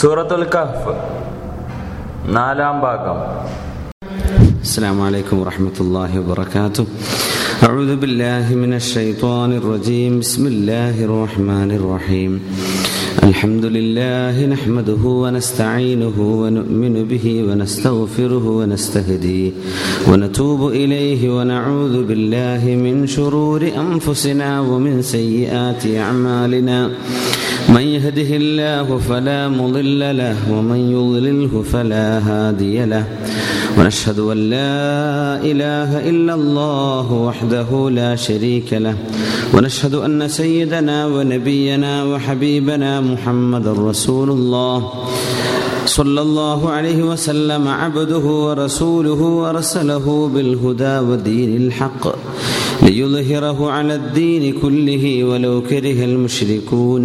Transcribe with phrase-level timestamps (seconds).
[0.00, 0.94] സൂറത്തുൽ കഹ്ഫ്
[2.38, 3.18] നാലാം ഭാഗം
[4.68, 6.84] السلام عليكم ورحمة الله وبركاته
[7.62, 12.32] أعوذ بالله من الشيطان الرجيم بسم الله الرحمن الرحيم
[13.22, 19.50] الحمد لله نحمده ونستعينه ونؤمن به ونستغفره ونستهديه
[20.08, 26.78] ونتوب إليه ونعوذ بالله من شرور أنفسنا ومن سيئات أعمالنا
[27.67, 33.05] من يهده الله فلا مضل له ومن يضلله فلا هادي له.
[33.77, 38.95] ونشهد أن لا إله إلا الله وحده لا شريك له.
[39.53, 44.93] ونشهد أن سيدنا ونبينا وحبيبنا محمد رسول الله.
[45.85, 52.03] صلى الله عليه وسلم عبده ورسوله ورسله بالهدى ودين الحق.
[52.83, 57.03] ليظهره على الدين كله ولو كره المشركون.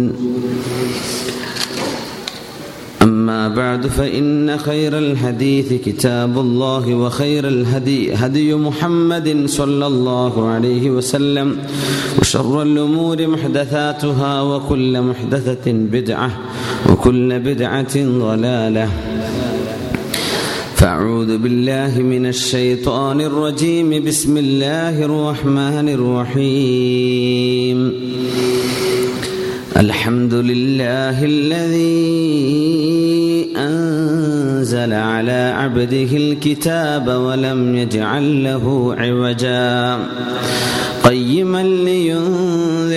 [3.01, 11.57] أما بعد فإن خير الحديث كتاب الله وخير الهدي هدي محمد صلى الله عليه وسلم
[12.19, 16.31] وشر الأمور محدثاتها وكل محدثة بدعة
[16.89, 18.89] وكل بدعة ضلالة.
[20.85, 24.03] فأعوذ بالله من الشيطان الرجيم.
[24.05, 27.77] بسم الله الرحمن الرحيم.
[29.77, 32.27] الحمد لله الذي
[33.57, 39.99] أنزل على عبده الكتاب ولم يجعل له عوجا.
[41.03, 42.64] قيما لينذر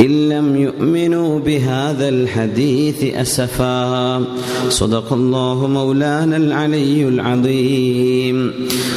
[0.00, 4.24] إن لم يؤمنوا بهذا الحديث أسفا
[4.68, 8.52] صدق الله مولانا العلي العظيم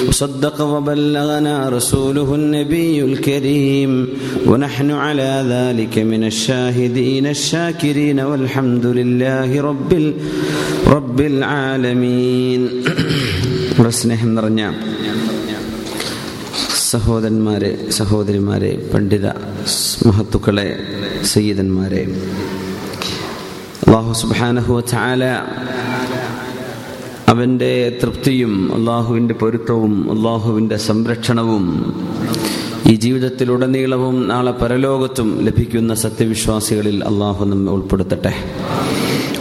[0.08, 4.10] وصدق وبلغنا رسوله النبي الكريم
[4.48, 10.14] ونحن على ذلك من الشاهدين الشاكرين والحمد لله رب ال...
[10.88, 12.62] رب العالمين
[14.02, 14.62] സ്നേഹം നിറഞ്ഞ
[16.91, 19.27] സഹോദരന്മാരെ സഹോദരിമാരെ പണ്ഡിത
[20.07, 20.67] മഹത്തുക്കളെ
[21.25, 22.03] സയ്യിദന്മാരെ.
[23.87, 25.25] അള്ളാഹു സുബാനഹു ചാല
[27.29, 31.65] അവന്റെ തൃപ്തിയും അള്ളാഹുവിന്റെ പൊരുത്തവും അള്ളാഹുവിന്റെ സംരക്ഷണവും
[32.87, 38.35] ഈ ജീവിതത്തിലുടനീളവും നാളെ പരലോകത്തും ലഭിക്കുന്ന സത്യവിശ്വാസികളിൽ അള്ളാഹു നമ്മെ ഉൾപ്പെടുത്തട്ടെ.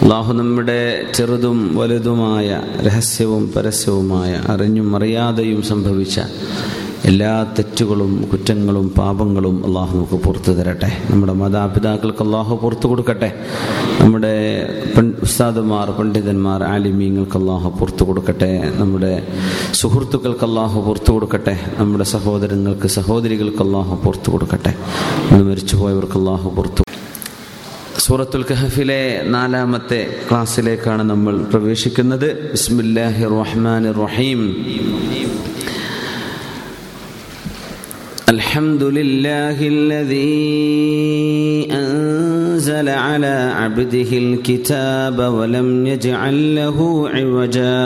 [0.01, 0.79] അള്ളാഹു നമ്മുടെ
[1.15, 6.19] ചെറുതും വലുതുമായ രഹസ്യവും പരസ്യവുമായ അറിഞ്ഞും അറിയാതെയും സംഭവിച്ച
[7.05, 10.97] എല്ലാ തെറ്റുകളും കുറ്റങ്ങളും പാപങ്ങളും അള്ളാഹു നമുക്ക് പുറത്തു തരട്ടെ.
[11.09, 13.33] നമ്മുടെ മാതാപിതാക്കൾക്ക് അള്ളാഹു പുറത്തു കൊടുക്കട്ടെ.
[14.01, 14.33] നമ്മുടെ
[15.23, 18.71] ഉസ്താദുമാർ പണ്ഡിതന്മാർ ആലിമീങ്ങൾക്ക് അള്ളാഹു പുറത്തു കൊടുക്കട്ടെ.
[18.75, 19.27] നമ്മുടെ
[19.73, 21.59] സുഹൃത്തുക്കൾക്ക് അള്ളാഹു പുറത്തു കൊടുക്കട്ടെ.
[21.77, 24.73] നമ്മുടെ സഹോദരങ്ങൾക്ക് സഹോദരികൾക്ക് അള്ളാഹു പുറത്തു കൊടുക്കട്ടെ.
[25.31, 26.83] ഇന്ന് മരിച്ചുപോയവർക്ക് അള്ളാഹു പുറത്തു
[27.99, 32.51] സൂറത്തുൽ കഹഫിലെ നാലാമത്തെ ക്ലാസ്സിലേക്കാണ് നമ്മൾ പ്രവേശിക്കുന്നത്.
[32.51, 34.41] ബിസ്മില്ലാഹി റഹ്മാൻ റഹീം.
[38.56, 40.48] الحمد لله الذي
[41.72, 46.78] أنزل على عبده الكتاب ولم يجعل له
[47.10, 47.82] عوجا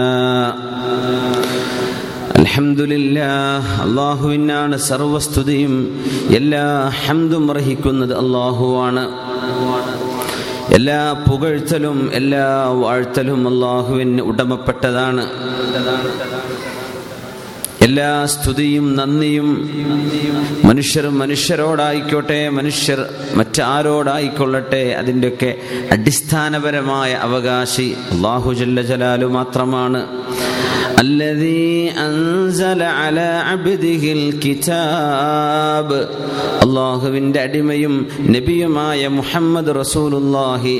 [2.38, 5.75] അൽഹംദുലില്ലാഹ് അള്ളാഹുവിനാണ് സർവസ്തുതിയും
[6.38, 6.65] എല്ലാ
[7.03, 9.04] ഹംദും അർഹിക്കുന്നത് അള്ളാഹുവാണ്
[10.77, 12.47] എല്ലാ പുകഴ്ത്തലും എല്ലാ
[12.80, 15.24] വാഴ്ത്തലും അള്ളാഹുവിന് ഉടമപ്പെട്ടതാണ്
[17.85, 19.47] എല്ലാ സ്തുതിയും നന്ദിയും
[20.66, 22.99] മനുഷ്യർ മനുഷ്യരോടായിക്കോട്ടെ മനുഷ്യർ
[23.35, 25.51] മറ്റാരോടായിക്കൊള്ളട്ടെ അതിന്റെയൊക്കെ
[25.91, 30.01] അടിസ്ഥാനപരമായ അവകാശി അള്ളാഹു ജല്ല ജലാലു മാത്രമാണ്.
[31.01, 31.68] الذي
[31.98, 35.89] أنزل على عبده الكتاب
[36.66, 37.95] അള്ളാഹുവിൻ്റെ അടിമയും
[38.34, 40.72] നബിയുമായ മുഹമ്മദ് റസൂലുല്ലാഹി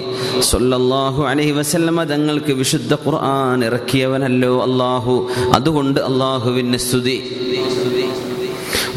[0.51, 5.15] സൊല്ലാഹു അലഹി വസല്ലമ തങ്ങൾക്ക് വിശുദ്ധ ഖുർആൻ ഇറക്കിയവനല്ലോ അള്ളാഹു
[5.59, 7.19] അതുകൊണ്ട് അള്ളാഹുവിന് സ്തുതി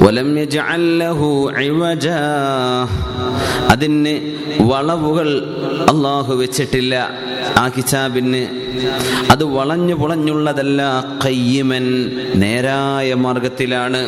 [0.03, 1.19] ولم يجعل له
[1.57, 2.21] عوجا
[3.73, 4.13] അതിന്
[4.69, 5.27] വളവുകൾ
[5.91, 6.93] അള്ളാഹു വെച്ചിട്ടില്ല
[7.56, 8.42] ആ കിതാബിന്
[9.30, 10.82] അത് വളഞ്ഞു പുളഞ്ഞുള്ളതല്ല
[11.24, 11.84] കയ്യമൻ
[12.34, 14.02] നേരായ മാർഗത്തിലാണ്.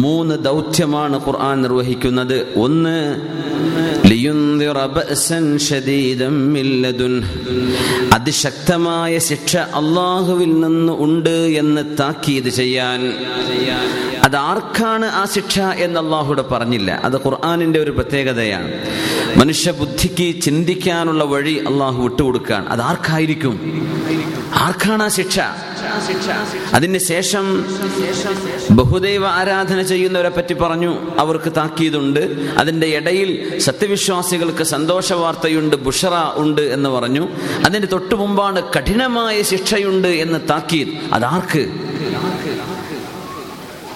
[0.00, 2.96] മൂന്ന് ദൗത്യമാണ് ഖുർആൻ നിർവഹിക്കുന്നത് ഒന്ന്
[8.12, 13.12] അതിശക്തമായ ശിക്ഷ അള്ളാഹുവിൽ നിന്ന് ഉണ്ട് എന്ന് താക്കീത് ചെയ്യാൻ.
[14.24, 17.00] അത് ആർക്കാണ് ആ ശിക്ഷ എന്ന് അള്ളാഹുടെ പറഞ്ഞില്ല.
[17.04, 18.72] അത് ഖുർആാനിന്റെ ഒരു പ്രത്യേകതയാണ്.
[19.36, 22.66] മനുഷ്യബുദ്ധിക്ക് ചിന്തിക്കാനുള്ള വഴി അള്ളാഹു വിട്ടുകൊടുക്കുകയാണ്.
[22.66, 23.60] അത് ആർക്കായിരിക്കും?
[24.54, 25.40] ആർക്കാണ് ആ ശിക്ഷ?
[26.74, 27.64] അതിന് ശേഷം
[28.70, 32.20] ബഹുദൈവ ആരാധന ചെയ്യുന്നവരെ പറ്റി പറഞ്ഞു അവർക്ക് താക്കീതുണ്ട്.
[32.58, 37.28] അതിന്റെ ഇടയിൽ സത്യവിശ്വാസികൾക്ക് സന്തോഷ വാർത്തയുണ്ട് ബുഷറ ഉണ്ട് എന്ന് പറഞ്ഞു.
[37.64, 41.14] അതിന്റെ തൊട്ടു മുമ്പാണ് കഠിനമായ ശിക്ഷയുണ്ട് എന്ന് താക്കീത്.
[41.14, 41.68] അതാർക്ക്?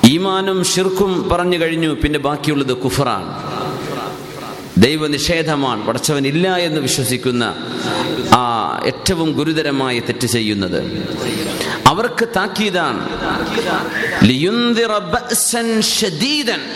[0.05, 3.55] ഈമാനും ഷിർക്കും പറഞ്ഞു കഴിഞ്ഞു പിന്നെ ബാക്കിയുള്ളത് കുഫറാണ്.
[4.79, 7.55] ദൈവനിഷേധമാണ് പടച്ചവനില്ല എന്ന് വിശ്വസിക്കുന്ന
[8.35, 11.09] ആ ഏറ്റവും ഗുരുതരമായ തെറ്റ് ചെയ്യുന്നത്.
[11.87, 13.09] അവർക്ക് താക്കീതാണ്.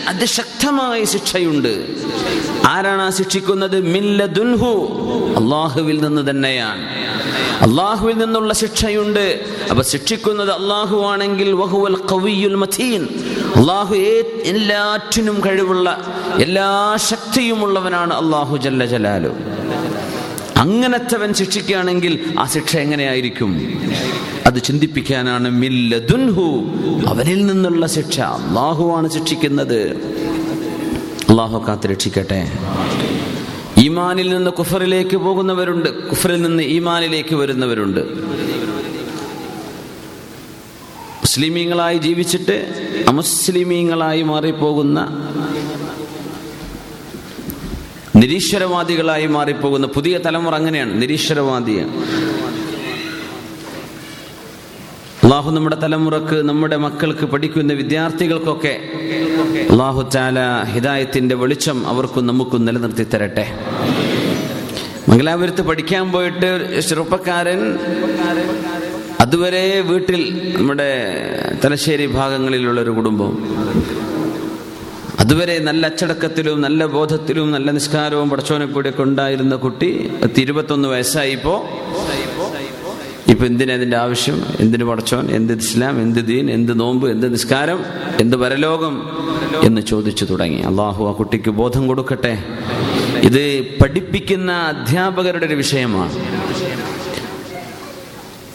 [0.07, 1.87] അതിശക്തമായ ശിക്ഷയുണ്ട്.
[2.65, 3.81] ആരാണ് ആ ശിക്ഷിക്കുന്നത്?
[3.81, 4.89] മില്ലദുൻഹു
[5.37, 7.08] അള്ളാഹുവിൽ നിന്ന് തന്നെയാണ്.
[7.61, 9.39] അള്ളാഹുവിൽ നിന്നുള്ള ശിക്ഷയുണ്ട്.
[9.69, 11.95] അപ്പൊ ശിക്ഷിക്കുന്നത് അള്ളാഹു ആണെങ്കിൽ വഹുവൽ
[13.55, 13.95] അള്ളാഹു
[14.43, 19.29] എല്ലാറ്റിനും കഴിവുള്ള എല്ലാ ശക്തിയുമുള്ളവനാണ് അള്ളാഹു ജല്ല ജലാലു.
[20.57, 23.81] അങ്ങനത്തെവൻ ശിക്ഷിക്കുകയാണെങ്കിൽ ആ ശിക്ഷ എങ്ങനെയായിരിക്കും?
[24.45, 26.63] അത് ചിന്തിപ്പിക്കാനാണ് മില്ലദുൻഹു.
[27.07, 29.81] അവനിൽ നിന്നുള്ള ശിക്ഷ അള്ളാഹുവാണ് ശിക്ഷിക്കുന്നത്.
[31.29, 32.51] അള്ളാഹു കാത്ത് രക്ഷിക്കട്ടെ.
[33.99, 36.07] ഈമാനിൽ നിന്ന് കുഫറിലേക്ക് പോകുന്നവരുണ്ട്.
[36.09, 37.99] കുഫറിൽ നിന്ന് ഈമാനിലേക്ക് വരുന്നവരുണ്ട്.
[41.23, 42.55] മുസ്ലിമീങ്ങളായി ജീവിച്ചിട്ട്
[43.07, 44.99] അമുസ്ലിമീങ്ങളായി മാറിപ്പോകുന്ന
[48.15, 51.01] നിരീശ്വരവാദികളായി മാറിപ്പോകുന്ന പുതിയ തലമുറ അങ്ങനെയാണ്.
[51.01, 51.93] നിരീശ്വരവാദിയാണ്.
[55.29, 58.71] അള്ളാഹു നമ്മുടെ തലമുറയ്ക്ക് നമ്മുടെ മക്കൾക്ക് പഠിക്കുന്ന വിദ്യാർത്ഥികൾക്കൊക്കെ
[59.71, 60.39] അള്ളാഹു ചാല
[60.73, 63.45] ഹിദായത്തിന്റെ വെളിച്ചം അവർക്കും നമുക്കും നിലനിർത്തി തരട്ടെ.
[65.09, 66.49] മംഗലാപുരത്ത് പഠിക്കാൻ പോയിട്ട്
[66.81, 67.61] ചെറുപ്പക്കാരൻ
[69.21, 70.21] അതുവരെ വീട്ടിൽ
[70.57, 70.89] നമ്മുടെ
[71.65, 73.31] തലശ്ശേരി ഭാഗങ്ങളിലുള്ള ഒരു കുടുംബം.
[75.19, 81.55] അതുവരെ നല്ല അച്ചടക്കത്തിലും നല്ല ബോധത്തിലും നല്ല നിസ്കാരവും പടച്ചോനെ കൂടിയൊക്കെ ഉണ്ടായിരുന്ന കുട്ടി പത്ത് ഇരുപത്തൊന്ന് വയസ്സായിപ്പോ
[83.29, 84.43] ഇപ്പൊ എന്തിനാ ഇതിന്റെ ആവശ്യം?
[84.59, 85.31] എന്തിനു പടച്ചോൻ?
[85.31, 86.01] എന്ത് ഇസ്ലാം?
[86.01, 86.51] എന്ത് ദീൻ?
[86.51, 87.09] എന്ത് നോമ്പ്?
[87.09, 87.79] എന്ത് നിസ്കാരം?
[88.19, 89.09] എന്ത് പരലോകം?
[89.63, 90.57] എന്ന് ചോദിച്ചു തുടങ്ങി.
[90.57, 92.43] അള്ളാഹു ആ കുട്ടിക്ക് ബോധം കൊടുക്കട്ടെ.
[93.23, 96.13] ഇത് പഠിപ്പിക്കുന്ന അധ്യാപകരുടെ ഒരു വിഷയമാണ്.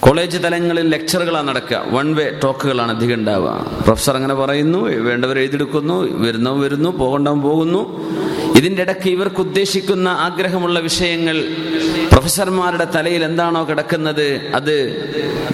[0.01, 1.85] കോളേജ് തലങ്ങളിൽ ലെക്ചറുകളാണ് നടക്കുക.
[1.91, 3.67] വൺ വേ ടോക്കുകളാണ് അധികം ഉണ്ടാവുക.
[3.83, 8.11] പ്രൊഫസർ അങ്ങനെ പറയുന്നു വേണ്ടവർ എഴുതിയെടുക്കുന്നു വരുന്നവൻ വരുന്നു പോകണ്ടവൻ പോകുന്നു.
[8.55, 11.37] ഇതിന്റെ ഇടയ്ക്ക് ഇവർക്ക് ഉദ്ദേശിക്കുന്ന ആഗ്രഹമുള്ള വിഷയങ്ങൾ
[12.13, 14.75] പ്രൊഫസർമാരുടെ തലയിൽ എന്താണോ കിടക്കുന്നത് അത്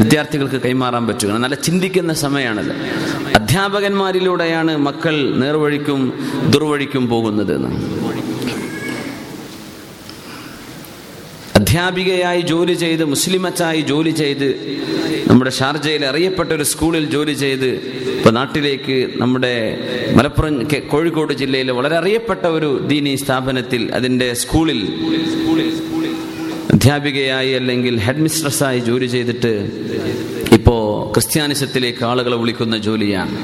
[0.00, 2.72] വിദ്യാർത്ഥികൾക്ക് കൈമാറാൻ പറ്റുക നല്ല ചിന്തിക്കുന്ന സമയമാണത്.
[3.34, 6.00] അധ്യാപകന്മാരിലൂടെയാണ് മക്കൾ നേർവഴിക്കും
[6.50, 7.54] ദുർവഴിക്കും പോകുന്നത്
[11.56, 14.48] അധ്യാപികയായി ജോലി ചെയ്ത് മുസ്ലിമച്ചായി ജോലി ചെയ്ത്
[15.30, 17.70] നമ്മുടെ ഷാർജയിൽ അറിയപ്പെട്ട ഒരു സ്കൂളിൽ ജോലി ചെയ്ത്
[18.20, 19.52] ഇപ്പൊ നാട്ടിലേക്ക് നമ്മുടെ
[20.16, 20.54] മലപ്പുറം
[20.88, 24.80] കോഴിക്കോട് ജില്ലയിലെ വളരെ അറിയപ്പെട്ട ഒരു ദീനി സ്ഥാപനത്തിൽ അതിന്റെ സ്കൂളിൽ
[26.74, 29.52] അധ്യാപികയായി അല്ലെങ്കിൽ ഹെഡ് മിസ്ട്രസ്സായി ജോലി ചെയ്തിട്ട്
[30.52, 30.76] ഇപ്പോ
[31.14, 33.34] ക്രിസ്ത്യാനിസത്തിലേക്ക് ആളുകളെ വിളിക്കുന്ന ജോലിയാണ്.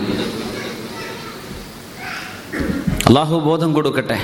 [3.08, 4.18] അള്ളാഹു ബോധം കൊടുക്കട്ടെ.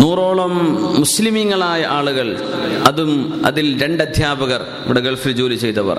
[0.00, 0.54] നൂറോളം
[1.00, 2.30] മുസ്ലിമീങ്ങളായ ആളുകൾ
[2.88, 3.12] അതും
[3.46, 5.98] അതിൽ രണ്ട് അധ്യാപകർ ഇവിടെ ഗൾഫിൽ ജോലി ചെയ്തവർ.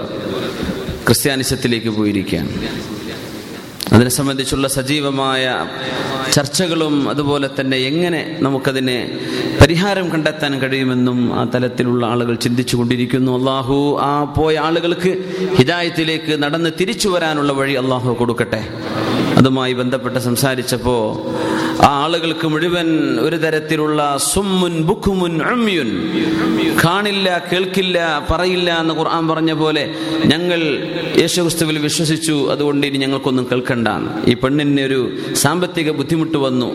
[1.07, 2.49] ക്രിസ്ത്യാനിസത്തിലേക്ക് പോയിരിക്കുകയാണ്.
[3.93, 5.67] അതിനെ സംബന്ധിച്ചുള്ള സജീവമായ
[6.31, 9.19] ചർച്ചകളും അതുപോലെ തന്നെ എങ്ങനെ നമുക്കതിനെ
[9.61, 13.37] പരിഹാരം കണ്ടെത്താൻ കഴിയുമെന്നും ആ തലത്തിലുള്ള ആളുകൾ ചിന്തിച്ചു കൊണ്ടിരിക്കുന്നു.
[13.37, 15.11] അള്ളാഹു ആ പോയ ആളുകൾക്ക്
[15.57, 18.61] ഹിദായത്തിലേക്ക് നടന്ന് തിരിച്ചു വരാനുള്ള വഴി അള്ളാഹു കൊടുക്കട്ടെ.
[19.39, 20.95] അതുമായി ബന്ധപ്പെട്ട് സംസാരിച്ചപ്പോ
[21.81, 22.87] ആ ആളുകൾക്ക് മുഴുവൻ
[23.19, 25.89] ഒരു തരത്തിലുള്ള സുമ്മുൻ ബുക്കുമുൻ അമ്യുൻ
[26.83, 27.97] കാണില്ല കേൾക്കില്ല
[28.31, 29.83] പറയില്ല എന്ന് ഖുർആൻ പറഞ്ഞ പോലെ
[30.25, 30.61] ഞങ്ങൾ
[31.21, 32.47] യേശുക്രിസ്തുവിൽ വിശ്വസിച്ചു.
[32.51, 33.87] അതുകൊണ്ട് ഇനി ഞങ്ങൾക്കൊന്നും കേൾക്കണ്ട
[34.27, 34.99] ഈ പെണ്ണിന് ഒരു
[35.33, 36.69] സാമ്പത്തിക ബുദ്ധിമുട്ട് വന്നു.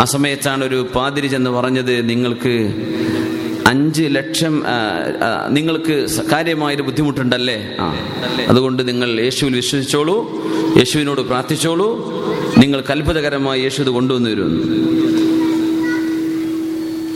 [0.00, 2.54] ആ സമയത്താണ് ഒരു പാതിരി ചെന്ന് പറഞ്ഞത് നിങ്ങൾക്ക്
[3.70, 4.54] അഞ്ച് ലക്ഷം
[5.56, 5.94] നിങ്ങൾക്ക്
[6.32, 7.58] കാര്യമായൊരു ബുദ്ധിമുട്ടുണ്ടല്ലേ?
[8.48, 10.16] അതുകൊണ്ട് നിങ്ങൾ യേശുവിൽ വിശ്വസിച്ചോളൂ
[10.78, 11.88] യേശുവിനോട് പ്രാർത്ഥിച്ചോളൂ.
[12.62, 14.66] നിങ്ങൾ അത്ഭുതകരമായി യേശു ഇത് കൊണ്ടുവന്നു തരുമെന്ന്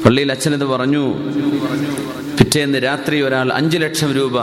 [0.04, 1.04] പള്ളിയിൽ അച്ഛനത് പറഞ്ഞു.
[2.38, 4.36] പിറ്റേന്ന് രാത്രി ഒരാൾ അഞ്ചു ലക്ഷം രൂപ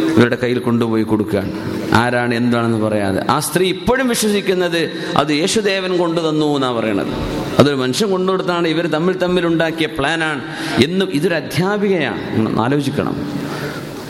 [0.00, 1.52] ഇവരുടെ കയ്യിൽ കൊണ്ടുപോയി കൊടുക്കുകയാണ്
[1.94, 3.26] ആരാണ് എന്താണെന്ന് പറയാതെ.
[3.30, 7.12] ആ സ്ത്രീ ഇപ്പോഴും വിശ്വസിക്കുന്നത് അത് യേശുദേവൻ കൊണ്ടുതന്നു എന്നാണ് പറയണത്.
[7.58, 10.42] അതൊരു മനുഷ്യൻ കൊണ്ടുകൊടുത്താണ് ഇവർ തമ്മിൽ തമ്മിൽ ഉണ്ടാക്കിയ പ്ലാനാണ്.
[10.84, 12.60] എന്നും ഇതൊരു അധ്യാപികയാണ്.
[12.60, 13.16] ആലോചിക്കണം.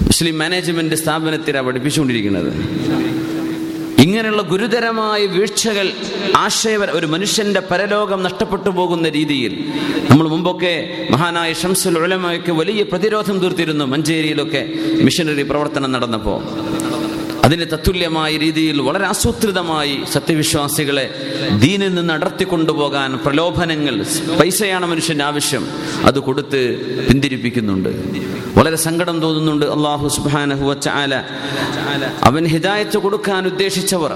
[0.03, 2.53] മുസ്ലിം മാനേജ്മെന്റ് സ്ഥാപനത്തിലാണ് പഠിപ്പിച്ചുകൊണ്ടിരിക്കുന്നത്.
[4.03, 5.87] ഇങ്ങനെയുള്ള ഗുരുതരമായ വീഴ്ചകൾ
[6.37, 9.53] ആശയപര ഒരു മനുഷ്യന്റെ പരലോകം നഷ്ടപ്പെട്ടു പോകുന്ന രീതിയിൽ
[10.11, 10.75] നമ്മൾ മുമ്പൊക്കെ
[11.11, 14.63] മഹാനായ ഷംസുൽ ഉലമയ്ക്ക് വലിയ പ്രതിരോധം തീർത്തിരുന്നു മഞ്ചേരിയിലൊക്കെ
[15.03, 16.41] മിഷനറി പ്രവർത്തനം നടന്നപ്പോൾ
[17.45, 21.15] അതിന് തത്തുല്യമായ രീതിയിൽ വളരെ ആസൂത്രിതമായി സത്യവിശ്വാസികളെ
[21.59, 24.05] ദീനിൽ നിന്ന് അടർത്തി കൊണ്ടുപോകാൻ പ്രലോഭനങ്ങൾ
[24.41, 25.67] പൈസയാണ് മനുഷ്യന് ആവശ്യം.
[26.05, 26.77] അത് കൊടുത്ത്
[27.09, 27.89] പിന്തിരിപ്പിക്കുന്നുണ്ട്.
[28.59, 30.55] വളരെ സങ്കടം തോന്നുന്നുണ്ട് അള്ളാഹു സുബാന
[32.23, 34.13] അവൻ ഹിദായത്ത് കൊടുക്കാൻ ഉദ്ദേശിച്ചവർ.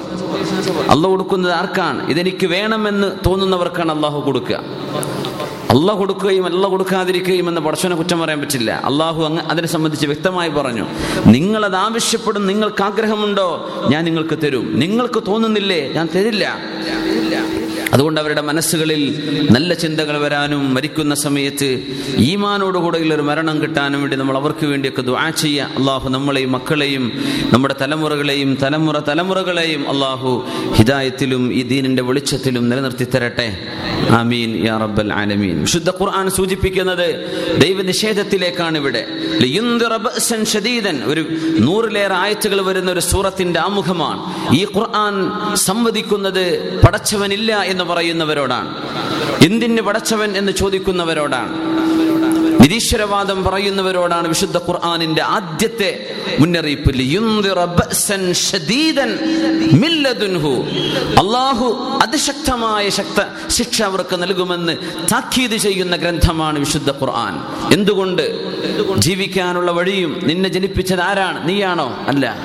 [0.91, 2.11] അള്ളാഹ് കൊടുക്കുന്നത് ആർക്കാണ്?
[2.11, 4.61] ഇതെനിക്ക് വേണമെന്ന് തോന്നുന്നവർക്കാണ് അള്ളാഹു കൊടുക്കുക.
[5.71, 8.71] അല്ല കൊടുക്കുകയും അല്ല കൊടുക്കാതിരിക്കുകയും എന്ന പടച്ചവനെ കുറ്റം പറയാൻ പറ്റില്ല.
[8.85, 10.87] അള്ളാഹു അങ്ങ് അതിനെ സംബന്ധിച്ച് വ്യക്തമായി പറഞ്ഞു.
[11.27, 13.49] നിങ്ങൾ അത് ആവശ്യപ്പെടും നിങ്ങൾക്ക് ആഗ്രഹമുണ്ടോ
[13.91, 14.79] ഞാൻ നിങ്ങൾക്ക് തരും.
[14.81, 15.93] നിങ്ങൾക്ക് തോന്നുന്നില്ലേ?
[15.93, 16.59] ഞാൻ തരില്ല.
[17.93, 19.03] അതുകൊണ്ട് അവരുടെ മനസ്സുകളിൽ
[19.51, 21.69] നല്ല ചിന്തകൾ വരാനും മരിക്കുന്ന സമയത്ത്
[22.17, 25.71] ഈമാനോടുകൂടെയുള്ള ഒരു മരണം കിട്ടാനും വേണ്ടി നമ്മൾ അവർക്ക് വേണ്ടിയൊക്കെ ദുആ ചെയ്യുക.
[25.77, 27.13] അള്ളാഹു നമ്മളെയും മക്കളെയും
[27.53, 33.49] നമ്മുടെ തലമുറകളെയും തലമുറ തലമുറകളെയും അള്ളാഹു ഹിദായത്തിലും ഈ ദീനിന്റെ വെളിച്ചത്തിലും നിലനിർത്തി തരട്ടെ
[34.11, 35.61] ആമീൻ യാ റബ്ബൽ ആലമീൻ.
[35.61, 37.07] വിശുദ്ധ ഖുർആൻ സൂചിപ്പിക്കുന്നത്
[37.61, 39.07] ദൈവനിഷേധത്തിലേക്കാണ് ഇവിടെ.
[41.05, 41.27] ഒരു
[41.61, 44.21] നൂറിലേറെ ആയത്തുകൾ വരുന്ന ഒരു സൂറത്തിന്റെ ആമുഖമാണ്.
[44.57, 45.15] ഈ ഖുർആൻ
[45.57, 46.45] സംവദിക്കുന്നത്
[46.81, 48.75] പടച്ചവനില്ല എന്ന് പറയുന്നവരോടാണ്.
[49.45, 51.53] എന്തിന് പടച്ചവൻ എന്ന് ചോദിക്കുന്നവരോടാണ്.
[52.63, 56.97] നിരീശ്വരവാദം പറയുന്നവരോടാണ് വിശുദ്ധ ഖുർആാനിന്റെ ആദ്യത്തെ മുന്നറിയിപ്പ്.
[61.19, 64.77] അള്ളാഹു അതിശക്തമായ ശക്ത ശിക്ഷ അവർക്ക് നൽകുമെന്ന്
[65.13, 67.39] താക്കീത് ചെയ്യുന്ന ഗ്രന്ഥമാണ് വിശുദ്ധ ഖുർആൻ.
[67.73, 68.57] എന്തുകൊണ്ട്?
[68.99, 71.49] ജീവിക്കാനുള്ള വഴിയും നിന്നെ ജനിപ്പിച്ചത് ആരാണ്?
[71.49, 72.05] നീയാണോ?
[72.09, 72.37] അല്ല.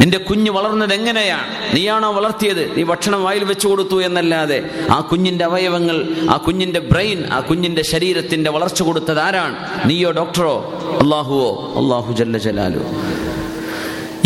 [0.00, 1.74] നിന്റെ കുഞ്ഞ് വളർന്നത് എങ്ങനെയാണ്?
[1.74, 2.76] നീയാണോ വളർത്തിയത്?
[2.76, 8.50] നീ ഭക്ഷണം വായിൽ വെച്ചു കൊടുത്തു എന്നല്ലാതെ ആ കുഞ്ഞിന്റെ അവയവങ്ങൾ ആ കുഞ്ഞിന്റെ ബ്രെയിൻ ആ കുഞ്ഞിന്റെ ശരീരത്തിന്റെ
[8.50, 9.56] വളർച്ച കൊടുത്തത് ആരാണ്?
[9.88, 10.54] നീയോ ഡോക്ടറോ?
[11.02, 12.82] അള്ളാഹുവോ അള്ളാഹു ജല്ല ജലാലു.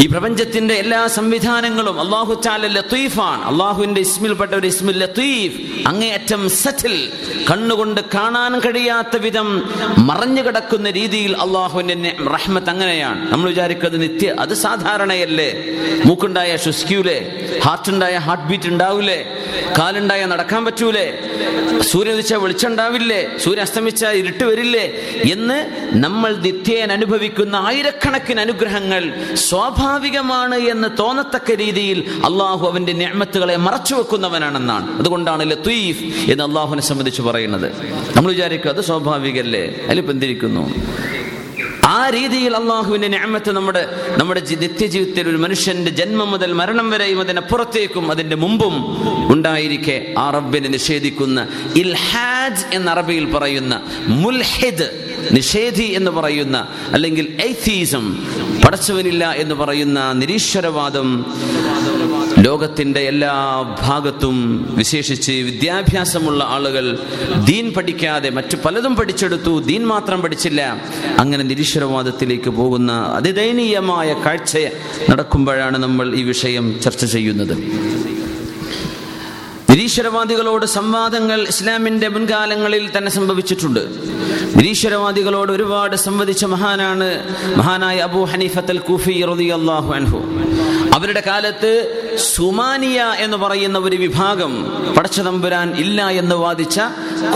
[0.01, 3.43] ഈ പ്രപഞ്ചത്തിന്റെ എല്ലാ സംവിധാനങ്ങളും അള്ളാഹു ചാല ലത്തീഫാണ്.
[3.45, 5.89] അള്ളാഹുവിന്റെ ഇസ്മിൽപ്പെട്ട ഒരു ഇസ്മിൽ ലത്തീഫ്.
[5.89, 7.13] അങ്ങേയറ്റം സറ്റിൽ
[7.51, 13.33] കണ്ണുകൊണ്ട് കാണാൻ കഴിയാത്ത വിധം മറഞ്ഞു കിടക്കുന്ന രീതിയിൽ അള്ളാഹുവിന്റെ റഹ്മത്ത് അങ്ങനെയാണ്.
[13.33, 15.65] നമ്മൾ വിചാരിക്കുന്നത് നിത്യ അത് സാധാരണയല്ലേ?
[16.05, 17.19] മൂക്കുണ്ടായ ശുസ്ക്യൂലേ
[17.65, 19.27] ഹാർട്ടുണ്ടായ ഹാർട്ട് ബീറ്റ് ഉണ്ടാവൂലേ?
[19.79, 21.30] കാലുണ്ടായ നടക്കാൻ പറ്റൂലേ?
[21.83, 24.85] സൂര്യൻ ഉദിച്ച വെളിച്ചുണ്ടാവില്ലേ സൂര്യൻ അസ്തമിച്ച ഇരുട്ട് വരില്ലേ?
[25.33, 34.99] എന്ന് നമ്മൾ നിത്യേന അനുഭവിക്കുന്ന ആയിരക്കണക്കിന് അനുഗ്രഹങ്ങൾ സ്വാഭാവികമാണ് എന്ന് തോന്നത്തക്ക രീതിയിൽ അള്ളാഹു അവന്റെ ഞാമത്തുകളെ മറച്ചു വെക്കുന്നവനാണെന്നാണ്.
[34.99, 37.73] അതുകൊണ്ടാണ് ലത്തീഫ് എന്ന് അള്ളാഹുവിനെ സംബന്ധിച്ച് പറയുന്നത്.
[38.17, 39.77] നമ്മൾ വിചാരിക്കും അത് സ്വാഭാവികല്ലേ?
[39.87, 40.75] അതിലിപ്പോ എന്തിരിക്കുന്നു
[41.91, 43.83] ആ രീതിയിൽ അള്ളാഹുവിന്റെ ഞാമത്ത് നമ്മുടെ
[44.19, 48.75] നമ്മുടെ നിത്യജീവിതത്തിൽ ഒരു മനുഷ്യന്റെ ജന്മം മുതൽ മരണം വരെയും അതിനപ്പുറത്തേക്കും അതിന്റെ മുമ്പും
[49.33, 50.15] ഉണ്ടായിരിക്കെ.
[50.19, 51.39] ആ റബ്ബിനെ നിഷേധിക്കുന്ന
[51.77, 53.75] ഇൽഹാജ് എന്ന അറബിയിൽ പറയുന്ന
[54.09, 54.89] മുൽഹിദ്
[55.31, 56.57] നിഷേധി എന്ന് പറയുന്ന
[56.93, 58.05] അല്ലെങ്കിൽ എയ്ത്തീസം
[58.65, 61.09] പടച്ചവനില്ല എന്ന് പറയുന്ന നിരീശ്വരവാദം
[62.41, 66.99] ലോകത്തിന്റെ എല്ലാ ഭാഗത്തും വിശേഷിച്ച് വിദ്യാഭ്യാസമുള്ള ആളുകൾ
[67.45, 69.59] ദീൻ പഠിക്കാതെ മറ്റു പലതും പഠിച്ചെടുത്തു.
[69.59, 70.77] ദീൻ മാത്രം പഠിച്ചില്ല.
[71.19, 74.59] അങ്ങനെ നിരീശ്വരവാദത്തിലേക്ക് പോകുന്ന അതിദയനീയമായ കാഴ്ച
[75.11, 77.57] നടക്കുമ്പോഴാണ് നമ്മൾ ഈ വിഷയം ചർച്ച ചെയ്യുന്നത്.
[79.71, 83.81] നിരീശ്വരവാദികളോട് സംവാദങ്ങൾ ഇസ്ലാമിന്റെ മുൻകാലങ്ങളിൽ തന്നെ സംഭവിച്ചിട്ടുണ്ട്.
[84.57, 90.19] നിരീശ്വരവാദികളോട് ഒരുപാട് സംവദിച്ച മഹാനാണ് മഹാനായ അബൂ ഹനീഫത്തൽ കൂഫി റളിയല്ലാഹു അൻഹു.
[91.01, 92.03] അവരുടെ കാലത്ത്
[92.35, 94.53] സുമാനിയ എന്ന് പറയുന്ന ഒരു വിഭാഗം
[94.95, 96.81] പടച്ചതമ്പുരാൻ ഇല്ല എന്ന് വാദിച്ച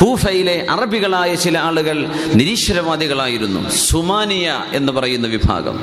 [0.00, 3.71] കൂഫയിലെ അറബികളായ ചില ആളുകൾ നിരീശ്വരവാദികളായിരുന്നു.
[3.71, 5.80] സുമാനിയ എന്ന് പറയുന്ന വിഭാഗം.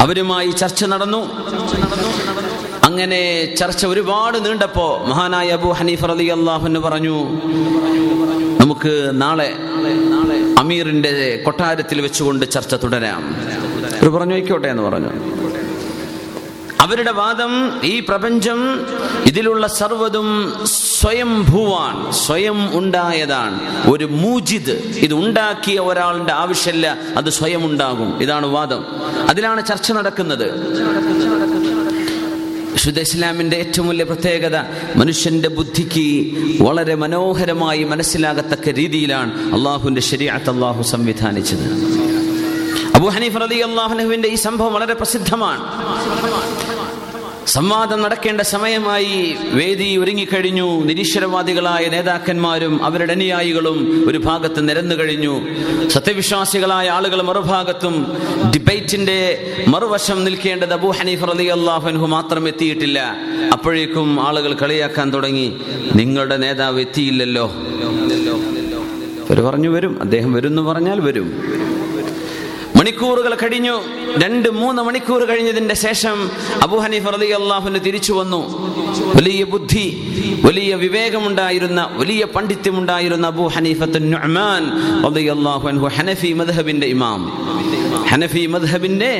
[0.00, 1.30] അവരുമായി ചർച്ച നടന്നു.
[2.84, 7.16] അങ്ങനെ ചർച്ച ഒരുപാട് നീണ്ടപ്പോ മഹാനായ അബു ഹനീഫ് അലി അള്ളാഹുന്ന് പറഞ്ഞു
[8.60, 9.54] നമുക്ക് നാളെ
[10.58, 13.36] അമീറിന്റെ കൊട്ടാരത്തിൽ വെച്ചുകൊണ്ട് ചർച്ച തുടരാം.
[14.16, 15.41] പറഞ്ഞു വയ്ക്കോട്ടെ എന്ന് പറഞ്ഞു.
[16.92, 18.86] അവരുടെ വാദം ഈ പ്രപഞ്ചം
[19.26, 20.28] ഇതിലുള്ള സർവതും
[20.64, 23.86] സ്വയംഭൂവാൻ സ്വയം ഉണ്ടായതാണ്.
[23.90, 28.84] ഒരു മൂജിദ് ഇത് ഉണ്ടാക്കിയ ഒരാളുടെ ആവശ്യമില്ല അത് സ്വയം ഉണ്ടാകും ഇതാണ് വാദം.
[29.28, 30.46] അതിലാണ് ചർച്ച നടക്കുന്നത്.
[32.72, 34.56] വിശുദ്ധ ഇസ്ലാമിന്റെ ഏറ്റവും വലിയ പ്രത്യേകത
[34.96, 36.08] മനുഷ്യന്റെ ബുദ്ധിക്ക്
[36.62, 41.66] വളരെ മനോഹരമായി മനസ്സിലാകത്തക്ക രീതിയിലാണ് അള്ളാഹുവിന്റെ ശരീഅത്ത് അള്ളാഹു സംവിധാനിച്ചത്.
[42.94, 45.62] അബു ഹനീഫ് അലി അള്ളാഹുനുവിന്റെ ഈ സംഭവം വളരെ പ്രസിദ്ധമാണ്.
[47.46, 50.84] സംവാദം നടക്കേണ്ട സമയമായി വേദി ഒരുങ്ങിക്കഴിഞ്ഞു.
[50.84, 55.40] നിരീശ്വരവാദികളായ നേതാക്കന്മാരും അവരുടെ അനുയായികളും ഒരു ഭാഗത്ത് നിരന്നു കഴിഞ്ഞു.
[55.88, 58.16] സത്യവിശ്വാസികളായ ആളുകൾ മറുഭാഗത്തും
[58.54, 63.16] ഡിബേറ്റിന്റെ മറുവശം നിൽക്കേണ്ടത് അബൂ ഹനീഫ് അലി അള്ളാഹുൻഹു മാത്രം എത്തിയിട്ടില്ല.
[63.52, 65.56] അപ്പോഴേക്കും ആളുകൾ കളിയാക്കാൻ തുടങ്ങി.
[65.94, 67.52] നിങ്ങളുടെ നേതാവ് എത്തിയില്ലല്ലോ.
[69.50, 70.00] പറഞ്ഞു വരും.
[70.00, 71.42] അദ്ദേഹം വരും എന്ന് പറഞ്ഞാൽ വരും.
[72.76, 74.01] മണിക്കൂറുകൾ കഴിഞ്ഞു.
[74.18, 76.30] രണ്ട് മൂന്ന് മണിക്കൂർ കഴിഞ്ഞതിന്റെ ശേഷം
[76.62, 78.72] അബു ഹനീഫ് റലി അള്ളാഹുന് തിരിച്ചു വന്നു.
[79.14, 79.86] വലിയ ബുദ്ധി
[80.44, 83.96] വലിയ വിവേകമുണ്ടായിരുന്ന വലിയ പണ്ഡിത്യമുണ്ടായിരുന്ന അബു ഹനീഫത്ത്
[85.68, 87.32] അൻഹു ഹനഫി മദ്ഹബിന്റെ ഇമാം.
[88.10, 89.12] ഹനഫി മദ്ഹബിന്റെ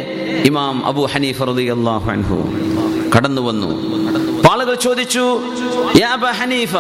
[0.45, 2.37] ഇമാം അബു ഹനീഫ് റളിയല്ലാഹു അൻഹു
[3.17, 3.71] കടന്നു വന്നു.
[4.51, 5.43] ആളുകൾ ചോദിച്ചു
[5.97, 6.77] യാ അബ ഹനീഫ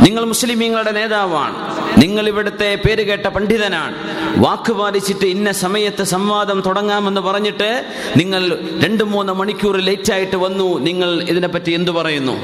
[0.00, 1.73] നിങ്ങൾ മുസ്ലിമീങ്ങളുടെ നേതാവാണ്.
[1.98, 3.94] നിങ്ങൾ ഇവിടുത്തെ പേര് കേട്ട പണ്ഡിതനാണ്.
[4.36, 7.84] വാക്ക് പാലിച്ചിട്ട് ഇന്ന സമയത്ത് സംവാദം തുടങ്ങാമെന്ന് പറഞ്ഞിട്ട്
[8.16, 10.78] നിങ്ങൾ രണ്ടു മൂന്ന് മണിക്കൂർ ലേറ്റ് ആയിട്ട് വന്നു.
[10.78, 12.34] നിങ്ങൾ ഇതിനെപ്പറ്റി എന്തു പറയുന്നു?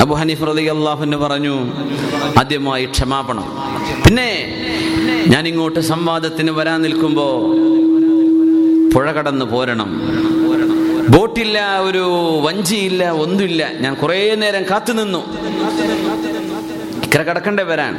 [0.00, 1.56] അബു ഹനീഫ് റലി അള്ളാഹുന്ന് പറഞ്ഞു
[2.38, 3.46] ആദ്യമായി ക്ഷമാപണം.
[4.06, 4.30] പിന്നെ
[5.28, 7.26] ഞാൻ ഇങ്ങോട്ട് സംവാദത്തിന് വരാൻ നിൽക്കുമ്പോ
[8.94, 9.90] പുഴ കടന്ന് പോരണം.
[11.08, 12.04] ബോട്ടില്ല ഒരു
[12.46, 13.72] വഞ്ചിയില്ല ഒന്നുമില്ല.
[13.80, 15.22] ഞാൻ കുറേ നേരം കാത്തു നിന്നു
[17.08, 17.92] ഇക്കര കടക്കണ്ടേ വരാൻ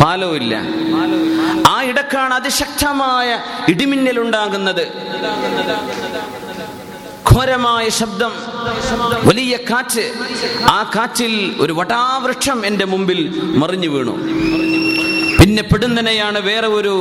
[0.00, 0.54] പാലോ ഇല്ല.
[1.68, 3.28] ആ ഇടക്കാണ് അതിശക്തമായ
[3.68, 4.84] ഇടിമിന്നൽ ഉണ്ടാകുന്നത്
[7.30, 8.32] ഘോരമായ ശബ്ദം
[9.28, 10.04] വലിയ കാറ്റ്.
[10.70, 13.20] ആ കാറ്റിൽ ഒരു വടാവൃക്ഷം എന്റെ മുമ്പിൽ
[13.62, 14.14] മറിഞ്ഞു വീണു.
[15.58, 16.92] പിന്നെ പെടുന്നനെയാണ് വേറെ ഒരു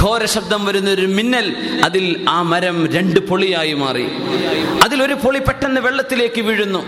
[0.00, 1.46] ഘോര ശബ്ദം വരുന്ന ഒരു മിന്നൽ.
[1.84, 4.04] അതിൽ ആ മരം രണ്ട് പൊളിയായി മാറി.
[4.84, 6.80] അതിലൊരു പൊളി പെട്ടെന്ന് വെള്ളത്തിലേക്ക് വീഴുന്നു.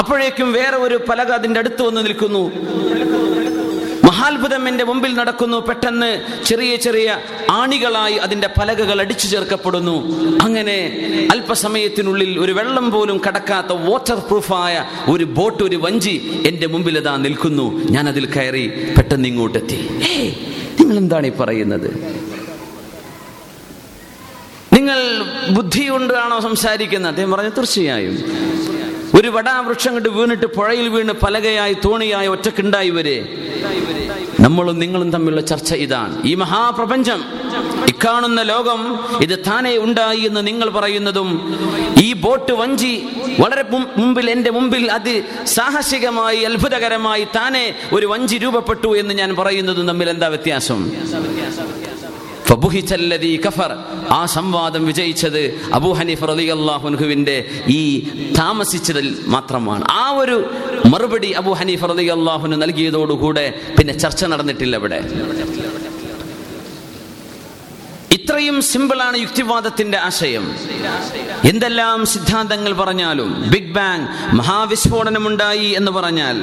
[0.00, 2.42] അപ്പോഴേക്കും വേറെ ഒരു പലക അതിന്റെ അടുത്ത് വന്ന് നിൽക്കുന്നു.
[4.16, 6.08] മഹാത്ഭുതം എന്റെ മുമ്പിൽ നടക്കുന്നു പെട്ടെന്ന്
[6.44, 7.08] ചെറിയ ചെറിയ
[7.50, 9.96] ആണികളായി അതിന്റെ പലകകൾ അടിച്ചു ചേർക്കപ്പെടുന്നു.
[10.44, 10.76] അങ്ങനെ
[11.32, 16.14] അല്പസമയത്തിനുള്ളിൽ ഒരു വെള്ളം പോലും കടക്കാത്ത വാട്ടർ പ്രൂഫായ ഒരു ബോട്ട് ഒരു വഞ്ചി
[16.46, 17.66] എന്റെ മുമ്പിൽ അതാ നിൽക്കുന്നു.
[17.90, 18.64] ഞാൻ അതിൽ കയറി
[18.98, 19.78] പെട്ടെന്ന് ഇങ്ങോട്ടെത്തി.
[20.80, 21.90] നിങ്ങൾ എന്താണ് ഈ പറയുന്നത്?
[24.76, 24.98] നിങ്ങൾ
[25.50, 27.10] ബുദ്ധിയുണ്ടാണോ സംസാരിക്കുന്നത്?
[27.12, 28.16] അദ്ദേഹം പറഞ്ഞു തീർച്ചയായും.
[29.14, 33.18] ഒരു വടാവൃക്ഷം കണ്ട് വീണിട്ട് പുഴയിൽ വീണ് പലകയായി തോണിയായി ഒറ്റക്കുണ്ടായി വരെ
[34.40, 36.14] നമ്മളും നിങ്ങളും തമ്മിലുള്ള ചർച്ച ഇതാണ്.
[36.24, 37.20] ഈ മഹാപ്രപഞ്ചം
[37.88, 38.80] ഇക്കാണുന്ന ലോകം
[39.22, 41.28] ഇത് താനെ ഉണ്ടായി എന്ന് നിങ്ങൾ പറയുന്നതും
[42.02, 42.92] ഈ ബോട്ട് വഞ്ചി
[43.40, 43.64] വളരെ
[43.96, 45.12] മുമ്പിൽ എന്റെ മുമ്പിൽ അത്
[45.46, 50.80] സാഹസികമായി അത്ഭുതകരമായി താനെ ഒരു വഞ്ചി രൂപപ്പെട്ടു എന്ന് ഞാൻ പറയുന്നതും തമ്മിൽ എന്താ വ്യത്യാസം?
[53.44, 53.70] കഫർ.
[54.10, 57.36] ആ സംവാദം വിജയിച്ചത് അബൂ ഹനീഫ് റളിയല്ലാഹുവിന്റെ
[57.68, 57.82] ഈ
[58.38, 59.84] താമസിച്ചതിൽ മാത്രമാണ്.
[59.90, 60.36] ആ ഒരു
[60.92, 63.46] മറുപടി അബൂ ഹനീഫ് റലി അള്ളാഹുന് നൽകിയതോടുകൂടെ
[63.78, 64.98] പിന്നെ ചർച്ച നടന്നിട്ടില്ല ഇവിടെ.
[68.36, 70.54] ഇത്രയും സിമ്പിളാണ് യുക്തിവാദത്തിന്റെ ആശയം.
[71.44, 76.36] എന്തെല്ലാം സിദ്ധാന്തങ്ങൾ പറഞ്ഞാലും ബിഗ് ബാങ് മഹാവിസ്ഫോടനമുണ്ടായി എന്ന് പറഞ്ഞാൽ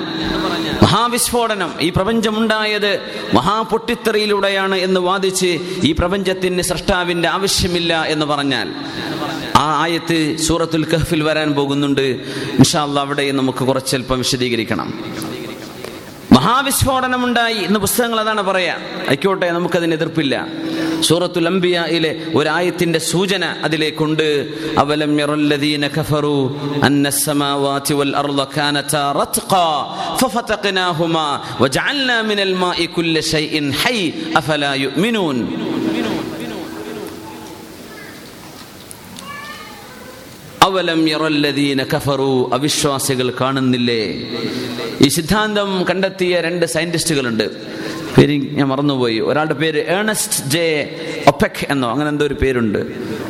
[0.84, 3.00] മഹാവിസ്ഫോടനം ഈ പ്രപഞ്ചമുണ്ടായത്
[3.34, 8.74] മഹാപൊട്ടിത്തെറിയിലൂടെയാണ് എന്ന് വാദിച്ച് ഈ പ്രപഞ്ചത്തിന് സൃഷ്ടാവിന്റെ ആവശ്യമില്ല എന്ന് പറഞ്ഞാൽ
[9.56, 12.02] ആ ആയത്ത് സൂറത്തുൽ കഹ്ഫിൽ വരാൻ പോകുന്നുണ്ട്.
[12.58, 15.04] ഇൻഷാല്ല അവിടെ നമുക്ക് കുറച്ചൽപ്പം വിശദീകരിക്കണം.
[16.37, 18.75] മഹാവിസ്ഫോടനമുണ്ടായി ഇന്ന് പുസ്തകങ്ങൾ അതാണ് പറയാ
[19.11, 20.35] ആയിക്കോട്ടെ നമുക്കതിന് എതിർപ്പില്ല
[21.09, 24.27] സൂറത്തുൽ അംബിയയിലെ ഒരായത്തിന്റെ സൂചന അതിലേക്കുണ്ട്
[24.83, 26.37] അവലം യറല്ലദീന കഫറു
[26.89, 29.71] അന്ന السماوات والأرض كانتا رتقا
[30.21, 31.29] ففتقناهما
[31.61, 34.01] وجعلنا من الماء كل شيء حي
[34.37, 35.37] أفلا يؤمنون
[40.74, 42.50] അവലം യറല്ലദീന കഫറു.
[42.54, 44.04] അവിശ്വാസികൾ കാണുന്നില്ലേ?
[45.02, 47.44] ഈ സിദ്ധാന്തം കണ്ടെത്തിയ രണ്ട് സയന്റിസ്റ്റുകളുണ്ട്.
[48.18, 49.20] പേര് ഞാൻ മറന്നുപോയി.
[49.20, 50.96] ഒരാളുടെ പേര് ഏണസ്റ്റ് ജെ
[51.28, 52.80] ഒപെക് എന്നോ അങ്ങനെ എന്തോ ഒരു പേരുണ്ട്.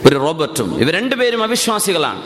[0.06, 0.82] ഒരു റോബർട്ടും.
[0.82, 2.22] ഇവർ രണ്ടുപേരും അവിശ്വാസികളാണ്.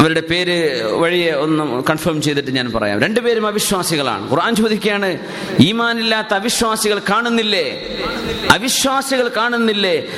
[0.00, 3.00] അവരുടെ പേര് വഴിയെ ഒന്ന് കൺഫേം ചെയ്തിട്ട് ഞാൻ പറയാം.
[3.00, 4.30] രണ്ടുപേരും അവിശ്വാസികളാണ്.
[4.30, 5.18] ഖുർആൻ ചോദിക്കുകയാണ്
[5.60, 7.96] ഈമാനില്ലാത്ത അവിശ്വാസികൾ കാണുന്നില്ലേ?
[8.50, 10.08] അവിശ്വാസികൾ കാണുന്നില്ലേ?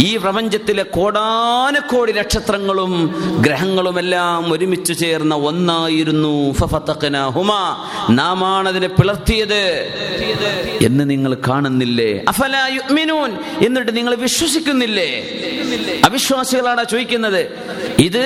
[0.00, 3.14] ഈ പ്രപഞ്ചത്തിലെ കോടാനക്കോടി നക്ഷത്രങ്ങളും
[3.46, 6.54] ഗ്രഹങ്ങളും എല്ലാം ഒരുമിച്ച് ചേർന്ന ഒന്നായിരുന്നു.
[8.10, 9.88] നാമാണ് അതിനെ പിളർത്തിയത്.
[10.82, 12.24] എന്ന് നിങ്ങൾ കാണുന്നില്ലേ?
[13.66, 15.36] എന്നിട്ട് നിങ്ങൾ വിശ്വസിക്കുന്നില്ലേ?
[16.04, 17.42] അവിശ്വാസികളാണ് ചോദിക്കുന്നത്
[18.00, 18.24] ഇത്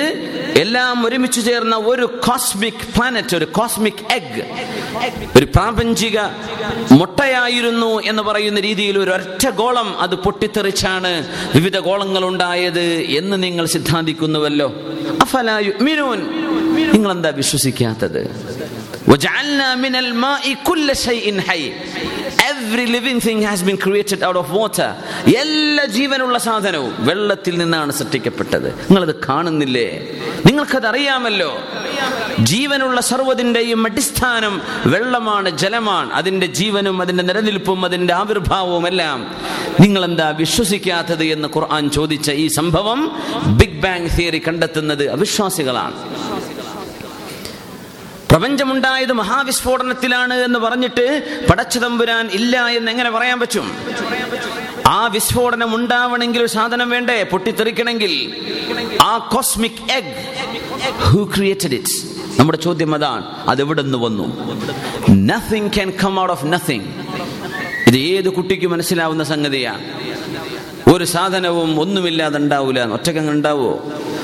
[0.57, 4.43] എല്ലാം ഒരുമിച്ച് ചേർന്ന ഒരു കോസ്മിക് പ്ലാനറ്റ് ഒരു കോസ്മിക് എഗ്
[5.35, 6.17] ഒരു പ്രാപഞ്ചിക
[6.91, 11.11] മുട്ടയായിരുന്നു എന്ന് പറയുന്ന രീതിയിൽ ഒരു ഒറ്റ ഗോളം അത് പൊട്ടിത്തെറിച്ചാണ്
[11.53, 12.85] വിവിധ ഗോളങ്ങൾ ഉണ്ടായത്
[13.17, 14.69] എന്ന് നിങ്ങൾ സിദ്ധാന്തിക്കുന്നുവല്ലോ
[15.21, 16.21] അഫലായു യുഅ്മിനൂൻ
[16.93, 18.21] നിങ്ങൾ എന്താ വിശ്വസിക്കാത്തത്
[22.43, 24.95] every living thing has been created out of water
[25.37, 28.67] എല്ലാ ജീവനുള്ള സാധനവും വെള്ളത്തിൽ നിന്നാണ് സൃഷ്ടിക്കപ്പെട്ടത്.
[28.67, 30.07] നിങ്ങളത് കാണുന്നില്ലേ?
[30.45, 31.57] നിങ്ങൾക്കത് അറിയാമല്ലോ
[32.39, 36.11] ജീവനുള്ള സർവതിന്റെയും അടിസ്ഥാനം വെള്ളമാണ് ജലമാണ്.
[36.13, 39.35] അതിന്റെ ജീവനും അതിന്റെ നിലനിൽപ്പും അതിന്റെ ആവിർഭാവവും എല്ലാം.
[39.79, 43.21] നിങ്ങൾ എന്താ വിശ്വസിക്കാത്തത് എന്ന് ഖുർആൻ ചോദിച്ച ഈ സംഭവം
[43.57, 45.93] ബിഗ് ബാങ് തിയറി കണ്ടെത്തുന്നത് അവിശ്വാസികളാണ്.
[48.31, 51.05] പ്രപഞ്ചമുണ്ടായത് മഹാവിസ്ഫോടനത്തിലാണ് എന്ന് പറഞ്ഞിട്ട്
[51.49, 53.71] പടച്ചുതമ്പുരാൻ ഇല്ല എന്ന് എങ്ങനെ പറയാൻ പറ്റും?
[54.87, 57.23] ആ വിസ്ഫോടനം ഉണ്ടാവണമെങ്കിൽ ഒരു സാധനം വേണ്ടേ?
[57.23, 58.13] പൊട്ടിത്തെറിക്കണമെങ്കിൽ.
[59.01, 60.13] ആ cosmic egg
[60.99, 63.49] who created it നമ്മുടെ ചോദ്യം അതാണ്.
[63.49, 64.25] അത് എവിടെ നിന്ന് വന്നു?
[65.09, 66.85] Nothing can come out of nothing
[67.87, 69.83] ഇത് ഏത് കുട്ടിക്ക് മനസ്സിലാവുന്ന സംഗതിയാണ്
[70.93, 73.71] ഒരു സാധനവും ഒന്നുമില്ലാതെ ഉണ്ടാവില്ല ഒറ്റക്കങ്ങ് ഉണ്ടാവോ?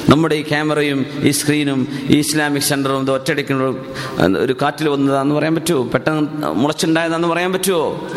[0.10, 3.64] നമ്മുടെ ഈ ക്യാമറയും ഈ സ്ക്രീനും ഈ ഇസ്ലാമിക് സെന്ററും ഇത് ഒറ്റയടിക്കുന്ന
[4.40, 5.84] ഒരു കാറ്റിൽ വന്നതാന്ന് പറയാൻ പറ്റുമോ?
[5.84, 8.10] പെട്ടെന്ന് മുളച്ചുണ്ടായതാന്ന് പറയാൻ പറ്റുമോ?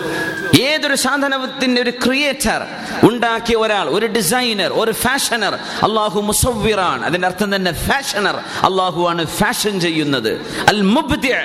[0.60, 2.66] ഏതൊരു സാധനത്തിന്റെ ഒരു ക്രിയേറ്റർ
[3.10, 7.04] ഉണ്ടാക്കിയ ഒരാൾ ഒരു ഡിസൈനർ ഒരു ഫാഷനർ അള്ളാഹു മുസവ്വിറാണ്.
[7.04, 10.32] അതിന്റെ അർത്ഥം തന്നെ ഫാഷനർ അള്ളാഹു ആണ് ഫാഷൻ ചെയ്യുന്നത്.
[10.68, 11.40] അൽ മുബ്ദിഅ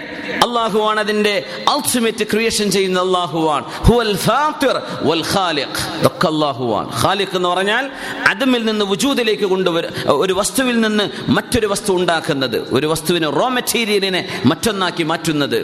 [0.47, 5.99] അള്ളാഹു ആണ് അതിന്റെ അൾട്ടിമേറ്റ് ക്രിയേഷൻ ചെയ്യുന്ന അള്ളാഹുവാൻ ഹുവൽ ഫാത്തിർ വൽ ഖാലിഖ്.
[5.99, 7.91] ഇതൊക്കെ അള്ളാഹുവാൻ ഖാലിഖ് എന്ന് പറഞ്ഞാൽ
[8.27, 12.73] അതുമിൽ നിന്ന് വുജൂദിലേക്ക് കൊണ്ടുവരും ഒരു വസ്തുവിൽ നിന്ന് മറ്റൊരു വസ്തു ഉണ്ടാക്കുന്നത്.
[12.73, 15.59] ഒരു വസ്തുവിനെ റോ മെറ്റീരിയലിനെ മറ്റൊന്നാക്കി മാറ്റുന്നത്.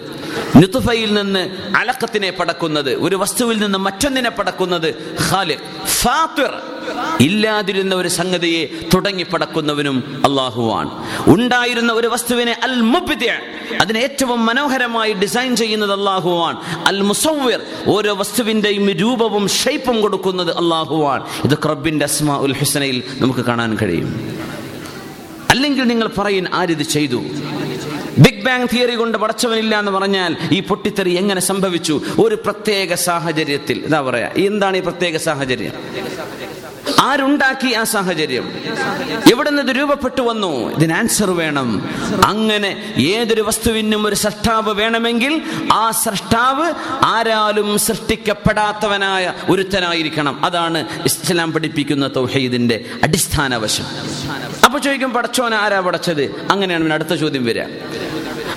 [0.56, 1.44] നിതുഫയിൽ നിന്ന്
[1.78, 2.96] അലക്കത്തിനെ പടക്കുന്നത്.
[2.96, 4.90] ഒരു വസ്തുവിൽ നിന്ന് മറ്റൊന്നിനെ പടക്കുന്നത്
[5.30, 5.64] ഖാലിഖ്.
[7.20, 8.62] ഇല്ലാതിരുന്ന ഒരു സംഗതിയെ
[8.94, 10.90] തുടങ്ങി പടക്കുന്നവനും അള്ളാഹുവാണ്
[11.28, 13.32] ഉണ്ടായിരുന്ന ഒരു വസ്തുവിനെ അൽ മുബിദ്യ
[13.82, 21.58] അതിനെ ഏറ്റവും മനോഹരമായി ഡിസൈൻ ചെയ്യുന്നത് അള്ളാഹുവാണ് അൽ മുസവ്വിർ ഓരോ വസ്തുവിന്റെയും രൂപവും ഷേപ്പും കൊടുക്കുന്നത് അള്ളാഹുവാൻ ഇത്
[21.66, 24.10] ക്രബിന്റെ അസ്മാ ഉൽ ഹുസനയിൽ നമുക്ക് കാണാൻ കഴിയും.
[25.50, 27.20] അല്ലെങ്കിൽ നിങ്ങൾ പറയും ആരിത് ചെയ്തു?
[28.18, 32.02] ബിഗ് ബാങ് തിയറി കൊണ്ട് പടച്ചവനില്ല എന്ന് പറഞ്ഞാൽ ഈ പൊട്ടിത്തെറി എങ്ങനെ സംഭവിച്ചു?
[32.20, 33.84] ഒരു പ്രത്യേക സാഹചര്യത്തിൽ.
[33.86, 35.72] എന്താ പറയാ എന്താണ് ഈ പ്രത്യേക സാഹചര്യം?
[37.00, 38.52] ആരുണ്ടാക്കി ആ സാഹചര്യം?
[39.32, 40.76] എവിടെ നിന്ന് ഇത് രൂപപ്പെട്ടു വന്നു?
[40.76, 41.90] ഇതിന് ആൻസർ വേണം.
[42.26, 45.42] അങ്ങനെ ഏതൊരു വസ്തുവിനും ഒരു സൃഷ്ടാവ് വേണമെങ്കിൽ
[45.74, 46.74] ആ സൃഷ്ടാവ്
[47.06, 50.46] ആരാലും സൃഷ്ടിക്കപ്പെടാത്തവനായ ഒരുത്തനായിരിക്കണം.
[50.46, 53.84] അതാണ് ഇസ്ലാം പഠിപ്പിക്കുന്ന തൗഹീദിന്റെ അടിസ്ഥാന വശം.
[54.66, 56.48] അപ്പൊ ചോദിക്കും പടച്ചോൻ ആരാ പടച്ചത്?
[56.52, 57.64] അങ്ങനെയാണ് അടുത്ത ചോദ്യം വരിക.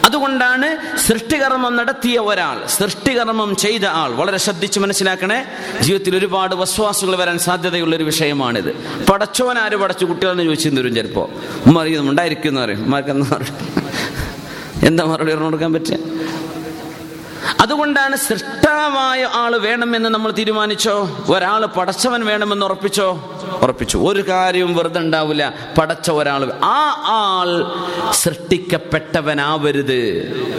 [0.09, 4.11] അതുകൊണ്ടാണ് സൃഷ്ടികർമ്മം നടത്തിയ ഒരാൾ സൃഷ്ടികർമ്മം ചെയ്ത ആൾ.
[4.13, 5.41] വളരെ ശ്രദ്ധിച്ച് മനസ്സിലാക്കണേ.
[5.81, 8.71] ജീവിതത്തിൽ ഒരുപാട് വസ്വാസുകൾ വരാൻ സാധ്യതയുള്ള ഒരു വിഷയമാണിത്.
[9.11, 11.31] പടച്ചോൻ ആര് പടച്ചു കുട്ടികളെന്ന് ചോദിച്ചു തരും ചിലപ്പോ?
[11.67, 12.83] ഉമ്മ അറിയുന്നുണ്ടായിരിക്കും എന്ന് പറയും.
[12.85, 13.57] ഉമ്മാർക്ക് എന്താ പറയും
[14.87, 15.97] എന്താ മറുപടി പറഞ്ഞു കൊടുക്കാൻ പറ്റുക
[17.61, 21.25] അതുകൊണ്ടാണ് സൃഷ്ടാവായ ആൾ വേണമെന്ന് നമ്മൾ തീരുമാനിച്ചോ?
[21.29, 23.35] ഒരാൾ പടച്ചവൻ വേണമെന്ന് ഉറപ്പിച്ചോ?
[23.63, 23.99] ഉറപ്പിച്ചു.
[23.99, 25.55] ഒരു കാര്യവും വെറുതെ ഉണ്ടാവില്ല.
[25.79, 27.73] പടച്ച ഒരാൾ ആ ആൾ
[28.13, 30.01] സൃഷ്ടിക്കപ്പെട്ടവനാവരുത്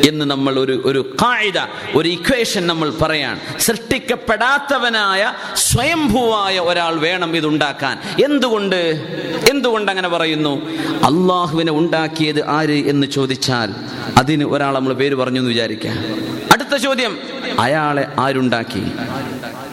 [0.08, 1.60] എന്ന് നമ്മൾ ഒരു ഒരു കായിക
[1.96, 8.00] ഒരു ഇക്വേഷൻ നമ്മൾ പറയാൻ സൃഷ്ടിക്കപ്പെടാത്തവനായ സ്വയംഭൂവായ ഒരാൾ വേണം ഇതുണ്ടാക്കാൻ.
[8.26, 9.06] എന്തുകൊണ്ട്?
[9.50, 10.66] എന്തുകൊണ്ട് അങ്ങനെ പറയുന്നു?
[10.90, 13.74] അള്ളാഹുവിനെ ഉണ്ടാക്കിയത് ആര് എന്ന് ചോദിച്ചാൽ
[14.18, 16.29] അതിന് ഒരാൾ നമ്മൾ പേര് പറഞ്ഞു എന്ന് വിചാരിക്കാം.
[16.54, 17.20] അടുത്ത ചോദ്യം
[17.60, 18.84] അയാളെ ആരുണ്ടാക്കി?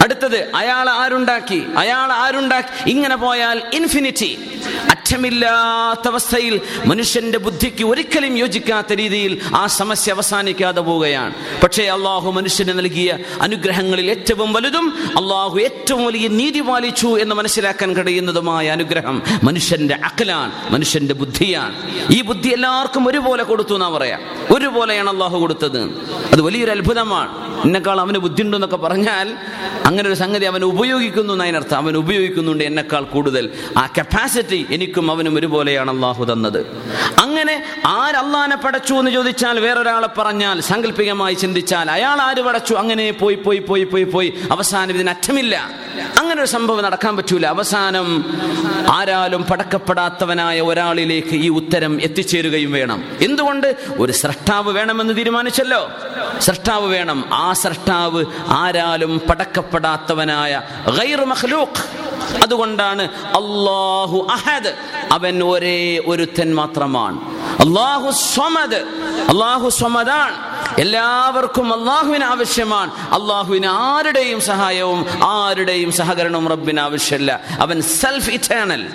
[0.03, 1.67] അടുത്തത് അയാളെ ആരുണ്ടാക്കി?
[1.77, 2.91] അയാളെ ആരുണ്ടാക്കി?
[2.91, 4.56] ഇങ്ങനെ പോയാൽ ഇൻഫിനിറ്റി
[4.91, 11.35] അറ്റമില്ലാത്ത അവസ്ഥയിൽ മനുഷ്യന്റെ ബുദ്ധിക്ക് ഒരിക്കലും യോജിക്കാത്ത രീതിയിൽ ആ സമസ്യ അവസാനിക്കാതെ പോവുകയാണ്.
[11.63, 18.69] പക്ഷേ അള്ളാഹു മനുഷ്യന് നൽകിയ അനുഗ്രഹങ്ങളിൽ ഏറ്റവും വലുതും അള്ളാഹു ഏറ്റവും വലിയ നീതി പാലിച്ചു എന്ന് മനസ്സിലാക്കാൻ കഴിയുന്നതുമായ
[18.69, 21.75] അനുഗ്രഹം മനുഷ്യന്റെ അക്കലാണ് മനുഷ്യന്റെ ബുദ്ധിയാണ്.
[22.13, 24.21] ഈ ബുദ്ധി എല്ലാവർക്കും ഒരുപോലെ കൊടുത്തു എന്നാ പറയാം.
[24.57, 25.81] ഒരുപോലെയാണ് അള്ളാഹു കൊടുത്തത്.
[26.33, 27.63] അത് വലിയൊരു അത്ഭുതമാണ്.
[27.65, 29.37] എന്നെക്കാൾ അവന് ബുദ്ധിയുണ്ടെന്നൊക്കെ പറഞ്ഞാൽ
[29.87, 33.51] അങ്ങനെ ഒരു സംഗതി അവൻ ഉപയോഗിക്കുന്നു എന്നതിനർത്ഥം അവൻ ഉപയോഗിക്കുന്നുണ്ട് എന്നെക്കാൾ കൂടുതൽ.
[33.79, 36.67] ആ കപ്പാസിറ്റി എനിക്കും അവനും ഒരുപോലെയാണ് അള്ളാഹു തന്നത്.
[37.21, 42.75] അങ്ങനെ ആരല്ലാനെ പടച്ചു എന്ന് ചോദിച്ചാൽ വേറൊരാളെ പറഞ്ഞാൽ സാങ്കല്പികമായി ചിന്തിച്ചാൽ അയാൾ ആര് പടച്ചു?
[42.75, 44.35] അങ്ങനെ പോയി പോയി പോയി പോയി പോയി.
[44.51, 45.71] അവസാനം ഇതിന് അറ്റമില്ല.
[46.19, 47.47] അങ്ങനെ ഒരു സംഭവം നടക്കാൻ പറ്റൂല.
[47.47, 48.25] അവസാനം
[48.91, 53.05] ആരാലും പടക്കപ്പെടാത്തവനായ ഒരാളിലേക്ക് ഈ ഉത്തരം എത്തിച്ചേരുകയും വേണം.
[53.21, 53.77] എന്തുകൊണ്ട്?
[53.99, 55.91] ഒരു സൃഷ്ടാവ് വേണമെന്ന് തീരുമാനിച്ചല്ലോ.
[56.41, 57.25] സൃഷ്ടാവ് വേണം.
[57.33, 60.63] ആ സൃഷ്ടാവ് ആരാലും പടക്കപ്പെടാത്തവനായ
[60.99, 62.06] ഗൈർ മഖ്ലൂഖ്.
[62.43, 64.75] അതുകൊണ്ടാണ് അള്ളാഹു അഹദ്.
[65.13, 67.17] അവൻ ഒരേ ഒരുത്തൻ മാത്രമാണ്.
[67.61, 68.75] അള്ളാഹു സ്വമദ്.
[69.29, 70.57] അള്ളാഹു സ്വമദാണ്.
[70.81, 72.91] എല്ലാവർക്കും അള്ളാഹുവിന് ആവശ്യമാണ്.
[72.91, 77.41] അള്ളാഹുവിന് ആരുടെയും സഹായവും ആരുടെയും സഹകരണവും റബ്ബിന് ആവശ്യമില്ല.
[77.61, 78.89] അവൻ സെൽഫ് ഇറ്റേണൽ.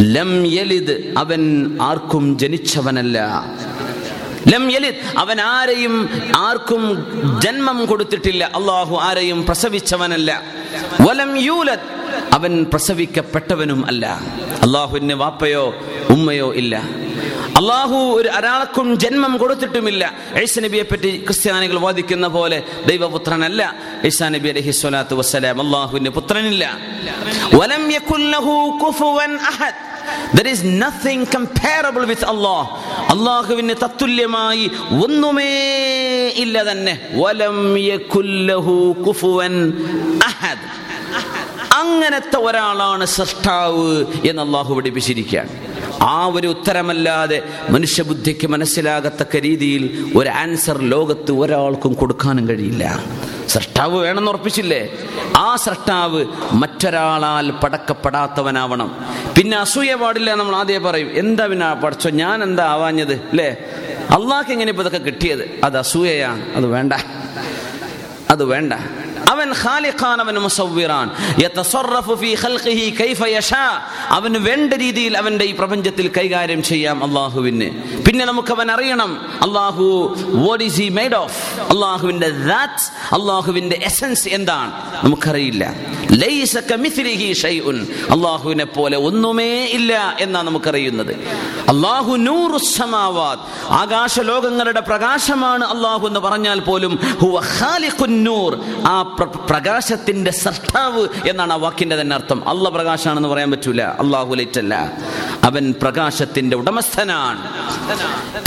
[0.00, 1.14] ലം യലിദ്.
[1.18, 3.44] അവൻ ആർക്കും ജനിച്ചവനല്ല.
[4.48, 4.72] ലം
[5.18, 7.06] അവൻ ആരെയും ആർക്കും
[7.44, 8.50] ജന്മം കൊടുത്തിട്ടില്ല.
[8.54, 10.42] അള്ളാഹു ആരെയും പ്രസവിച്ചവനല്ല.
[11.00, 11.96] വലം യൂലദ്.
[12.32, 14.06] അവൻ പ്രസവിക്കപ്പെട്ടവനും അല്ല.
[14.62, 15.74] അള്ളാഹുവിന് വാപ്പയോ
[16.10, 16.76] ഉമ്മയോ ഇല്ല.
[17.56, 20.12] അള്ളാഹു ഒരു ഒരാൾക്കും ജന്മം കൊടുത്തിട്ടുമില്ല.
[20.42, 23.74] ഐസ നബിയെ പറ്റി ക്രിസ്ത്യാനികൾ വാദിക്കുന്ന പോലെ ദൈവപുത്രനല്ല.
[24.04, 26.78] ഈസാ നബി അലഹി സ്വലാത്തു വസ്സലാം അള്ളാഹുവിന്റെ പുത്രനില്ല.
[27.54, 28.78] വലം യകുല്ലഹു
[29.40, 29.95] അഹദ്.
[30.34, 32.64] There is nothing comparable with Allah.
[33.08, 34.70] അള്ളാഹുവിന് തത്തുല്യമായി
[35.04, 35.68] ഒന്നുമേ
[36.36, 37.00] ഇല്ല തന്നെ.
[37.14, 37.74] വലം
[39.06, 39.72] കുഫുവൻ
[40.24, 40.86] അഹദ്.
[41.74, 45.48] അങ്ങനത്തെ ഒരാളാണ് സൃഷ്ടാവ് എന്ന് അള്ളാഹു പഠിപ്പിച്ചിരിക്കുകയാണ്.
[46.02, 53.04] ആ ഒരു ഉത്തരമല്ലാതെ മനുഷ്യബുദ്ധിക്ക് മനസ്സിലാകത്തക്ക രീതിയിൽ ഒരു ആൻസർ ലോകത്ത് ഒരാൾക്കും കൊടുക്കാനും കഴിയില്ല.
[53.48, 54.88] സൃഷ്ടാവ് വേണമെന്ന് ഉറപ്പിച്ചില്ലേ?
[55.36, 59.05] ആ സൃഷ്ടാവ് മറ്റൊരാളാൽ പടക്കപ്പെടാത്തവനാവണം.
[59.36, 61.18] പിന്നെ അസൂയ പാടില്ല നമ്മൾ ആദ്യം പറയും.
[61.18, 62.10] എന്താ പിന്നെ പഠിച്ചോ?
[62.10, 63.12] ഞാൻ എന്താ ആവാഞ്ഞത്?
[63.12, 63.56] അല്ലേ
[64.10, 65.60] അള്ളാഹ്ക്ക് എങ്ങനെ ഇപ്പൊ ഇതൊക്കെ കിട്ടിയത്?
[65.64, 66.56] അത് അസൂയയാണ്.
[66.56, 66.92] അത് വേണ്ട.
[68.30, 68.72] അത് വേണ്ട.
[69.30, 71.10] അവൻ ഖാലിഖാൻ അവൻ മുസവ്വിറാൻ.
[74.10, 77.70] അവന് വേണ്ട രീതിയിൽ അവന്റെ ഈ പ്രപഞ്ചത്തിൽ കൈകാര്യം ചെയ്യാം അള്ളാഹുവിന്.
[78.04, 79.38] പിന്നെ നമുക്ക് അവൻ അറിയണം.
[79.42, 82.28] അള്ളാഹു what is he made of അള്ളാഹുവിന്റെ
[83.12, 84.72] അള്ളാഹുവിന്റെ എസൻസ് എന്താണ്?
[85.04, 85.74] നമുക്കറിയില്ല.
[88.10, 91.12] അള്ളാഹുവിനെ പോലെ ഒന്നുമേ ഇല്ല എന്നാണ് നമുക്കറിയുന്നത്.
[91.68, 93.38] അള്ളാഹു നൂറുസമാവാദ്
[93.68, 96.98] ആകാശ ലോകങ്ങളുടെ പ്രകാശമാണ് അള്ളാഹു എന്ന് പറഞ്ഞാൽ പോലും
[98.24, 98.60] നൂർ.
[98.86, 102.48] ആ പ്ര- പ്രകാശത്തിന്റെ സൃഷ്ടാവ് എന്നാണ് ആ വാക്കിന്റെ തന്നെ അർത്ഥം.
[102.48, 103.82] അള്ള പ്രകാശാണെന്ന് പറയാൻ പറ്റൂല.
[103.82, 104.92] അള്ളാഹു ലൈറ്റല്ല.
[105.44, 107.42] അവൻ പ്രകാശത്തിന്റെ ഉടമസ്ഥനാണ്.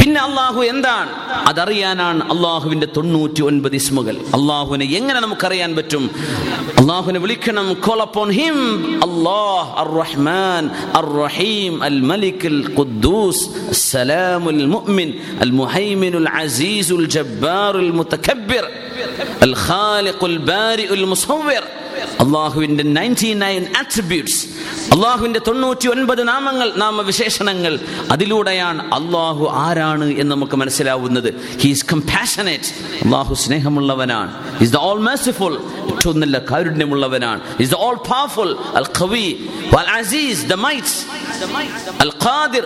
[0.04, 1.10] പിന്നെ അള്ളാഹു എന്താണ്?
[1.48, 4.16] അതറിയാനാണ് അള്ളാഹുവിന്റെ തൊണ്ണൂറ്റി ഒൻപത് ഇസ്മുകൾ.
[4.38, 6.04] അള്ളാഹുവിനെ എങ്ങനെ നമുക്കറിയാൻ പറ്റും?
[6.80, 8.58] അള്ളാഹുവിനെ വിളിക്കണം കോൾ അപ്പോൺ ഹിം
[9.08, 10.64] അള്ളാഹ് അർ റഹ്മാൻ
[11.00, 13.44] അർ റഹീം അൽ മലിക് അൽ ഖുദ്ദൂസ്
[13.90, 15.10] സലാമുൽ മുഅ്മിൻ
[15.46, 18.66] അൽ മുഹൈമിനുൽ അസീസുൽ ജബ്ബാറുൽ മുതകബ്ബിർ
[19.48, 21.64] അൽ ഖാലിഖുൽ ബാരിഉൽ മുസവ്വിർ
[22.02, 24.48] അള്ളാഹുവിന്റെ നയന്റി നയൻ ആട്രിബ്യൂട്ട്സ്
[24.94, 27.80] അള്ളാഹുവിന്റെ തൊണ്ണൂറ്റി ഒൻപത് നാമങ്ങൾ നാമവിശേഷണങ്ങൾ
[28.12, 31.60] അതിലൂടെയാണ് അള്ളാഹു ആരാണ് എന്ന് നമുക്ക് മനസ്സിലാവുന്നത്.
[31.60, 32.66] ഹീസ് കമ്പാഷനേറ്റ്
[33.06, 34.32] അള്ളാഹു സ്നേഹമുള്ളവനാണ്.
[34.62, 35.54] ഇസ് ദ ഓൾ മേഴ്സിഫുൾ
[35.88, 37.42] ഏറ്റവും നല്ല കാരുണ്യമുള്ളവനാണ്.
[37.60, 41.06] ഇസ് ദ ഓൾ പവർഫുൾ അൽ ഖവി വൽ അസീസ് ദ മൈറ്റ്സ്
[42.00, 42.66] അൽ ഖാദിർ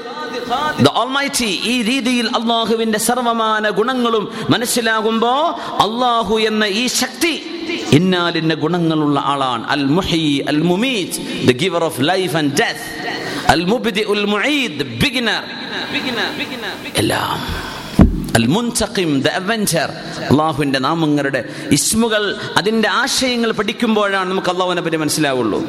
[0.81, 5.41] ദ ഓൾമൈറ്റി ഈ രീതിയിൽ അള്ളാഹുവിന്റെ സർവമാന ഗുണങ്ങളും മനസ്സിലാകുമ്പോൾ
[5.85, 7.52] അള്ളാഹു എന്ന ഈ ശക്തി
[7.97, 9.63] ഇന്നാലിന്ന ഗുണങ്ങളുള്ള ആളാണ്.
[9.67, 12.85] അൽ മുഹി അൽ മുമീത് the giver of life and death
[13.51, 15.43] അൽ മുബ്ദി ഉൽ മുഈദ് ബിഗിനർ
[16.95, 17.39] എല്ലാം.
[18.37, 19.89] അൽ മുൻതഖിം ദ അവഞ്ചർ
[20.31, 22.23] അള്ളാഹുവിന്റെ നാമങ്ങളുടെ ഇസ്മുകൾ
[22.57, 25.59] അതിന്റെ ആശയങ്ങൾ പഠിക്കുമ്പോഴാണ് നമുക്ക് അള്ളാഹുവിനെ പറ്റി മനസ്സിലാവുള്ളൂ.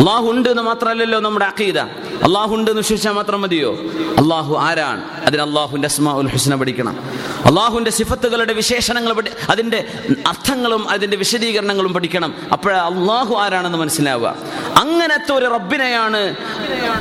[0.00, 1.78] അള്ളാഹു ഉണ്ട് എന്ന് മാത്രമല്ലല്ലോ നമ്മുടെ അഖീദ.
[1.78, 3.72] അള്ളാഹു ഉണ്ട് എന്ന് വിശ്വസിച്ചാൽ മാത്രം മതിയോ?
[4.18, 5.00] അള്ളാഹു ആരാണ്?
[5.26, 6.96] അതിന് അള്ളാഹുവിന്റെ അസ്മാ ഉൽ ഹുസ്ന പഠിക്കണം.
[7.44, 9.14] അള്ളാഹുവിന്റെ സിഫത്തുകളുടെ വിശേഷണങ്ങൾ
[9.50, 9.88] അതിന്റെ
[10.26, 12.34] അർത്ഥങ്ങളും അതിന്റെ വിശദീകരണങ്ങളും പഠിക്കണം.
[12.52, 14.36] അപ്പോഴാ അള്ളാഹു ആരാണെന്ന് മനസ്സിലാവുക.
[14.76, 16.34] അങ്ങനത്തെ ഒരു റബ്ബിനെയാണ്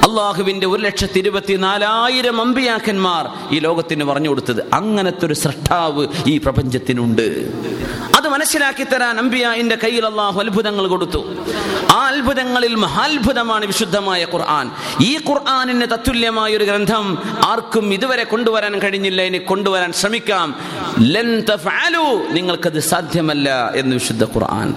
[0.10, 4.70] അള്ളാഹുവിന്റെ ഒരു ലക്ഷത്തി ഇരുപത്തി നാലായിരം അമ്പിയാക്കന്മാർ ഈ ലോകത്തിന് പറഞ്ഞു കൊടുത്തത്.
[4.74, 7.52] അങ്ങനത്തെ ഒരു സൃഷ്ടാവ് ഈ പ്രപഞ്ചത്തിനുണ്ട്.
[8.18, 11.36] അത് മനസ്സിലാക്കി തരാൻ അമ്പിയാന്റെ കയ്യിൽ അള്ളാഹു അത്ഭുതങ്ങൾ കൊടുത്തു.
[11.92, 14.72] ആ അത്ഭുതങ്ങളിൽ മഹാത്ഭുതമാണ് വിശുദ്ധമായ ഖുർആൻ.
[15.02, 19.22] ഈ ഖുർആാനിന് തത്തുല്യമായ ഒരു ഗ്രന്ഥം ആർക്കും ഇതുവരെ കൊണ്ടുവരാൻ കഴിഞ്ഞില്ല.
[19.22, 20.56] ഇനി കൊണ്ടുവരാൻ ശ്രമിക്കാം.
[22.32, 24.76] നിങ്ങൾക്കത് സാധ്യമല്ല എന്ന് വിശുദ്ധ ഖുർആൻ.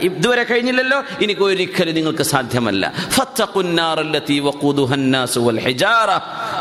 [0.00, 2.92] ഇതുവരെ കഴിഞ്ഞില്ലല്ലോ എനിക്ക് ഒരിക്കലും നിങ്ങൾക്ക് സാധ്യമല്ല.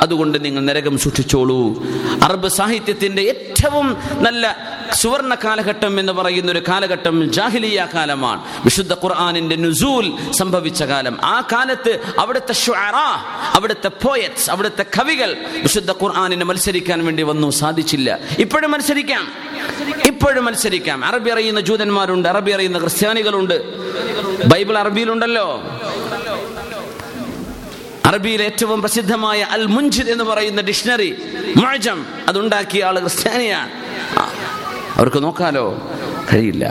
[0.01, 1.83] അതുകൊണ്ട് നിങ്ങൾ നരകം സൂക്ഷിച്ചോളൂ.
[2.23, 4.57] അറബ് സാഹിത്യത്തിന്റെ ഏറ്റവും നല്ല
[4.93, 8.41] സുവർണ കാലഘട്ടം എന്ന് പറയുന്ന ഒരു കാലഘട്ടം ജാഹിലിയ കാലമാണ്.
[8.63, 11.17] വിശുദ്ധ ഖുർആാനിന്റെ നുസൂൽ സംഭവിച്ച കാലം.
[11.23, 12.53] ആ കാലത്ത് അവിടുത്തെ
[13.55, 17.49] അവിടുത്തെ പോയറ്റ്സ് അവിടുത്തെ കവികൾ വിശുദ്ധ ഖുർആാനിന് മത്സരിക്കാൻ വേണ്ടി വന്നു.
[17.49, 18.19] സാധിച്ചില്ല.
[18.39, 19.27] ഇപ്പോഴും മത്സരിക്കാം.
[20.05, 21.05] ഇപ്പോഴും മത്സരിക്കാം.
[21.05, 23.63] അറബി അറിയുന്ന ജൂതന്മാരുണ്ട് അറബി അറിയുന്ന ക്രിസ്ത്യാനികളുണ്ട്.
[24.47, 25.61] ബൈബിൾ അറബിയിലുണ്ടല്ലോ.
[28.05, 31.15] അറബിയിലെ ഏറ്റവും പ്രസിദ്ധമായ അൽ മുൻജിദ് എന്ന് പറയുന്ന ഡിക്ഷണറി
[31.57, 33.69] മുഅജം അതുണ്ടാക്കിയ ആൾ ക്രിസ്ത്യാനിയാണ്.
[34.97, 35.65] അവർക്ക് നോക്കാലോ?
[36.33, 36.65] കഴിയില്ല.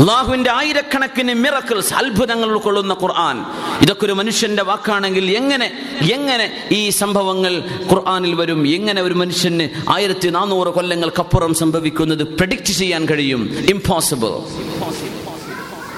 [0.00, 3.44] അള്ളാഹുവിന്റെ ആയിരക്കണക്കിന് മിറക്കിൾസ് അത്ഭുതങ്ങൾ ഉൾക്കൊള്ളുന്ന ഖുർആൻ.
[3.82, 5.66] ഇതൊക്കെ ഒരു മനുഷ്യന്റെ വാക്കാണെങ്കിൽ എങ്ങനെ
[6.12, 8.68] എങ്ങനെ ഈ സംഭവങ്ങൾ ഖുർആനിൽ വരും?
[8.68, 13.42] എങ്ങനെ ഒരു മനുഷ്യന് ആയിരത്തി നാനൂറ് കൊല്ലങ്ങൾക്കപ്പുറം സംഭവിക്കുന്നത് പ്രഡിക്റ്റ് ചെയ്യാൻ കഴിയും?
[13.68, 14.32] ഇംപോസിബിൾ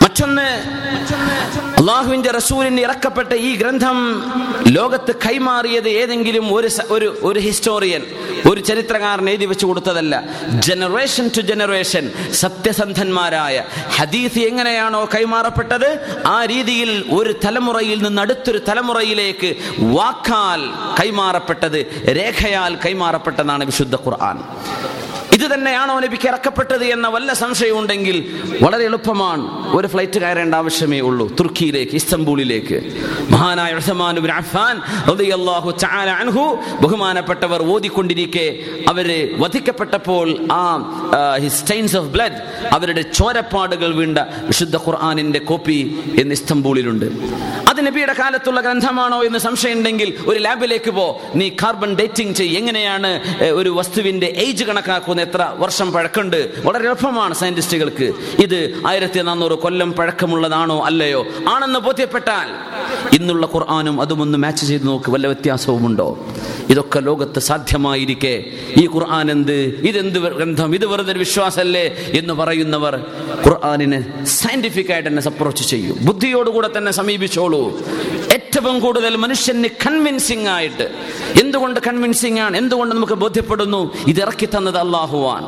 [0.03, 0.49] മറ്റൊന്ന്
[1.83, 3.97] അള്ളാഹുവിന്റെ റസൂലിന് ഇറക്കപ്പെട്ട ഈ ഗ്രന്ഥം
[4.67, 8.03] ലോകത്ത് കൈമാറിയത് ഏതെങ്കിലും ഒരു ഒരു ഒരു ഹിസ്റ്റോറിയൻ
[8.51, 10.15] ഒരു ചരിത്രകാരൻ എഴുതി വെച്ചു കൊടുത്തതല്ല.
[10.67, 13.65] ജനറേഷൻ ടു ജനറേഷൻ സത്യസന്ധന്മാരായ
[13.97, 15.89] ഹദീസ് എങ്ങനെയാണോ കൈമാറപ്പെട്ടത്?
[16.27, 20.63] ആ രീതിയിൽ ഒരു തലമുറയിൽ നിന്ന് അടുത്തൊരു തലമുറയിലേക്ക് വാക്കാൽ
[21.01, 21.81] കൈമാറപ്പെട്ടത്
[22.21, 24.39] രേഖയാൽ കൈമാറപ്പെട്ടതാണ് വിശുദ്ധ ഖുർആൻ.
[25.35, 28.17] ഇത് തന്നെയാണോ നബിക്ക് ഇറക്കപ്പെട്ടത് എന്ന വല്ല സംശയം ഉണ്ടെങ്കിൽ
[28.63, 29.45] വളരെ എളുപ്പമാണ്
[29.77, 31.27] ഒരു ഫ്ലൈറ്റ് കയറേണ്ട ആവശ്യമേ ഉള്ളൂ.
[31.41, 32.79] തുർക്കിയിലേക്ക് ഇസ്തംബൂളിലേക്ക്.
[33.31, 33.73] മഹാനായ
[36.23, 36.45] അൻഹു
[36.81, 38.47] ബഹുമാനപ്പെട്ടവർ ഓതിക്കൊണ്ടിരിക്കെ
[38.89, 40.63] അവർ വധിക്കപ്പെട്ടപ്പോൾ ആ
[41.49, 42.39] സ്റ്റെയിൻസ് ഓഫ് ബ്ലഡ്
[42.73, 45.79] അവരുടെ ചോരപ്പാടുകൾ വീണ്ട വിശുദ്ധ ഖുർആാനിന്റെ കോപ്പി
[46.21, 47.07] എന്ന് ഇസ്തംബൂളിലുണ്ട്.
[47.71, 51.23] അത് നബിയുടെ കാലത്തുള്ള ഗ്രന്ഥമാണോ എന്ന് സംശയമുണ്ടെങ്കിൽ ഒരു ലാബിലേക്ക് പോ.
[51.35, 52.59] നീ കാർബൺ ഡേറ്റിംഗ് ചെയ്യും.
[52.59, 53.11] എങ്ങനെയാണ്
[53.45, 55.22] ഒരു വസ്തുവിന്റെ ഏജ് കണക്കാക്കുന്ന?
[55.23, 56.53] എത്ര വർഷം പഴക്കമുണ്ട്?
[56.65, 58.13] വളരെ എളുപ്പമാണ് സയന്റിസ്റ്റുകൾക്ക്.
[58.39, 61.27] ഇത് ആയിരത്തി നാനൂറ് കൊല്ലം പഴക്കമുള്ളതാണോ അല്ലയോ?
[61.49, 62.49] ആണെന്ന് ബോധ്യപ്പെട്ടാൽ
[63.15, 66.27] ഇന്നുള്ള ഖുർആാനും അതുമൊന്ന് മാച്ച് ചെയ്ത് നോക്ക് വല്ല വ്യത്യാസവുമുണ്ടോ?
[66.69, 68.45] ഇതൊക്കെ ലോകത്ത് സാധ്യമായിരിക്കെ.
[68.77, 69.53] ഈ ഖുർആൻ എന്ത്?
[69.53, 70.75] ഇതെന്ത് ഗ്രന്ഥം?
[70.75, 73.07] ഇത് വെറുതെ ഒരു വിശ്വാസമല്ലേ എന്ന് പറയുന്നവർ
[73.47, 75.97] ഖുർആാനിനെ സയന്റിഫിക് ആയിട്ട് തന്നെ അപ്രോച്ച് ചെയ്യും.
[76.03, 77.81] ബുദ്ധിയോടുകൂടെ തന്നെ സമീപിച്ചോളൂ.
[78.63, 80.91] ഏറ്റവും കൂടുതൽ മനുഷ്യന് കൺവിൻസിംഗ് ആയിട്ട്.
[81.41, 82.57] എന്തുകൊണ്ട് കൺവിൻസിംഗ് ആണ്?
[82.57, 83.81] എന്തുകൊണ്ട് നമുക്ക് ബോധ്യപ്പെടുന്നു?
[84.07, 85.43] ഇത് ഇറക്കി തന്നത് അള്ളാഹുവാൻ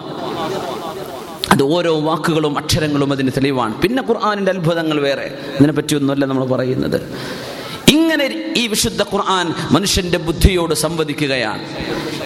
[1.50, 3.83] അത് ഓരോ വാക്കുകളും അക്ഷരങ്ങളും അതിന് തെളിവാണ്.
[3.83, 5.38] പിന്നെ ഖുർആാനിന്റെ അത്ഭുതങ്ങൾ വേറെ.
[5.59, 7.00] ഇതിനെപ്പറ്റിയൊന്നുമല്ല നമ്മൾ പറയുന്നത്.
[7.88, 11.62] ഇങ്ങനെ ഈ വിശുദ്ധ ഖുർആൻ മനുഷ്യന്റെ ബുദ്ധിയോട് സംവദിക്കുകയാണ്.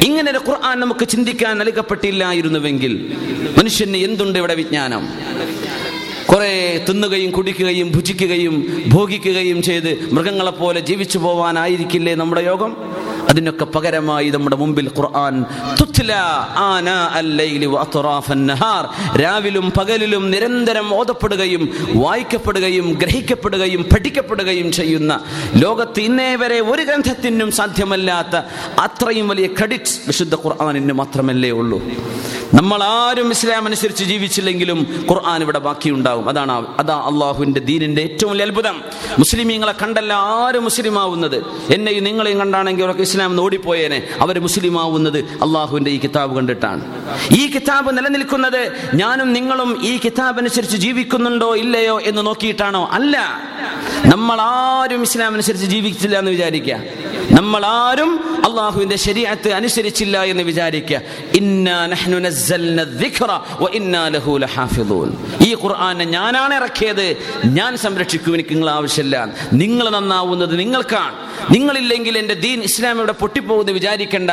[0.05, 3.17] ഇങ്ങനെ ഒരു ഖുർആൻ നമുക്ക് ചിന്തിക്കാൻ നൽകപ്പെട്ടില്ലായിരുന്നുവെങ്കിൽ
[3.59, 5.09] മനുഷ്യന് എന്തുണ്ട് ഇവിടെ വിജ്ഞാനം?
[6.31, 6.51] കുറെ
[6.89, 8.55] തിന്നുകയും കുടിക്കുകയും ഭുജിക്കുകയും
[8.95, 12.73] ഭോഗിക്കുകയും ചെയ്ത് മൃഗങ്ങളെപ്പോലെ ജീവിച്ചു പോവാനായിരിക്കില്ലേ നമ്മുടെ യോഗം?
[13.29, 15.45] അതിനൊക്കെ പകരമായി നമ്മുടെ മുമ്പിൽ ഖുർആൻ
[19.21, 25.21] രാവിലും പകലിലും നിരന്തരം ഓതപ്പെടുകയും വായിക്കപ്പെടുകയും ഗ്രഹിക്കപ്പെടുകയും പഠിക്കപ്പെടുകയും ചെയ്യുന്ന
[25.55, 28.37] ലോകത്ത് ഇന്നേ വരെ ഒരു ഗ്രന്ഥത്തിനും സാധ്യമല്ലാത്ത
[28.81, 31.83] അത്രയും വലിയ ക്രെഡിറ്റ്സ് വിശുദ്ധ ഖുർആാനിന് മാത്രമല്ലേ ഉള്ളൂ.
[32.55, 36.29] നമ്മൾ ആരും ഇസ്ലാം അനുസരിച്ച് ജീവിച്ചില്ലെങ്കിലും ഖുർആൻ ഇവിടെ ബാക്കിയുണ്ടാവും.
[36.29, 38.81] അതാണ് അതാ അള്ളാഹുവിന്റെ ദീനിന്റെ ഏറ്റവും വലിയ അത്ഭുതം.
[39.19, 44.07] മുസ്ലിമീങ്ങളെ കണ്ടല്ല ആരും മുസ്ലിം ആവുന്നത് എന്നെയും നിങ്ങളെയും കണ്ടാണെങ്കിൽ അവർക്ക് ഇസ്ലാം ഓടിപ്പോയേനെ.
[44.21, 46.81] അവർ മുസ്ലിം ആവുന്നത് അള്ളാഹുവിന്റെ ഈ കിതാബ് കണ്ടിട്ടാണ്.
[47.33, 52.89] ഈ കിതാബ് നിലനിൽക്കുന്നത് ഞാനും നിങ്ങളും ഈ കിതാബ് അനുസരിച്ച് ജീവിക്കുന്നുണ്ടോ ഇല്ലയോ എന്ന് നോക്കിയിട്ടാണോ?
[52.93, 53.41] അല്ല.
[54.05, 56.81] നമ്മൾ ആരും ഇസ്ലാം അനുസരിച്ച് ജീവിച്ചില്ല എന്ന് വിചാരിക്കുക.
[57.31, 61.01] നമ്മൾ ആരും അള്ളാഹുവിന്റെ ശരീരത്ത് അനുസരിച്ചില്ല എന്ന് വിചാരിക്കുക
[65.41, 67.17] ഈ ഖുർആാനെ ഞാനാണ് ഇറക്കിയത്.
[67.45, 69.29] ഞാൻ സംരക്ഷിക്കും എനിക്ക് നിങ്ങൾ ആവശ്യമില്ല.
[69.53, 71.15] നിങ്ങൾ നന്നാവുന്നത് നിങ്ങൾക്കാണ്.
[71.55, 74.31] നിങ്ങളില്ലെങ്കിൽ എന്റെ ദീൻ ഇസ്ലാം ഇവിടെ പൊട്ടിപ്പോകുമെന്ന് വിചാരിക്കേണ്ട.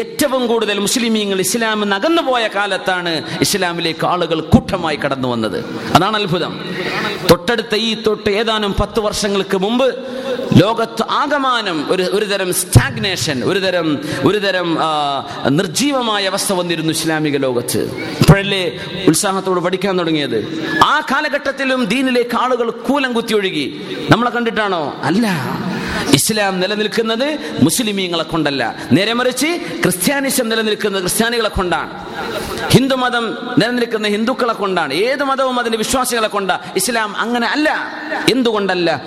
[0.00, 5.64] ഏറ്റവും കൂടുതൽ മുസ്ലിമീങ്ങൾ ഇസ്ലാം നകന്നു പോയ കാലത്താണ് ഇസ്ലാമിലേക്ക് ആളുകൾ കൂട്ടമായി കടന്നു വന്നത്.
[5.94, 6.64] അതാണ് അത്ഭുതം.
[7.30, 9.94] തൊട്ടടുത്ത ഈ തൊട്ട് ഏതാനും പത്ത് വർഷങ്ങൾക്ക് മുമ്പ്
[10.56, 14.78] ലോകത്ത് ആകമാനം ഒരു ഒരു തരം സ്റ്റാഗ്നേഷൻ ഒരു തരം ഒരു തരം
[15.48, 17.78] നിർജീവമായ അവസ്ഥ വന്നിരുന്നു ഇസ്ലാമിക ലോകത്ത്.
[18.20, 20.38] ഇപ്പോഴല്ലേ ഉത്സാഹത്തോട് പഠിക്കാൻ തുടങ്ങിയത്?
[20.84, 24.94] ആ കാലഘട്ടത്തിലും ദീനിലേക്ക് ആളുകൾ കൂലം കുത്തി ഒഴുകി നമ്മളെ കണ്ടിട്ടാണോ?
[25.02, 25.26] അല്ല.
[26.12, 28.76] ഇസ്ലാം നിലനിൽക്കുന്നത് മുസ്ലിമീങ്ങളെ കൊണ്ടല്ല.
[28.92, 29.46] നേരെ മറിച്ച്
[29.82, 32.06] ക്രിസ്ത്യാനിസം നിലനിൽക്കുന്നത് ക്രിസ്ത്യാനികളെ കൊണ്ടാണ്.
[32.70, 34.94] ഹിന്ദു മതം നിലനിൽക്കുന്ന ഹിന്ദുക്കളെ കൊണ്ടാണ്.
[34.94, 36.50] ഏത് മതവും അതിന്റെ വിശ്വാസികളെ കൊണ്ട.
[36.76, 37.92] ഇസ്ലാം അങ്ങനെ അല്ല.
[38.30, 39.02] എന്തുകൊണ്ടല്ല?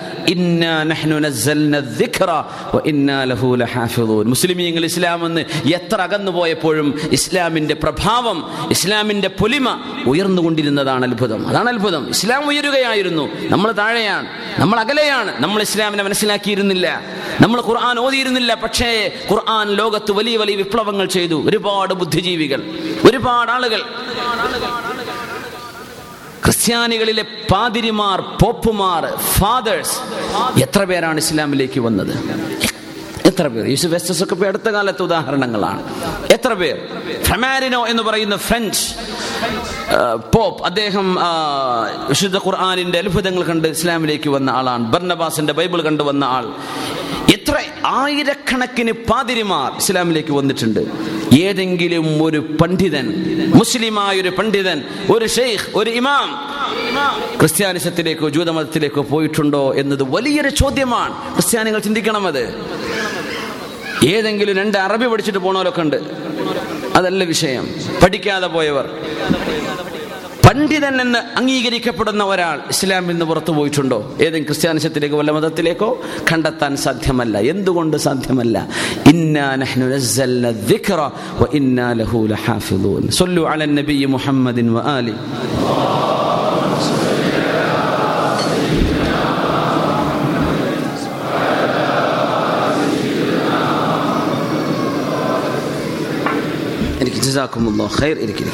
[4.23, 5.41] മുസ്ലിമീങ്ങൾ ഇസ്ലാം എന്ന്
[5.73, 11.47] എത്ര അകന്നു പോയപ്പോഴും ഇസ്ലാമിന്റെ പ്രഭാവം ഇസ്ലാമിന്റെ പൊലിമ ഉയർന്നുകൊണ്ടിരുന്നതാണ് അത്ഭുതം.
[11.47, 12.09] അതാണ് അത്ഭുതം.
[12.09, 13.29] ഇസ്ലാം ഉയരുകയായിരുന്നു.
[13.49, 14.27] നമ്മൾ താഴെയാണ്.
[14.59, 15.43] നമ്മൾ അകലെയാണ്.
[15.43, 17.01] നമ്മൾ ഇസ്ലാമിനെ മനസ്സിലാക്കിയിരുന്നില്ല.
[17.41, 18.53] നമ്മൾ ഖുർആൻ ഓതിയിരുന്നില്ല.
[18.53, 21.49] പക്ഷേ ഖുർആൻ ലോകത്ത് വലിയ വലിയ വിപ്ലവങ്ങൾ ചെയ്തു.
[21.49, 22.63] ഒരുപാട് ബുദ്ധിജീവികൾ
[23.09, 23.81] ഒരുപാട് ആളുകൾ.
[26.43, 29.97] ക്രിസ്ത്യാനികളിലെ പാതിരിമാർ പോപ്പുമാർ ഫാദേഴ്സ്
[30.59, 32.13] എത്ര പേരാണ് ഇസ്ലാമിലേക്ക് വന്നത്?
[33.31, 33.65] എത്ര പേർ?
[33.73, 35.81] യൂസുഫ് ഒക്കെ അടുത്ത കാലത്തെ ഉദാഹരണങ്ങളാണ്.
[36.33, 36.77] എത്ര പേർ?
[37.23, 38.83] ഫെമാരിനോ എന്ന് പറയുന്ന ഫ്രഞ്ച്
[40.33, 40.65] പോപ്പ്.
[40.69, 41.07] അദ്ദേഹം
[42.09, 44.83] വിശുദ്ധ ഖുർആാനിന്റെ അത്ഭുതങ്ങൾ കണ്ട് ഇസ്ലാമിലേക്ക് വന്ന ആളാണ്.
[44.93, 46.45] ബർണബാസിന്റെ ബൈബിൾ കണ്ടു വന്ന ആൾ.
[47.31, 50.79] എത്ര ആയിരക്കണക്കിന് പാതിരിമാർ ഇസ്ലാമിലേക്ക് വന്നിട്ടുണ്ട്.
[51.35, 53.05] ഏതെങ്കിലും ഒരു പണ്ഡിതൻ
[53.55, 56.29] മുസ്ലിമായ ഒരു പണ്ഡിതൻ ഒരു ഷെയ്ഖ് ഒരു ഇമാം
[57.39, 61.33] ക്രിസ്ത്യാനിസത്തിലേക്കോ ജൂതമതത്തിലേക്കോ പോയിട്ടുണ്ടോ എന്നത് വലിയൊരു ചോദ്യമാണ്.
[61.35, 62.43] ക്രിസ്ത്യാനികൾ ചിന്തിക്കണം അത്.
[64.05, 65.99] ഏതെങ്കിലും രണ്ട് അറബി പഠിച്ചിട്ട് പോണവരൊക്കെ ഉണ്ട്.
[66.95, 67.67] അതല്ല വിഷയം.
[68.03, 68.89] പഠിക്കാതെ പോയവർ.
[70.51, 74.15] പണ്ഡിതൻ എന്ന് അംഗീകരിക്കപ്പെടുന്ന ഒരാൾ ഇസ്ലാമിൽ നിന്ന് പുറത്തു പോയിട്ടുണ്ടോ?
[74.19, 76.01] ഏതെങ്കിലും ക്രിസ്ത്യാനിസത്തിലേക്കോ വല്ല മതത്തിലേക്കോ?
[76.31, 77.37] കണ്ടെത്താൻ സാധ്യമല്ല.
[77.37, 78.67] എന്തുകൊണ്ട് സാധ്യമല്ല?
[84.05, 84.73] മുഹമ്മദിൻ
[97.01, 98.47] എനിക്ക് ജസാക്കുമുള്ള ഖൈർ ഇരിക്കും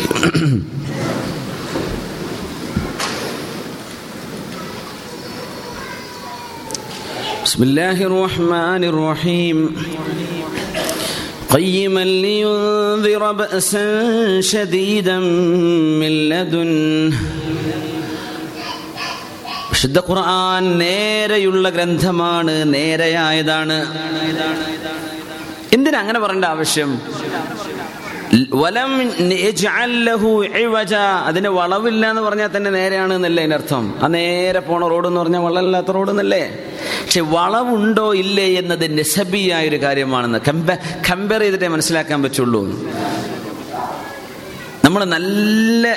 [7.47, 9.59] بسم الله الرحمن الرحيم
[11.51, 13.87] قيما لينذر بأسا
[14.43, 15.19] شديدا
[16.01, 17.17] من لدنه
[19.73, 23.77] വിശുദ്ധ ഖുർആൻ നേരെയുള്ള ഗ്രന്ഥമാണ് നേരെയായതാണ്
[25.75, 26.91] എന്തിനാ അങ്ങനെ പറയേണ്ട ആവശ്യം
[28.54, 28.92] വലം
[31.28, 35.92] അതിന് വളവില്ല എന്ന് പറഞ്ഞാൽ തന്നെ നേരെയാണ് എന്നല്ലേ അതിനർത്ഥം ആ നേരെ പോണ റോഡ് എന്ന് പറഞ്ഞാൽ വളമില്ലാത്ത
[35.92, 36.52] റോഡ് എന്നല്ലേ
[37.04, 40.40] പക്ഷെ വളവുണ്ടോ ഇല്ലേ എന്നത് നെസബിയായ ഒരു കാര്യമാണെന്ന്
[41.10, 42.62] കമ്പയർ ചെയ്തിട്ടേ മനസ്സിലാക്കാൻ പറ്റുള്ളൂ.
[44.86, 45.88] നമ്മൾ നല്ല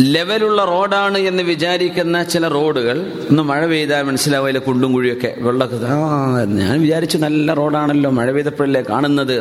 [0.00, 3.12] ലെവലുള്ള റോഡാണ് എന്ന് വിചാരിക്കുന്ന ചില റോഡുകൾ.
[3.30, 5.34] ഒന്ന് മഴ പെയ്താൽ മനസ്സിലാവും അതിലെ കുണ്ടും കുഴിയൊക്കെ.
[5.38, 5.76] വെള്ളമൊക്കെ
[6.44, 9.38] ഞാൻ വിചാരിച്ചു നല്ല റോഡാണല്ലോ മഴ പെയ്തപ്പോഴല്ലേ കാണുന്നത്.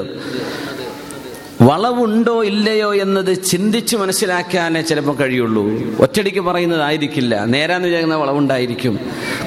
[1.61, 5.65] വളവുണ്ടോ ഇല്ലയോ എന്നത് ചിന്തിച്ച് മനസ്സിലാക്കാനേ ചിലപ്പോൾ കഴിയുള്ളൂ.
[5.99, 7.45] ഒറ്റടിക്ക് പറയുന്നതായിരിക്കില്ല.
[7.45, 8.99] നേരാന്ന് വിചാരിക്കുന്ന വളവുണ്ടായിരിക്കും.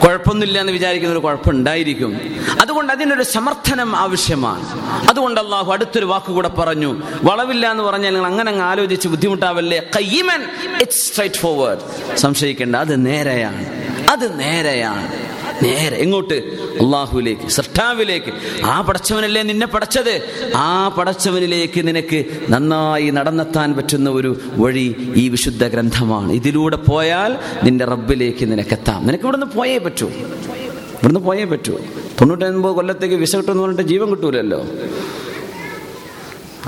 [0.04, 2.20] കുഴപ്പമൊന്നുമില്ല എന്ന് വിചാരിക്കുന്ന ഒരു കുഴപ്പമുണ്ടായിരിക്കും.
[2.60, 4.80] അതുകൊണ്ട് അതിനൊരു സമർത്ഥനം ആവശ്യമാണ്.
[5.08, 7.02] അതുകൊണ്ട് അള്ളാഹു അടുത്തൊരു വാക്ക് കൂടെ പറഞ്ഞു.
[7.22, 9.78] വളവില്ല എന്ന് പറഞ്ഞാൽ നിങ്ങൾ അങ്ങനെ അങ്ങ് ആലോചിച്ച് ബുദ്ധിമുട്ടാവല്ലേ?
[9.96, 10.42] കയ്യമൻ
[10.80, 13.66] ഇറ്റ്സ് സ്ട്രൈറ്റ് ഫോർവേഡ് സംശയിക്കേണ്ട അത് നേരെയാണ്.
[14.10, 15.29] അത് നേരെയാണ്.
[15.62, 16.34] നേരെ എങ്ങോട്ട്
[16.80, 18.62] അള്ളാഹുലേക്ക് സൃഷ്ടാവിലേക്ക്.
[18.64, 20.22] ആ പടച്ചവനല്ലേ നിന്നെ പടച്ചത്?
[20.56, 26.32] ആ പടച്ചവനിലേക്ക് നിനക്ക് നന്നായി നടന്നെത്താൻ പറ്റുന്ന ഒരു വഴി ഈ വിശുദ്ധ ഗ്രന്ഥമാണ്.
[26.32, 29.06] ഇതിലൂടെ പോയാൽ നിന്റെ റബ്ബിലേക്ക് നിനക്കെത്താം.
[29.06, 30.08] നിനക്ക് ഇവിടുന്ന് പോയേ പറ്റൂ.
[30.08, 31.78] ഇവിടുന്ന് പോയേ പറ്റൂ.
[32.20, 34.64] തൊണ്ണൂറ്റൊൻപത് കൊല്ലത്തേക്ക് വിസ കിട്ടുമെന്ന് പറഞ്ഞിട്ട് ജീവൻ കിട്ടൂലല്ലോ.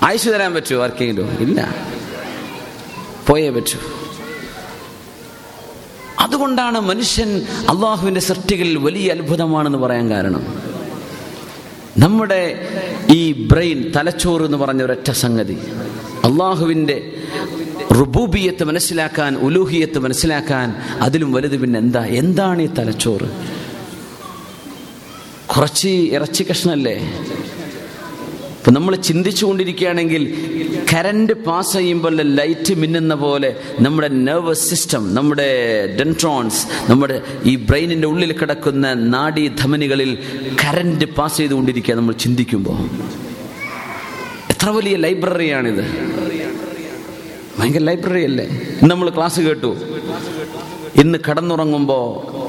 [0.03, 1.28] ആയുസ് തരാൻ പറ്റുമോ ആർക്കെങ്കിലും?
[1.28, 1.74] ഇല്ല.
[3.26, 4.01] പോയേ പറ്റൂ.
[6.22, 10.72] അതുകൊണ്ടാണ് മനുഷ്യൻ അള്ളാഹുവിന്റെ സൃഷ്ടികളിൽ വലിയ അത്ഭുതമാണെന്ന് പറയാൻ കാരണം.
[11.98, 12.68] നമ്മുടെ
[13.10, 15.58] ഈ ബ്രെയിൻ തലച്ചോറ് എന്ന് പറഞ്ഞ ഒരൊറ്റ സംഗതി.
[16.24, 17.12] അള്ളാഹുവിന്റെ
[18.00, 22.04] റുബൂബിയത്ത് മനസ്സിലാക്കാൻ ഉലൂഹിയത്ത് മനസ്സിലാക്കാൻ അതിലും വലുത് പിന്നെ എന്താ?
[22.04, 23.28] എന്താണ് ഈ തലച്ചോറ്?
[25.46, 27.12] കുറച്ച് ഇറച്ചി കഷ്ണല്ലേ?
[28.62, 30.24] ഇപ്പൊ നമ്മൾ ചിന്തിച്ചു കൊണ്ടിരിക്കുകയാണെങ്കിൽ
[30.92, 35.46] കരണ്ട് പാസ് ചെയ്യുമ്പോൾ ലൈറ്റ് മിന്നുന്ന പോലെ നമ്മുടെ നെർവസ് സിസ്റ്റം നമ്മുടെ
[35.98, 40.18] ഡെൻട്രോൺസ് നമ്മുടെ ഈ ബ്രെയിനിന്റെ ഉള്ളിൽ കിടക്കുന്ന നാഡീ ധമനികളിൽ
[40.64, 42.78] കരണ്ട് പാസ് ചെയ്തുകൊണ്ടിരിക്കുക നമ്മൾ ചിന്തിക്കുമ്പോൾ.
[44.50, 45.84] എത്ര വലിയ ലൈബ്രറിയാണിത്.
[47.58, 48.46] ഭയങ്കര ലൈബ്രറി അല്ലേ
[48.82, 49.76] നമ്മൾ ക്ലാസ് കേട്ടു.
[51.02, 52.06] ഇന്ന് കടന്നുറങ്ങുമ്പോൾ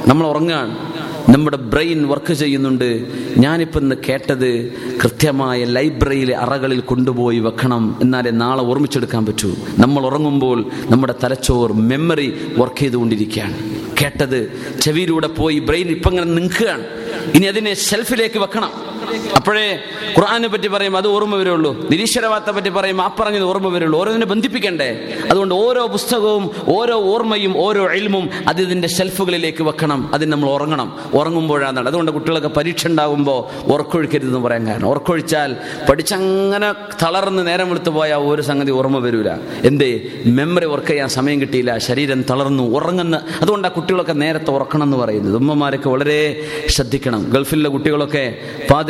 [0.10, 0.93] നമ്മൾ ഉറങ്ങാണ്
[1.30, 3.06] നമ്മുടെ ബ്രെയിൻ വർക്ക് ചെയ്യുന്നുണ്ട്.
[3.38, 4.72] ഞാനിപ്പോൾ ഇന്ന് കേട്ടത്
[5.04, 9.56] കൃത്യമായ ലൈബ്രറിയിലെ അറകളിൽ കൊണ്ടുപോയി വെക്കണം എന്നാലേ നാളെ ഓർമ്മിച്ചെടുക്കാൻ പറ്റൂ.
[9.80, 13.58] നമ്മൾ ഉറങ്ങുമ്പോൾ നമ്മുടെ തലച്ചോർ മെമ്മറി വർക്ക് ചെയ്തുകൊണ്ടിരിക്കുകയാണ്.
[14.02, 14.52] കേട്ടത്
[14.82, 16.86] ചെവിയിലൂടെ പോയി ബ്രെയിൻ ഇപ്പം ഇങ്ങനെ നിൽക്കുകയാണ്.
[17.34, 18.93] ഇനി അതിനെ ഷെൽഫിലേക്ക് വെക്കണം.
[19.36, 19.80] അപ്പോഴേ
[20.18, 21.90] ഖുർആാനെ പറ്റി പറയും അത് ഓർമ്മ വരുള്ളൂ.
[21.90, 24.02] നിരീശ്വരവാദത്തെ പറ്റി പറയും ആ പറഞ്ഞത് ഓർമ്മ വരുള്ളൂ.
[24.02, 25.14] ഓരോന്നിനെ ബന്ധിപ്പിക്കണ്ടേ?
[25.32, 30.14] അതുകൊണ്ട് ഓരോ പുസ്തകവും ഓരോ ഓർമ്മയും ഓരോ എൽമും അത് ഇതിന്റെ ഷെൽഫുകളിലേക്ക് വെക്കണം.
[30.14, 31.00] അതിന് നമ്മൾ ഉറങ്ങണം.
[31.14, 31.88] ഉറങ്ങുമ്പോഴാണ്.
[31.88, 34.90] അതുകൊണ്ട് കുട്ടികളൊക്കെ പരീക്ഷ ഉണ്ടാകുമ്പോൾ ഉറക്കൊഴിക്കരുതെന്ന് പറയാൻ കാരണം.
[34.90, 35.56] ഉറക്കൊഴിച്ചാൽ
[35.90, 36.74] പഠിച്ചങ്ങനെ
[37.04, 39.30] തളർന്ന് നേരം വെളുത്ത് പോയാൽ ഒരു സംഗതി ഓർമ്മ വരൂല.
[39.64, 40.02] എന്തേ?
[40.26, 41.78] മെമ്മറി വർക്ക് ചെയ്യാൻ സമയം കിട്ടിയില്ല.
[41.78, 43.22] ശരീരം തളർന്നു ഉറങ്ങുന്ന.
[43.42, 45.36] അതുകൊണ്ട് ആ കുട്ടികളൊക്കെ നേരത്തെ ഉറക്കണം എന്ന് പറയുന്നത്.
[45.36, 47.30] ഉമ്മമാരൊക്കെ വളരെ ശ്രദ്ധിക്കണം.
[47.30, 48.38] ഗൾഫിലെ കുട്ടികളൊക്കെ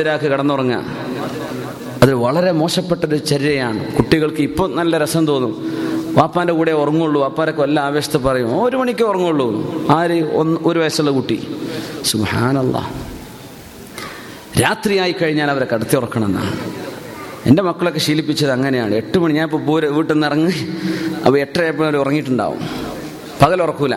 [0.04, 0.86] പാതിരാക്ക് കിടന്നുറങ്ങുക.
[2.04, 3.96] അത് വളരെ മോശപ്പെട്ടൊരു ചര്യയാണ്.
[3.96, 5.54] കുട്ടികൾക്ക് ഇപ്പോൾ നല്ല രസം തോന്നും.
[6.18, 7.22] വാപ്പാന്റെ കൂടെ ഉറങ്ങുള്ളൂ.
[7.22, 8.64] വാപ്പാരെ കൊല്ല ആവേശത്ത് പറയും.
[8.64, 9.48] ഒരു മണിക്ക് ഉറങ്ങുള്ളൂ.
[9.90, 10.18] ആര്?
[10.34, 11.48] ഒന്ന് ഒരു വയസ്സുള്ള കുട്ടി.
[12.06, 12.92] സുഹാനല്ല
[14.62, 16.60] രാത്രിയായി കഴിഞ്ഞാൽ അവരെ കടത്തി ഉറക്കണമെന്നാണ്
[17.46, 18.96] എന്റെ മക്കളൊക്കെ ശീലിപ്പിച്ചത് അങ്ങനെയാണ്.
[18.96, 20.52] എട്ട് മണി ഞാൻ ഇപ്പോൾ പൂര വീട്ടിൽ നിന്ന് ഇറങ്ങി
[21.26, 22.60] അപ്പോൾ എട്ടരയപ്പോൾ അവർ ഉറങ്ങിയിട്ടുണ്ടാവും.
[23.42, 23.96] പകൽ ഉറക്കൂല.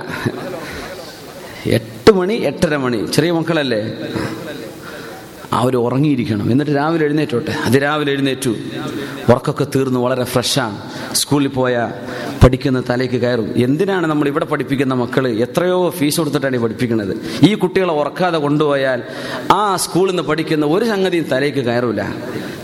[1.67, 3.07] എട്ട് മണി എട്ടര മണി.
[3.07, 3.83] ചെറിയ മക്കളല്ലേ?
[5.53, 6.51] അവർ ഉറങ്ങിയിരിക്കണം.
[6.51, 7.53] എന്നിട്ട് രാവിലെ എഴുന്നേറ്റോട്ടെ?
[7.64, 8.57] അത് രാവിലെ എഴുന്നേറ്റു.
[9.28, 10.78] ഉറക്കൊക്കെ തീർന്നു വളരെ ഫ്രഷാണ്
[11.12, 11.90] സ്കൂളിൽ പോയ
[12.42, 13.53] പഠിക്കുന്ന തലേക്ക് കയറും.
[13.57, 17.16] എന്തിനാണ് നമ്മൾ ഇവിടെ പഠിപ്പിക്കുന്ന മക്കൾ എത്രയോ ഫീസ് കൊടുത്തിട്ടാണ് പഠിപ്പിക്കുന്നത്.
[17.42, 19.03] ഈ കുട്ടികളെ ഉറക്കാതെ കൊണ്ടുപോയാൽ
[19.53, 22.03] ആ സ്കൂളിൽ നിന്ന് പഠിക്കുന്ന ഒരു സംഗതിയും തലേക്ക് കയറൂല.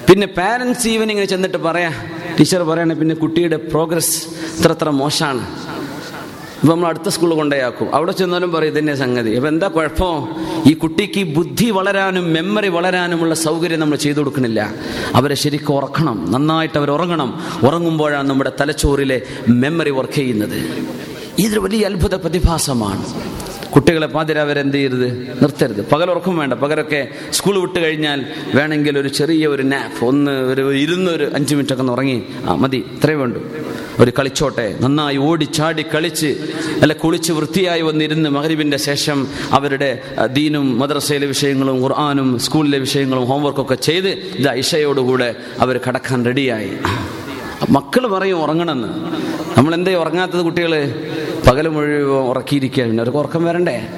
[0.09, 1.93] പിന്നെ പാരൻസ് ഈവനിങ്ങിന് ചെന്നിട്ട് പറയാ
[2.41, 4.29] ടീച്ചർ പറയണേ പിന്നെ കുട്ടിയുടെ പ്രോഗ്രസ്
[4.59, 5.43] ഇത്ര അത്ര മോശമാണ്.
[6.63, 7.95] ഇപ്പം നമ്മൾ അടുത്ത സ്കൂളിൽ കൊണ്ടുപോയാക്കും.
[7.95, 9.35] അവിടെ ചെന്നാലും പറയും ഇതന്നെ സംഗതി.
[9.35, 10.29] അപ്പം എന്താ കുഴപ്പം?
[10.67, 14.75] ഈ കുട്ടിക്ക് ബുദ്ധി വളരാനും മെമ്മറി വളരാനുമുള്ള സൗകര്യം നമ്മൾ ചെയ്തു കൊടുക്കണില്ല.
[15.15, 16.27] അവരെ ശരിക്കും ഉറക്കണം.
[16.31, 17.43] നന്നായിട്ട് അവർ ഉറങ്ങണം.
[17.63, 20.87] ഉറങ്ങുമ്പോഴാണ് നമ്മുടെ തലച്ചോറിലെ മെമ്മറി വർക്ക് ചെയ്യുന്നത്.
[21.39, 23.05] ഇതൊരു വലിയ അത്ഭുത പ്രതിഭാസമാണ്.
[23.75, 25.07] കുട്ടികളെ പാതിരാവരെന്ത് ചെയ്യരുത്?
[25.43, 25.91] നിർത്തരുത്.
[25.91, 26.55] പകൽ ഉറക്കം വേണ്ട.
[26.55, 31.73] പകരൊക്കെ സ്കൂൾ വിട്ട് കഴിഞ്ഞാൽ വേണമെങ്കിൽ ഒരു ചെറിയ ഒരു നാപ്പ് ഒന്ന് ഒരു ഇരുന്ന് ഒരു അഞ്ച് മിനിറ്റ്
[31.73, 32.23] ഒക്കെ ഉറങ്ങി.
[32.49, 32.77] ആ മതി.
[32.77, 33.39] ഇത്രേ വേണ്ടു.
[34.01, 34.77] ഒരു കളിച്ചോട്ടെ.
[34.81, 36.27] നന്നായി ഓടി ചാടി കളിച്ച്
[36.83, 40.03] അല്ല കുളിച്ച് വൃത്തിയായി വന്നിരുന്ന് മഹരിബിന്റെ ശേഷം അവരുടെ
[40.33, 46.71] ദീനും മദ്രസയിലെ വിഷയങ്ങളും ഖുർആാനും സ്കൂളിലെ വിഷയങ്ങളും ഹോംവർക്കൊക്കെ ചെയ്ത് ഇത് ഇഷയോടുകൂടെ അവർ കടക്കാൻ റെഡിയായി
[47.71, 48.89] മക്കൾ പറയും ഉറങ്ങണമെന്ന്.
[49.59, 50.73] നമ്മൾ എന്തേ ഉറങ്ങാത്തത് കുട്ടികൾ
[51.47, 53.89] പകൽ മുഴുവൻ ഉറക്കിയിരിക്കുക പിന്നെ അവർക്ക് ഉറക്കം വരണ്ടേ?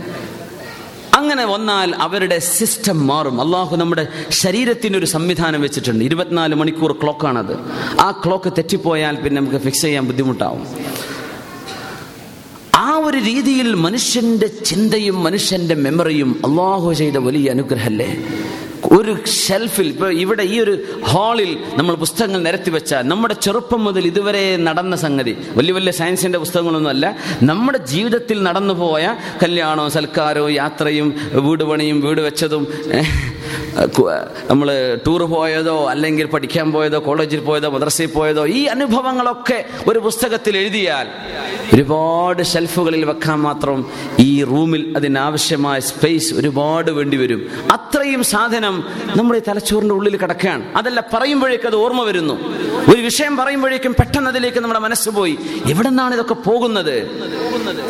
[1.15, 3.41] അങ്ങനെ വന്നാൽ അവരുടെ സിസ്റ്റം മാറും.
[3.41, 6.05] അള്ളാഹു നമ്മുടെ ശരീരത്തിനൊരു സംവിധാനം വെച്ചിട്ടുണ്ട്.
[6.05, 7.57] ഇരുപത്തിനാല് മണിക്കൂർ ക്ലോക്കാണത്.
[8.01, 10.67] ആ ക്ലോക്ക് തെറ്റിപ്പോയാൽ പിന്നെ നമുക്ക് ഫിക്സ് ചെയ്യാൻ ബുദ്ധിമുട്ടാവും.
[12.75, 18.27] ആ ഒരു രീതിയിൽ മനുഷ്യന്റെ ചിന്തയും മനുഷ്യന്റെ മെമ്മറിയും അള്ളാഹു ചെയ്ത വലിയ അനുഗ്രഹമല്ലേ
[18.93, 20.75] ഒരു ഷെൽഫിൽ ഇപ്പൊ ഇവിടെ ഈ ഒരു
[21.05, 27.09] ഹാളിൽ നമ്മൾ പുസ്തകങ്ങൾ നിരത്തി വെച്ചാൽ നമ്മുടെ ചെറുപ്പം മുതൽ ഇതുവരെ നടന്ന സംഗതി വലിയ വലിയ സയൻസിന്റെ പുസ്തകങ്ങളൊന്നുമല്ല
[27.43, 29.05] നമ്മുടെ ജീവിതത്തിൽ നടന്നു പോയ
[29.43, 31.09] കല്യാണവും സൽക്കാരവും യാത്രയും
[31.45, 32.65] വീട് പണിയും വീട് വെച്ചതും
[34.51, 41.09] നമ്മൾ ടൂർ പോയതോ അല്ലെങ്കിൽ പഠിക്കാൻ പോയതോ കോളേജിൽ പോയതോ മദ്രസയിൽ പോയതോ ഈ അനുഭവങ്ങളൊക്കെ ഒരു പുസ്തകത്തിൽ എഴുതിയാൽ
[41.75, 47.51] ഒരുപാട് ഷെൽഫുകളിൽ വെക്കാൻ മാത്രം ഈ റൂമിൽ അതിനാവശ്യമായ സ്പേസ് ഒരുപാട് വേണ്ടി വരും.
[47.73, 48.85] അത്രയും സാധനം
[49.17, 50.77] നമ്മുടെ തലച്ചോറിന്റെ ഉള്ളിൽ കിടക്കുകയാണ്.
[50.77, 52.35] അതല്ല പറയുമ്പോഴേക്കും അത് ഓർമ്മ വരുന്നു.
[52.95, 55.39] ഒരു വിഷയം പറയുമ്പോഴേക്കും പെട്ടെന്ന് അതിലേക്ക് നമ്മുടെ മനസ്സ് പോയി.
[55.71, 56.97] എവിടെ നിന്നാണ് ഇതൊക്കെ പോകുന്നത്?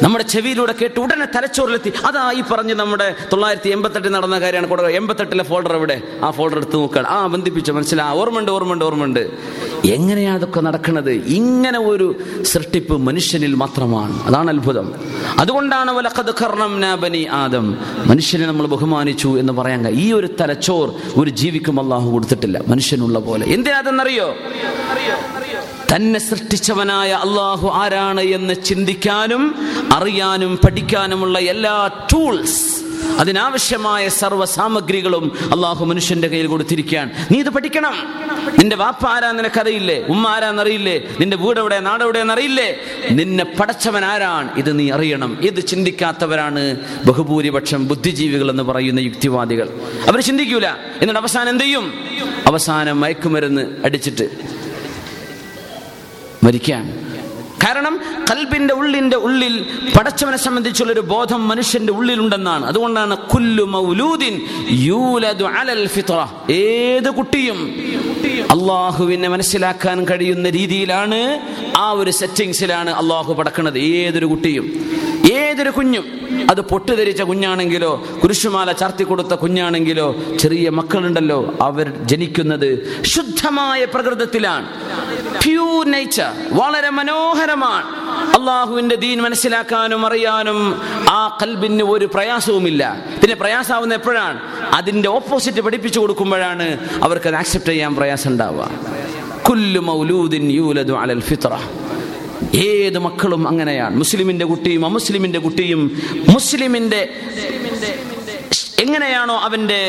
[0.03, 1.93] നമ്മുടെ ചെവിയിലൂടെ കേട്ട് ഉടനെ തലച്ചോറിലെത്തി.
[2.05, 4.91] അതാ ഈ പറഞ്ഞ് നമ്മുടെ തൊള്ളായിരത്തി എൺപത്തെട്ടിൽ നടന്ന കാര്യമാണ്.
[4.91, 8.11] എൺപത്തെട്ടിലെ ഫോൾഡർ എവിടെ ആ ഫോൾഡർ എടുത്ത് നോക്കുകയാണ് ആ ബന്ധിപ്പിച്ച മനസ്സിലാ?
[8.12, 9.31] ഓർമ്മയുണ്ട് ഓർമ്മയുണ്ട് ഓർമ്മയുണ്ട്.
[9.85, 11.11] എങ്ങനെയാണ് അതൊക്കെ നടക്കുന്നത്?
[11.11, 14.22] ഇങ്ങനെ ഒരു സൃഷ്ടിപ്പ് മനുഷ്യനിൽ മാത്രമാണ്.
[14.22, 14.95] അതാണ് അത്ഭുതം.
[15.39, 15.91] അതുകൊണ്ടാണ്
[17.33, 17.79] ആദം.
[18.07, 22.61] മനുഷ്യനെ നമ്മൾ ബഹുമാനിച്ചു എന്ന് പറയാൻ ഈ ഒരു തലച്ചോർ ഒരു ജീവിക്കും അള്ളാഹു കൊടുത്തിട്ടില്ല.
[22.68, 23.47] മനുഷ്യനുള്ള പോലെ.
[23.47, 24.35] എന്തിനാതെന്നറിയോ?
[25.97, 29.55] തന്നെ സൃഷ്ടിച്ചവനായ അള്ളാഹു ആരാണ് എന്ന് ചിന്തിക്കാനും
[29.93, 32.74] അറിയാനും പഠിക്കാനുമുള്ള എല്ലാ ടൂൾസ്
[33.18, 37.11] അതിനാവശ്യമായ സർവ സാമഗ്രികളും അള്ളാഹു മനുഷ്യന്റെ കയ്യിൽ കൊടുത്തിരിക്കുകയാണ്.
[37.30, 37.95] നീ ഇത് പഠിക്കണം.
[38.59, 40.05] നിന്റെ വാപ്പ ആരാ നിനക്കറിയില്ലേ?
[40.05, 41.16] ഉമ്മ ആരാന്നറിയില്ലേ?
[41.20, 42.80] നിന്റെ വീട് എവിടെ നാടെവിടെയെന്ന് അറിയില്ലേ
[43.11, 44.55] നിന്നെ പടച്ചവൻ ആരാണ്?
[44.57, 45.38] ഇത് നീ അറിയണം.
[45.42, 46.76] ഇത് ചിന്തിക്കാത്തവരാണ്
[47.07, 49.68] ബഹുഭൂരിപക്ഷം ബുദ്ധിജീവികൾ എന്ന് പറയുന്ന യുക്തിവാദികൾ.
[50.09, 50.66] അവർ ചിന്തിക്കൂല.
[50.66, 51.95] എന്നിട്ട് അവസാനം എന്ത് ചെയ്യും?
[52.47, 54.30] അവസാനം മയക്കുമരുന്ന് അടിച്ചിട്ട്
[56.45, 57.04] മരിക്കാൻ
[57.65, 58.01] കാരണം
[58.31, 59.67] കൽബിന്റെ ഉള്ളിന്റെ ഉള്ളിൽ
[59.99, 62.67] പടച്ചവനെ സംബന്ധിച്ചുള്ള ഒരു ബോധം മനുഷ്യന്റെ ഉള്ളിലുണ്ടെന്നാണ്.
[62.67, 64.41] അതുകൊണ്ടാണ് കുല്ലു മൗലൂദിൻ
[64.71, 65.89] യൂലദു അലൽ
[66.53, 67.61] ഏത് കുട്ടിയും
[68.51, 71.41] അള്ളാഹുവിനെ മനസ്സിലാക്കാൻ കഴിയുന്ന രീതിയിലാണ്
[71.77, 74.65] ആ ഒരു സെറ്റിങ്സിലാണ് അള്ളാഹു പടക്കുന്നത് ഏതൊരു കുട്ടിയും.
[75.33, 76.05] ഏതൊരു കുഞ്ഞും.
[76.51, 84.69] അത് പൊട്ടുധരിച്ച കുഞ്ഞാണെങ്കിലോ കുരിശുമാല ചാർത്തി കൊടുത്ത കുഞ്ഞാണെങ്കിലോ ചെറിയ മക്കളുണ്ടല്ലോ അവർ ജനിക്കുന്നത് ശുദ്ധമായ പ്രകൃതത്തിലാണ്.
[85.43, 86.91] പ്യൂർ നേച്ചർ വളരെ
[87.55, 90.81] മനോഹരമാണ് അള്ളാഹുവിന്റെ ദീൻ മനസ്സിലാക്കാനും അറിയാനും
[91.11, 93.05] ആ കൽബിന് ഒരു പ്രയാസവുമില്ല.
[93.23, 94.41] പിന്നെ പ്രയാസാവുന്ന എപ്പോഴാണ്?
[94.75, 98.71] അതിന്റെ ഓപ്പോസിറ്റ് പഠിപ്പിച്ചു കൊടുക്കുമ്പോഴാണ് അവർക്ക് അത് ആക്സെപ്റ്റ് ചെയ്യാൻ പ്രയാസം ഉണ്ടാവുക
[99.79, 101.23] മൗലൂദിൻ യൂലദു അലൽ
[102.55, 103.97] ഏത് മക്കളും അങ്ങനെയാണ്.
[103.97, 107.09] മുസ്ലിമിന്റെ കുട്ടിയും അമുസ്ലിമിന്റെ കുട്ടിയും മുസ്ലിമിന്റെ
[108.85, 109.80] എങ്ങനെയാണോ അവന്റെ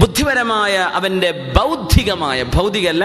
[0.00, 3.04] ബുദ്ധിപരമായ അവന്റെ ബൗദ്ധികമായ ഭൗതികല്ല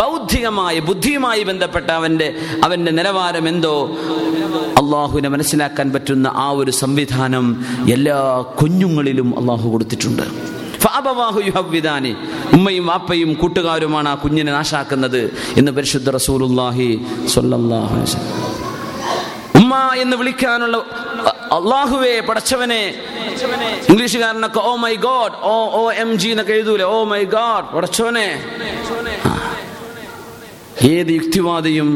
[0.00, 2.28] ബൗദ്ധികമായ ബുദ്ധിയുമായി ബന്ധപ്പെട്ട അവന്റെ
[2.64, 3.74] അവന്റെ നിലവാരം എന്തോ?
[4.80, 7.46] അള്ളാഹുവിനെ മനസ്സിലാക്കാൻ പറ്റുന്ന ആ ഒരു സംവിധാനം
[7.92, 8.18] എല്ലാ
[8.62, 10.22] കുഞ്ഞുങ്ങളിലും അള്ളാഹു കൊടുത്തിട്ടുണ്ട്.
[12.54, 15.20] ഉമ്മയും വാപ്പയും കൂട്ടുകാരുമാണ് ആ കുഞ്ഞിനെ നാശാക്കുന്നത്
[15.56, 16.88] എന്ന് പരിശുദ്ധ റസൂലുള്ളാഹി
[17.26, 18.49] സ്വല്ലല്ലാഹു അലൈഹി വസല്ലം
[19.56, 20.76] ഉമ്മ എന്ന് വിളിക്കാനുള്ള
[21.52, 22.94] അള്ളാഹുവേ പടച്ചവനെ.
[23.88, 26.84] ഇംഗ്ലീഷുകാരനൊക്കെ ഓ my God oh O M G എന്നൊക്കെ എഴുതൂലെ?
[26.84, 28.28] ഓ മൈ ഗോഡ് പടച്ചവനെ.
[30.82, 31.88] ഏത് യുക്തിവാദിയും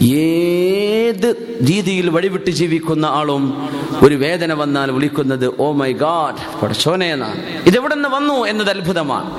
[0.00, 3.70] ഏത് രീതിയിൽ വഴിവിട്ട് ജീവിക്കുന്ന ആളും
[4.02, 7.40] ഒരു വേദന വന്നാൽ വിളിക്കുന്നത് ഓ മൈ ഗാഡ് പടച്ചോനെ എന്നാണ്.
[7.66, 9.30] ഇതെവിടെ നിന്ന് വന്നു എന്നത് അത്ഭുതമാണ്.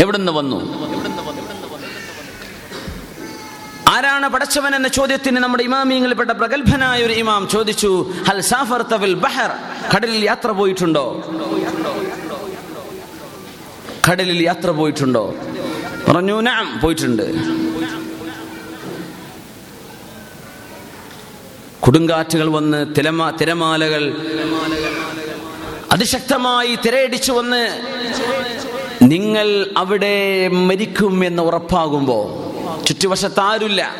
[0.00, 0.58] എവിടെ നിന്ന് വന്നു?
[3.92, 7.90] ആരാണ് പടച്ചവൻ എന്ന ചോദ്യത്തിന് നമ്മുടെ ഇമാമിയങ്ങളിൽപ്പെട്ട പ്രഗത്ഭനായ ഒരു ഇമാം ചോദിച്ചു
[8.28, 9.50] ഹൽ സാഫർ തവിൽ ബഹർ?
[9.94, 11.04] കടലിൽ യാത്ര പോയിട്ടുണ്ടോ?
[14.10, 15.24] കടലിൽ യാത്ര പോയിട്ടുണ്ടോ?
[16.08, 17.26] പറഞ്ഞു നാം പോയിട്ടുണ്ട്.
[21.80, 24.02] കൊടുങ്കാറ്റുകൾ വന്ന് തിരമാ തിരമാലകൾ
[25.92, 27.62] അതിശക്തമായി തിരയടിച്ചു വന്ന്
[29.04, 30.16] നിങ്ങൾ അവിടെ
[30.48, 32.18] മരിക്കും എന്ന് ഉറപ്പാകുമ്പോ
[32.86, 33.94] ചുറ്റുവശത്ത് ആരുമില്ല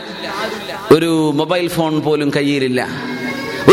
[0.90, 2.88] ഒരു മൊബൈൽ ഫോൺ പോലും കയ്യിലില്ല.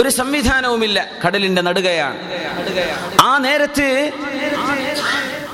[0.01, 1.07] ഒരു സംവിധാനവുമില്ല.
[1.25, 2.17] കടലിന്റെ നടുകയാണ്.
[3.21, 4.11] ആ നേരത്ത്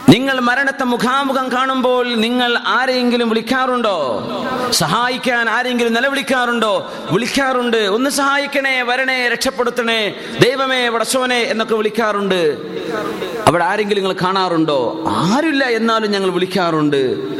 [0.09, 4.23] നിങ്ങൾ മരണത്തെ മുഖാമുഖം കാണുമ്പോൾ നിങ്ങൾ ആരെയെങ്കിലും വിളിക്കാറുണ്ടോ?
[4.71, 6.93] സഹായിക്കാൻ ആരെങ്കിലും നിലവിളിക്കാറുണ്ടോ?
[7.11, 7.77] വിളിക്കാറുണ്ട്.
[7.77, 10.13] ഒന്ന് സഹായിക്കണേ വരണേ രക്ഷപ്പെടുത്തണേ.
[10.41, 12.57] ദൈവമേ വടച്ചോനെ എന്നൊക്കെ വിളിക്കാറുണ്ട്.
[13.47, 15.03] അവിടെ ആരെങ്കിലും നിങ്ങൾ കാണാറുണ്ടോ?
[15.07, 17.35] ആരുമില്ല എന്നാലും ഞങ്ങൾ വിളിക്കാറുണ്ട്.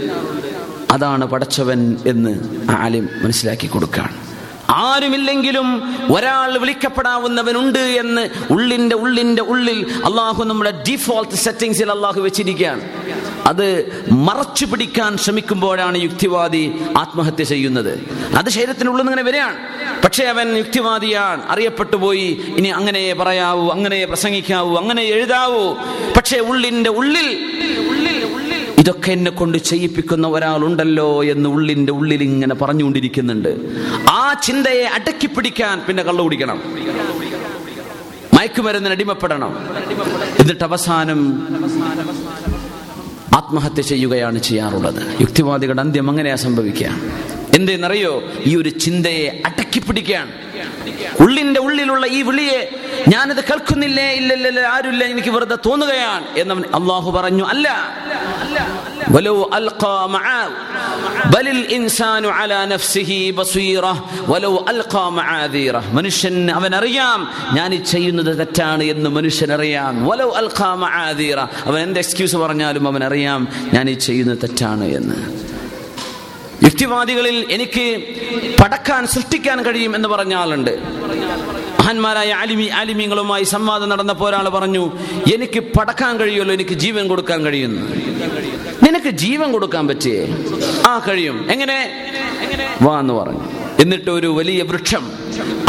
[0.92, 2.40] അതാണ് പടച്ചവൻ എന്ന്
[2.72, 4.26] ആലിം മനസ്സിലാക്കി കൊടുക്കുകയാണ്.
[4.70, 12.82] ആരുമില്ലെങ്കിലും ഒരാൾ വിളിക്കപ്പെടാവുന്നവനുണ്ട് എന്ന് ഉള്ളിന്റെ ഉള്ളിന്റെ ഉള്ളിൽ അള്ളാഹു നമ്മുടെ ഡിഫോൾട്ട് സെറ്റിങ്സിൽ അള്ളാഹു വെച്ചിരിക്കുകയാണ്.
[13.46, 18.10] അത് മറച്ചു പിടിക്കാൻ ശ്രമിക്കുമ്പോഴാണ് യുക്തിവാദി ആത്മഹത്യ ചെയ്യുന്നത്.
[18.36, 19.58] അത് ശരീരത്തിനുള്ളിൽ നിന്ന് ഇങ്ങനെ വരികയാണ്.
[20.04, 21.42] പക്ഷേ അവൻ യുക്തിവാദിയാണ്.
[21.50, 22.42] അറിയപ്പെട്ടു പോയി.
[22.58, 25.74] ഇനി അങ്ങനെ പറയാവൂ അങ്ങനെ പ്രസംഗിക്കാവൂ അങ്ങനെ എഴുതാവൂ.
[26.18, 27.28] പക്ഷേ ഉള്ളിന്റെ ഉള്ളിൽ
[27.90, 28.14] ഉള്ളിൽ
[28.86, 33.74] ഇതൊക്കെ എന്നെ കൊണ്ട് ചെയ്യിപ്പിക്കുന്ന ഒരാളുണ്ടല്ലോ എന്ന് ഉള്ളിന്റെ ഉള്ളിൽ ഇങ്ങനെ പറഞ്ഞുകൊണ്ടിരിക്കുന്നുണ്ട്.
[34.10, 36.62] ആ ചിന്തയെ അടക്കി പിടിക്കാൻ പിന്നെ കള്ളു കുടിക്കണം.
[38.34, 39.58] മയക്കുമരുന്നിന് അടിമപ്പെടണം.
[40.40, 41.48] എന്നിട്ട് അവസാനം
[43.36, 45.22] ആത്മഹത്യ ചെയ്യുകയാണ് ചെയ്യാറുള്ളത്.
[45.22, 46.88] യുക്തിവാദികളുടെ അന്ത്യം അങ്ങനെയാ സംഭവിക്കുക.
[47.54, 48.24] എന്തെന്നറിയോ?
[48.46, 50.28] ഈ ഒരു ചിന്തയെ അടക്കി പിടിക്കാൻ
[51.22, 52.70] ഉള്ളിന്റെ ഉള്ളിലുള്ള ഈ വിളിയെ
[53.08, 57.44] ഞാനത് കേൾക്കുന്നില്ലേ ഇല്ലല്ല ആരുമില്ല എനിക്ക് വെറുതെ തോന്നുകയാണ് എന്ന് അള്ളാഹു പറഞ്ഞു.
[57.44, 57.70] അല്ല.
[65.94, 70.08] മനുഷ്യൻ അവൻ അറിയാം ഞാൻ ചെയ്യുന്നത് തെറ്റാണ് എന്ന് മനുഷ്യൻ അറിയാം
[71.66, 75.55] അവൻ എന്ത് എക്സ്ക്യൂസ് പറഞ്ഞാലും അവൻ അറിയാം ഞാൻ ഈ ചെയ്യുന്നത് തെറ്റാണ് എന്ന്.
[76.76, 78.04] യുക്തിവാദികളിൽ എനിക്ക്
[78.64, 80.80] പടക്കാൻ സൃഷ്ടിക്കാൻ കഴിയും എന്ന് പറഞ്ഞ ആളുണ്ട്.
[81.80, 84.92] മഹാന്മാരായ ആലിമി ആലിമീങ്ങളുമായി സംവാദം നടന്നപ്പോൾ ഒരാൾ പറഞ്ഞു
[85.34, 87.82] എനിക്ക് പടക്കാൻ കഴിയുമല്ലോ എനിക്ക് ജീവൻ കൊടുക്കാൻ കഴിയുന്നു.
[88.84, 90.28] നിനക്ക് ജീവൻ കൊടുക്കാൻ പറ്റിയേ?
[90.88, 91.52] ആ കഴിയും.
[91.52, 91.92] എങ്ങനെ?
[92.82, 93.40] വാ എന്ന് പറഞ്ഞു.
[93.80, 95.12] എന്നിട്ട് ഒരു വലിയ വൃക്ഷം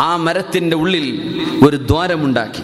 [0.01, 2.63] ആ മരത്തിന്റെ ഉള്ളിൽ ഒരു ദ്വാരമുണ്ടാക്കി.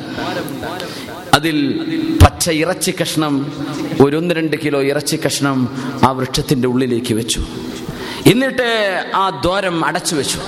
[1.35, 1.81] അതിൽ
[2.25, 3.53] പച്ച ഇറച്ചി കഷ്ണം
[4.01, 5.69] ഒരു ഒന്ന് രണ്ട് കിലോ ഇറച്ചി കഷ്ണം
[6.05, 7.43] ആ വൃക്ഷത്തിന്റെ ഉള്ളിലേക്ക് വെച്ചു.
[8.27, 10.41] എന്നിട്ട് ആ ദ്വാരം അടച്ചു വെച്ചു.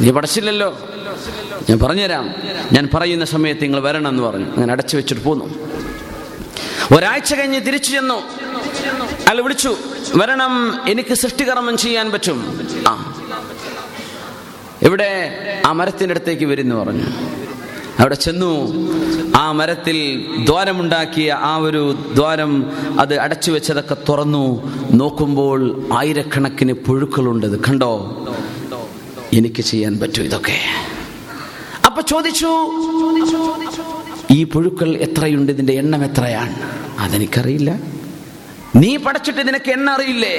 [0.00, 0.78] നീ പടച്ചില്ലല്ലോ.
[1.70, 2.34] ഞാൻ പറഞ്ഞുതരാം.
[2.72, 4.54] ഞാൻ പറയുന്ന സമയത്ത് നിങ്ങൾ വരണം എന്ന് പറഞ്ഞു.
[4.54, 5.54] അങ്ങനെ അടച്ചു വെച്ചിട്ട് പോന്നു.
[6.96, 8.14] ഒരാഴ്ച കഴിഞ്ഞ് തിരിച്ചു ചെന്നു.
[8.14, 9.76] അയാൾ വിളിച്ചു
[10.14, 12.68] വരണം എനിക്ക് സൃഷ്ടികർമ്മം ചെയ്യാൻ പറ്റും.
[12.88, 13.22] ആ.
[14.82, 15.32] ഇവിടെ
[15.66, 17.04] ആ മരത്തിന്റെ അടുത്തേക്ക് വരുന്നു പറഞ്ഞു.
[18.00, 18.52] അവിടെ ചെന്നു.
[19.36, 19.98] ആ മരത്തിൽ
[20.44, 21.82] ദ്വാരമുണ്ടാക്കിയ ആ ഒരു
[22.14, 22.52] ദ്വാരം
[23.00, 24.44] അത് അടച്ചു വെച്ചതൊക്കെ തുറന്നു.
[24.92, 27.46] നോക്കുമ്പോൾ ആയിരക്കണക്കിന് പുഴുക്കളുണ്ട്.
[27.46, 27.92] ഇത് കണ്ടോ?
[29.32, 30.58] എനിക്ക് ചെയ്യാൻ പറ്റൂ ഇതൊക്കെ.
[31.86, 32.50] അപ്പൊ ചോദിച്ചു
[34.30, 35.52] ഈ പുഴുക്കൾ എത്രയുണ്ട്?
[35.52, 36.54] ഇതിന്റെ എണ്ണം എത്രയാണ്?
[36.98, 37.80] അതെനിക്കറിയില്ല.
[38.76, 40.36] നീ പഠിച്ചിട്ട് നിനക്ക് എണ്ണ അറിയില്ലേ?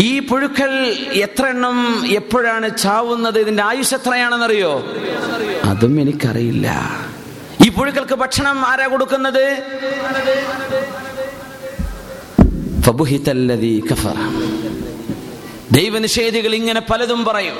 [0.00, 0.70] ഈ പുഴുക്കൾ
[1.12, 3.38] എത്ര എണ്ണം എപ്പോഴാണ് ചാവുന്നത്?
[3.38, 4.84] ഇതിന്റെ ആയുസ് എത്രയാണെന്നറിയോ?
[5.64, 6.66] അതും എനിക്കറിയില്ല.
[7.66, 9.44] ഈ പുഴുക്കൾക്ക് ഭക്ഷണം ആരാ കൊടുക്കുന്നത്?
[15.72, 17.56] ദൈവനിഷേധികൾ ഇങ്ങനെ പലതും പറയും.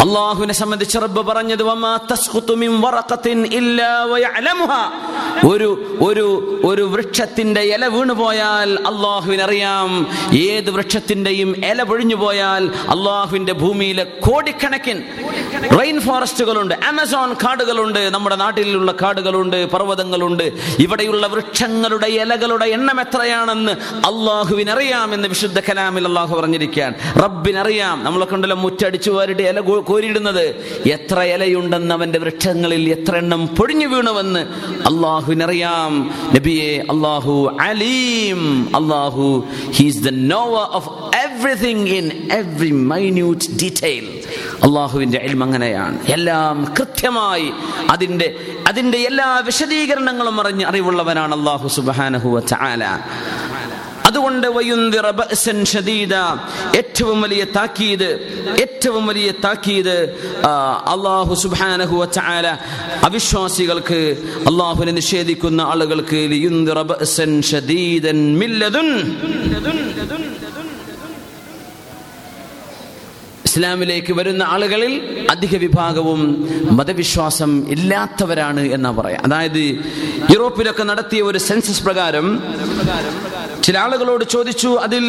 [0.00, 1.62] അള്ളാഹുവിനെ സംബന്ധിച്ച് റബ്ബ് പറഞ്ഞത്
[5.46, 6.26] ഒരു ഒരു
[6.64, 8.78] ഒരു വൃക്ഷത്തിന്റെ ഇല വീണു പോയാൽ
[9.42, 10.06] അറിയാം
[10.38, 15.02] ഏത് വൃക്ഷത്തിന്റെയും ഇല പൊഴിഞ്ഞു പോയാൽ അള്ളാഹുവിന്റെ ഭൂമിയിലെ കോടിക്കണക്കിന്
[15.80, 20.52] റെയിൻ ഫോറസ്റ്റുകളുണ്ട് ആമസോൺ കാടുകളുണ്ട് നമ്മുടെ നാട്ടിലുള്ള കാടുകളുണ്ട് പർവതങ്ങളുണ്ട്.
[20.78, 28.04] ഇവിടെയുള്ള വൃക്ഷങ്ങളുടെ ഇലകളുടെ എണ്ണം എത്രയാണെന്ന് അള്ളാഹുവിനറിയാം എന്ന് വിശുദ്ധ കലാമിൽ അള്ളാഹു പറഞ്ഞിരിക്കാൻ റബ്ബിനറിയാം.
[28.04, 29.10] നമ്മളെ കണ്ടല്ല മുറ്റടിച്ചു
[29.42, 30.44] ഇല കോരിയിടുന്നത്?
[30.88, 34.40] എത്ര ഇലയുണ്ടെന്ന് അവന്റെ വൃക്ഷങ്ങളിൽ എത്ര എണ്ണം പൊടിഞ്ഞു വീണുവെന്ന്
[34.88, 35.92] അള്ളാഹുവിനറിയാം.
[36.36, 38.42] നബിയെ അള്ളാഹു അലീം.
[38.76, 39.26] അള്ളാഹു
[39.70, 44.06] he's the knower of everything in every minute detail
[44.66, 45.98] അള്ളാഹുവിന്റെ അൽമ അങ്ങനെയാണ്.
[46.06, 47.48] എല്ലാം കൃത്യമായി
[47.90, 48.28] അതിന്റെ
[48.68, 52.82] അതിന്റെ എല്ലാ വിശദീകരണങ്ങളും അറിഞ്ഞ് അറിവുള്ളവനാണ് അള്ളാഹു സുബാനഹുവ ചാല
[54.08, 54.46] അതുകൊണ്ട്
[56.80, 58.10] ഏറ്റവും വലിയ താക്കീത്
[58.64, 59.96] ഏറ്റവും വലിയ താക്കീത്
[60.94, 62.46] അള്ളാഹു സുബാനഹു വതആല
[63.08, 64.00] അവിശ്വാസികൾക്ക്
[64.50, 66.20] അള്ളാഹുവിനെ നിഷേധിക്കുന്ന ആളുകൾക്ക്
[73.48, 74.92] ഇസ്ലാമിലേക്ക് വരുന്ന ആളുകളിൽ
[75.30, 76.20] അധിക വിഭാഗവും
[76.78, 79.22] മതവിശ്വാസം ഇല്ലാത്തവരാണ് എന്നാ പറയാം.
[79.26, 79.62] അതായത്
[80.32, 82.26] യൂറോപ്പിലൊക്കെ നടത്തിയ ഒരു സെൻസസ് പ്രകാരം
[83.62, 85.04] ചില ആളുകളോട് ചോദിച്ചു അതിൽ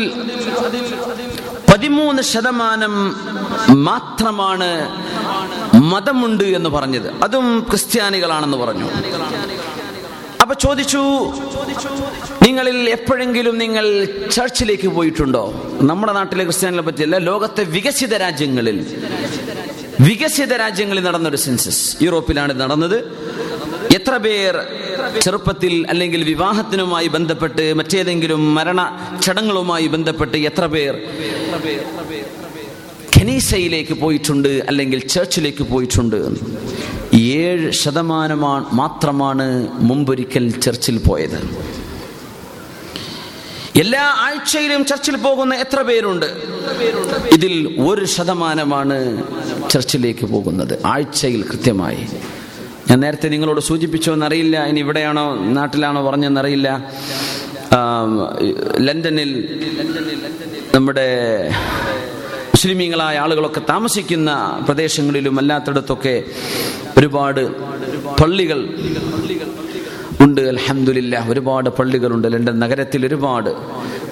[1.72, 3.16] പതിമൂന്ന് ശതമാനം
[3.84, 4.70] മാത്രമാണ്
[5.76, 7.24] മതമുണ്ട് എന്ന് പറഞ്ഞത്.
[7.24, 8.90] അതും ക്രിസ്ത്യാനികളാണെന്ന് പറഞ്ഞു.
[10.42, 10.98] അപ്പൊ ചോദിച്ചു
[12.44, 15.44] നിങ്ങളിൽ എപ്പോഴെങ്കിലും നിങ്ങൾ ചർച്ചിലേക്ക് പോയിട്ടുണ്ടോ?
[15.82, 19.04] നമ്മുടെ നാട്ടിലെ ക്രിസ്ത്യാനികളെ പറ്റിയല്ല ലോകത്തെ വികസിത രാജ്യങ്ങളിൽ.
[20.00, 22.04] വികസിത രാജ്യങ്ങളിൽ നടന്നൊരു സെൻസസ്.
[22.04, 22.98] യൂറോപ്പിലാണ് നടന്നത്.
[23.96, 24.66] എത്ര പേർ
[25.22, 28.82] ചെറുപ്പത്തിൽ അല്ലെങ്കിൽ വിവാഹത്തിനുമായി ബന്ധപ്പെട്ട് മറ്റേതെങ്കിലും മരണ
[29.22, 30.96] ചടങ്ങുകളുമായി ബന്ധപ്പെട്ട് എത്ര പേർ?
[33.18, 36.20] ഖനീസയിലേക്ക് പോയിട്ടുണ്ട് അല്ലെങ്കിൽ ചർച്ചിലേക്ക് പോയിട്ടുണ്ട്.
[37.18, 41.40] ഏഴ് ശതമാനമാണ് മാത്രമാണ് മുമ്പൊരിക്കൽ ചർച്ചിൽ പോയത്.
[43.80, 46.26] എല്ലാ ആഴ്ചയിലും ചർച്ചിൽ പോകുന്ന എത്ര പേരുണ്ട്?
[47.34, 48.98] ഇതിൽ ഒരു ശതമാനമാണ്
[49.70, 50.80] ചർച്ചിലേക്ക് പോകുന്നത്.
[50.86, 52.08] ആഴ്ചയിൽ കൃത്യമായി.
[52.90, 54.66] ഞാൻ നേരത്തെ നിങ്ങളോട് സൂചിപ്പിച്ചോ എന്നറിയില്ല.
[54.66, 56.70] ഇനി ഇവിടെയാണോ നാട്ടിലാണോ പറഞ്ഞെന്നറിയില്ല.
[58.78, 59.32] ലണ്ടനിൽ
[60.76, 61.08] നമ്മുടെ
[62.56, 64.32] മുസ്ലിമീങ്ങളായ ആളുകളൊക്കെ താമസിക്കുന്ന
[64.68, 66.24] പ്രദേശങ്ങളിലും അല്ലാത്തിടത്തൊക്കെ
[66.98, 67.44] ഒരുപാട്
[68.22, 68.60] പള്ളികൾ
[70.22, 73.50] ഉണ്ട് അലഹമില്ല ഒരുപാട് പള്ളികളുണ്ട് ലണ്ടൻ നഗരത്തിൽ ഒരുപാട്.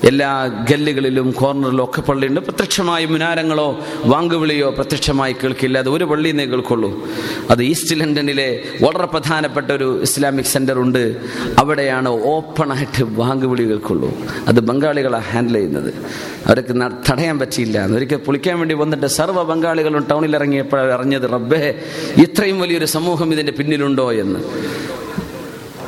[0.04, 2.42] എല്ലാ ഗല്ലുകളിലും കോർണറിലും ഒക്കെ പള്ളിയുണ്ട്.
[2.42, 5.78] പ്രത്യക്ഷമായി മുനാരങ്ങളോ വാങ്കുവിളിയോ പ്രത്യക്ഷമായി കേൾക്കില്ല.
[5.78, 7.08] അത് ഒരു പള്ളിയിൽ നിന്നേ കേൾക്കുള്ളൂ.
[7.50, 11.16] അത് ഈസ്റ്റ് ലണ്ടനിലെ വളരെ പ്രധാനപ്പെട്ട ഒരു ഇസ്ലാമിക് സെന്റർ ഉണ്ട്.
[11.58, 14.18] അവിടെയാണ് ഓപ്പണായിട്ട് വാങ്കുവിളി കേൾക്കുള്ളൂ.
[14.48, 15.94] അത് ബംഗാളികളാണ് ഹാൻഡിൽ ചെയ്യുന്നത്.
[16.48, 17.86] അവർക്ക് തടയാൻ പറ്റിയില്ല.
[17.86, 21.80] ഒരിക്കൽ പൊളിക്കാൻ വേണ്ടി വന്നിട്ട് സർവ ബംഗാളികളും ടൗണിൽ ഇറങ്ങിയപ്പോഴാണ് അറിഞ്ഞത് റബ്ബേ
[22.18, 24.40] ഇത്രയും വലിയൊരു സമൂഹം ഇതിന്റെ പിന്നിലുണ്ടോ എന്ന്.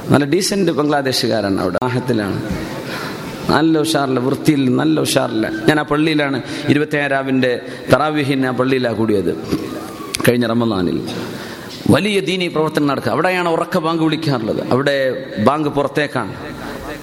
[0.10, 1.78] നല്ല ഡീസന്റ് ബംഗ്ലാദേശുകാരാണ് അവിടെ.
[1.84, 2.42] ആഹത്തിലാണ്
[3.50, 5.52] നല്ല ഉഷാറില്ല വൃത്തിയിൽ നല്ല ഉഷാറില്ല.
[5.68, 7.62] ഞാൻ ആ പള്ളിയിലാണ് ഇരുപത്തിയാറാവിന്റെ
[7.94, 9.38] തറാവിഹിൻ ആ പള്ളിയിലാണ് കൂടിയത്.
[10.28, 11.02] കഴിഞ്ഞ റമദാനിൽ.
[11.90, 13.12] വലിയ ദീനി പ്രവർത്തനം നടക്കുക.
[13.12, 14.68] അവിടെയാണ് ഉറക്ക ബാങ്ക് വിളിക്കാറുള്ളത്.
[14.72, 16.34] അവിടെ ബാങ്ക് പുറത്തേക്കാണ്.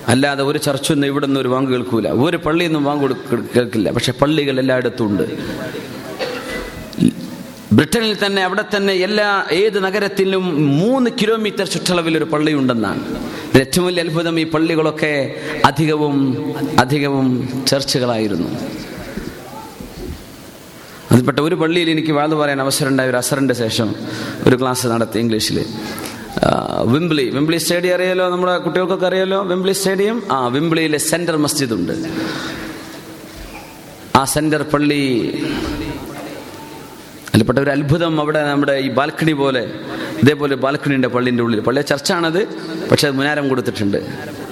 [0.09, 2.09] അല്ലാതെ ഒരു ചർച്ചൊന്നും ഇവിടെ നിന്ന് ഒരു ബാങ്ക് കേൾക്കൂല.
[2.09, 3.17] ഒരു പള്ളിയിൽ ബാങ്ക്
[3.57, 3.91] കേൾക്കില്ല.
[3.91, 5.23] പക്ഷെ പള്ളികൾ എല്ലായിടത്തും ഉണ്ട്.
[7.77, 9.29] ബ്രിട്ടനിൽ തന്നെ അവിടെ തന്നെ എല്ലാ
[9.63, 10.45] ഏത് നഗരത്തിലും
[10.83, 13.03] മൂന്ന് കിലോമീറ്റർ ചുറ്റളവിൽ ഒരു പള്ളിയുണ്ടെന്നാണ്
[13.61, 15.13] ഏറ്റവും വലിയ അത്ഭുതം ഈ പള്ളികളൊക്കെ
[15.71, 16.17] അധികവും
[16.83, 17.27] അധികവും
[17.71, 18.49] ചർച്ചുകളായിരുന്നു.
[21.13, 23.91] അതിൽപ്പെട്ട ഒരു പള്ളിയിൽ എനിക്ക് വാത് പറയാൻ അവസരം ഉണ്ടായ ഒരു അസറിന്റെ ശേഷം
[24.49, 25.59] ഒരു ക്ലാസ് നടത്തി ഇംഗ്ലീഷിൽ
[26.95, 29.39] വിംബ്ലി വിംബ്ലി സ്റ്റേഡിയം അറിയാലോ നമ്മുടെ കുട്ടികൾക്കൊക്കെ അറിയാലോ?
[29.53, 30.17] Wembley stadium?
[30.37, 31.95] ആ വിംബ്ലിയിലെ സെന്റർ മസ്ജിദ് ഉണ്ട്
[34.21, 35.03] ആ സെന്റർ പള്ളി
[37.37, 39.63] അതിൽപ്പെട്ട ഒരു അത്ഭുതം അവിടെ നമ്മുടെ ഈ ബാൽക്കണി പോലെ
[40.23, 41.61] ഇതേപോലെ ബാൽക്കണി ഉണ്ട് പള്ളിന്റെ ഉള്ളിൽ.
[41.67, 42.39] പള്ളിയെ ചർച്ചാണത്
[42.91, 43.99] പക്ഷെ അത് മുനാരം കൊടുത്തിട്ടുണ്ട്.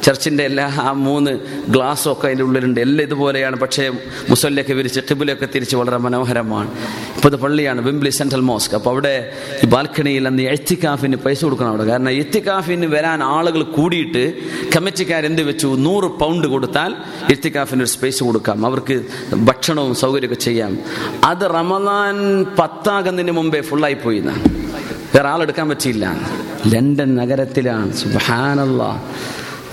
[0.05, 1.31] ചർച്ചിന്റെ എല്ലാ ആ മൂന്ന്
[1.69, 2.81] ഗ്ലാസ്സും ഒക്കെ അതിന്റെ ഉള്ളിലുണ്ട്.
[2.81, 3.57] എല്ലാം ഇതുപോലെയാണ്.
[3.57, 3.91] പക്ഷേ
[4.31, 6.71] മുസല്ലൊക്കെ വിരിച്ച് ടിബിലൊക്കെ തിരിച്ച് വളരെ മനോഹരമാണ്.
[7.17, 8.75] ഇപ്പോൾ ഇത് പള്ളിയാണ് വിംബ്ലി സെൻട്രൽ മോസ്ക്.
[8.75, 9.33] അപ്പോൾ അവിടെ
[9.65, 11.85] ഈ ബാൽക്കണിയിൽ അന്ന് എഴുത്തിക്കാഫിന് പൈസ കൊടുക്കണം അവിടെ.
[11.85, 14.33] കാരണം എഴുത്തിക്കാഫിന് വരാൻ ആളുകൾ കൂടിയിട്ട്
[14.77, 15.77] കമ്മിറ്റിക്കാരെന്ത് വെച്ചു?
[15.79, 16.93] നൂറ് പൗണ്ട് കൊടുത്താൽ
[17.31, 18.67] എഴുത്തിക്കാഫിന് ഒരു സ്പേസ് കൊടുക്കാം.
[18.67, 20.79] അവർക്ക് ഭക്ഷണവും സൗകര്യമൊക്കെ ചെയ്യാം.
[21.25, 24.19] അത് റമദാൻ പത്താകുന്നതിന് മുമ്പേ ഫുള്ളായി പോയി
[25.15, 26.17] വേറെ ആളെടുക്കാൻ പറ്റിയില്ല.
[26.67, 27.93] ലണ്ടൻ നഗരത്തിലാണ്.
[27.93, 29.03] സുബാനല്ലാ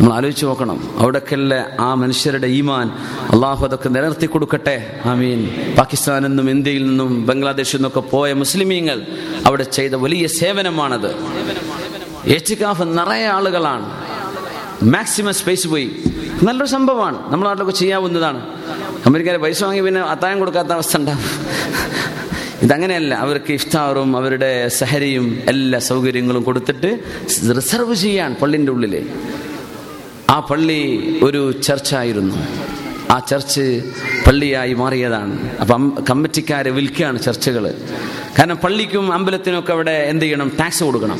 [0.01, 0.99] നമ്മൾ ആലോചിച്ച് നോക്കണം.
[0.99, 2.89] അവിടൊക്കെയുള്ള ആ മനുഷ്യരുടെ ഈമാൻ
[3.33, 4.99] അള്ളാഹു അതൊക്കെ നിലനിർത്തി കൊടുക്കട്ടെ.
[5.05, 5.49] ആമീൻ.
[5.77, 9.01] പാകിസ്ഥാനിൽ നിന്നും ഇന്ത്യയിൽ നിന്നും ബംഗ്ലാദേശിൽ നിന്നൊക്കെ പോയ മുസ്ലിമീങ്ങൾ
[9.45, 11.15] അവിടെ ചെയ്ത വലിയ സേവനമാണത്.
[12.25, 14.03] ഏച്ചിക്കാഫ് നിറയെ ആളുകളാണ്.
[14.83, 15.91] മാക്സിമം സ്പേസ് പോയി.
[16.43, 17.33] നല്ലൊരു സംഭവമാണ്.
[17.33, 18.45] നമ്മുടെ ചെയ്യാവുന്നതാണ്.
[19.05, 21.19] അമേരിക്കയിലെ പൈസ വാങ്ങി പിന്നെ അത്തായം കൊടുക്കാത്ത അവസ്ഥ ഉണ്ടാവും.
[22.61, 23.15] ഇതങ്ങനെയല്ല.
[23.15, 26.99] അവർക്ക് ഇഫ്താറും അവരുടെ സഹരിയും എല്ലാ സൗകര്യങ്ങളും കൊടുത്തിട്ട്
[27.57, 29.09] റിസർവ് ചെയ്യാൻ പള്ളിന്റെ ഉള്ളിൽ
[30.31, 30.81] ആ പള്ളി
[31.23, 32.35] ഒരു ചർച്ചായിരുന്നു.
[33.11, 33.63] ആ ചർച്ച്
[34.27, 35.33] പള്ളിയായി മാറിയതാണ്.
[35.61, 37.63] അപ്പം കമ്മിറ്റിക്കാരെ വിൽക്കുകയാണ് ചർച്ചുകൾ
[38.39, 40.51] കാരണം പള്ളിക്കും അമ്പലത്തിനൊക്കെ അവിടെ എന്ത് ചെയ്യണം?
[40.59, 41.19] ടാക്സ് കൊടുക്കണം.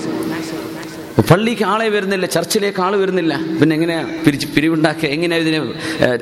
[1.32, 3.34] പള്ളിക്ക് ആളെ വരുന്നില്ല ചർച്ചിലേക്ക് ആൾ വരുന്നില്ല.
[3.59, 5.09] പിന്നെ എങ്ങനെ പിരിച്ച് പിരിവുണ്ടാക്കുക?
[5.09, 5.59] എങ്ങനെയാ ഇതിന്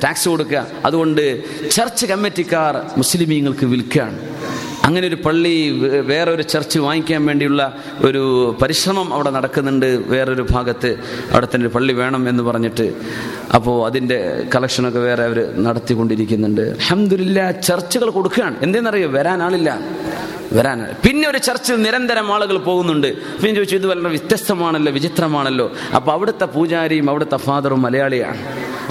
[0.04, 0.66] ടാക്സ് കൊടുക്കുക?
[0.84, 1.24] അതുകൊണ്ട്
[1.70, 4.18] ചർച്ച് കമ്മിറ്റിക്കാർ മുസ്ലിമീങ്ങൾക്ക് വിൽക്കുകയാണ്.
[4.90, 5.54] അങ്ങനെ ഒരു പള്ളി
[6.12, 7.62] വേറെ ഒരു ചർച്ച് വാങ്ങിക്കാൻ വേണ്ടിയുള്ള
[8.04, 8.22] ഒരു
[8.62, 9.88] പരിശ്രമം അവിടെ നടക്കുന്നുണ്ട്.
[10.14, 10.90] വേറൊരു ഭാഗത്ത്
[11.32, 12.86] അവിടെ തന്നെ ഒരു പള്ളി വേണം എന്ന് പറഞ്ഞിട്ട്
[13.54, 14.18] അപ്പോൾ അതിന്റെ
[14.54, 16.60] കളക്ഷനൊക്കെ വേറെ അവർ നടത്തിക്കൊണ്ടിരിക്കുന്നുണ്ട്.
[16.60, 18.56] അഹമ്മദില്ല ചർച്ചുകൾ കൊടുക്കുകയാണ്.
[18.62, 19.08] എന്തെന്നറിയോ?
[19.08, 19.70] വരാൻ ആളില്ല.
[20.52, 20.86] വരാൻ.
[21.06, 23.16] പിന്നെ ഒരു ചർച്ചിൽ നിരന്തരം ആളുകൾ പോകുന്നുണ്ട്.
[23.16, 25.72] പിന്നെ ചോദിച്ചു ഇത് വളരെ വ്യത്യസ്തമാണല്ലോ വിചിത്രമാണല്ലോ.
[25.96, 28.38] അപ്പോൾ അവിടുത്തെ പൂജാരിയും അവിടുത്തെ ഫാദറും മലയാളിയാണ്.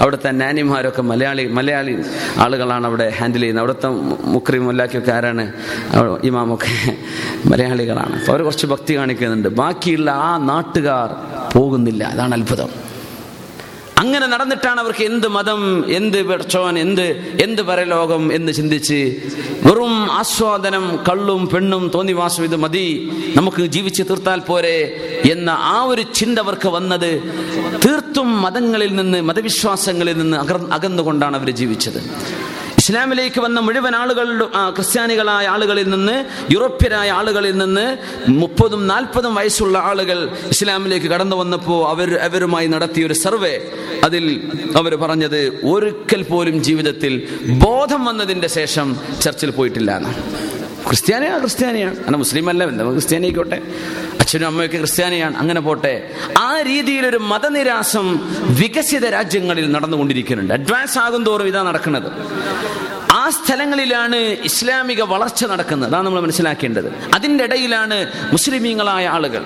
[0.00, 2.02] അവിടുത്തെ നാനിമാരൊക്കെ മലയാളി മലയാളി
[2.36, 3.64] ആളുകളാണ് അവിടെ ഹാൻഡിൽ ചെയ്യുന്നത്.
[3.64, 3.88] അവിടുത്തെ
[4.28, 5.52] മുക്രി മുല്ലാക്കിയൊക്കെ ആരാണ്?
[6.24, 6.96] ഇമാമൊക്കെ
[7.46, 8.30] മലയാളികളാണ്.
[8.30, 9.48] അവർ കുറച്ച് ഭക്തി കാണിക്കുന്നുണ്ട്.
[9.48, 11.14] ബാക്കിയുള്ള ആ നാട്ടുകാർ
[11.52, 12.04] പോകുന്നില്ല.
[12.04, 12.89] അതാണ് അത്ഭുതം.
[14.02, 15.62] അങ്ങനെ നടന്നിട്ടാണ് അവർക്ക് എന്ത് മതം
[15.98, 17.06] എന്ത് പെർച്ചോൻ എന്ത്
[17.44, 18.98] എന്ത് പരലോകം എന്ന് ചിന്തിച്ച്
[19.66, 22.86] വെറും ആസ്വാദനം കള്ളും പെണ്ണും തോന്നിവാസം ഇത് മതി.
[23.36, 24.76] നമുക്ക് ജീവിച്ച് തീർത്താൽ പോരെ
[25.30, 27.10] എന്ന ആ ഒരു ചിന്ത അവർക്ക് വന്നത്
[27.84, 32.00] തീർത്തും മതങ്ങളിൽ നിന്ന് മതവിശ്വാസങ്ങളിൽ നിന്ന് അകർ അകന്നുകൊണ്ടാണ് അവർ ജീവിച്ചത്.
[32.90, 36.14] ഇസ്ലാമിലേക്ക് വന്ന മുഴുവൻ ആളുകളിലും ക്രിസ്ത്യാനികളായ ആളുകളിൽ നിന്ന്
[36.54, 37.84] യൂറോപ്യരായ ആളുകളിൽ നിന്ന്
[38.40, 40.18] മുപ്പതും നാൽപ്പതും വയസ്സുള്ള ആളുകൾ
[40.54, 43.54] ഇസ്ലാമിലേക്ക് കടന്നു വന്നപ്പോൾ അവർ അവരുമായി നടത്തിയ ഒരു സർവേ
[44.04, 44.24] അതിൽ
[44.76, 45.40] അവർ പറഞ്ഞത്
[45.72, 47.14] ഒരിക്കൽ പോലും ജീവിതത്തിൽ
[47.66, 48.88] ബോധം വന്നതിന്റെ ശേഷം
[49.24, 50.18] ചർച്ചിൽ പോയിട്ടില്ല എന്നാണ്.
[50.88, 51.96] ക്രിസ്ത്യാനിയാണ് ക്രിസ്ത്യാനിയാണ്.
[51.96, 53.62] അങ്ങനെ മുസ്ലിം അല്ല എന്താ ക്രിസ്ത്യാനിക്കോട്ടെ
[54.20, 55.36] അച്ഛനും അമ്മയൊക്കെ ക്രിസ്ത്യാനിയാണ്.
[55.36, 56.10] അങ്ങനെ പോട്ടെ.
[56.38, 60.54] ആ രീതിയിലൊരു മതനിരാസം വികസിത രാജ്യങ്ങളിൽ നടന്നുകൊണ്ടിരിക്കുന്നുണ്ട്.
[60.54, 62.12] അഡ്വാൻസ് ആകും തോറും ഇതാ നടക്കുന്നത്.
[63.12, 65.90] ആ സ്ഥലങ്ങളിലാണ് ഇസ്ലാമിക വളർച്ച നടക്കുന്നത്.
[65.90, 66.92] അതാണ് നമ്മൾ മനസ്സിലാക്കേണ്ടത്.
[67.14, 69.44] അതിന്റെ ഇടയിലാണ് മുസ്ലിമീങ്ങളായ ആളുകൾ.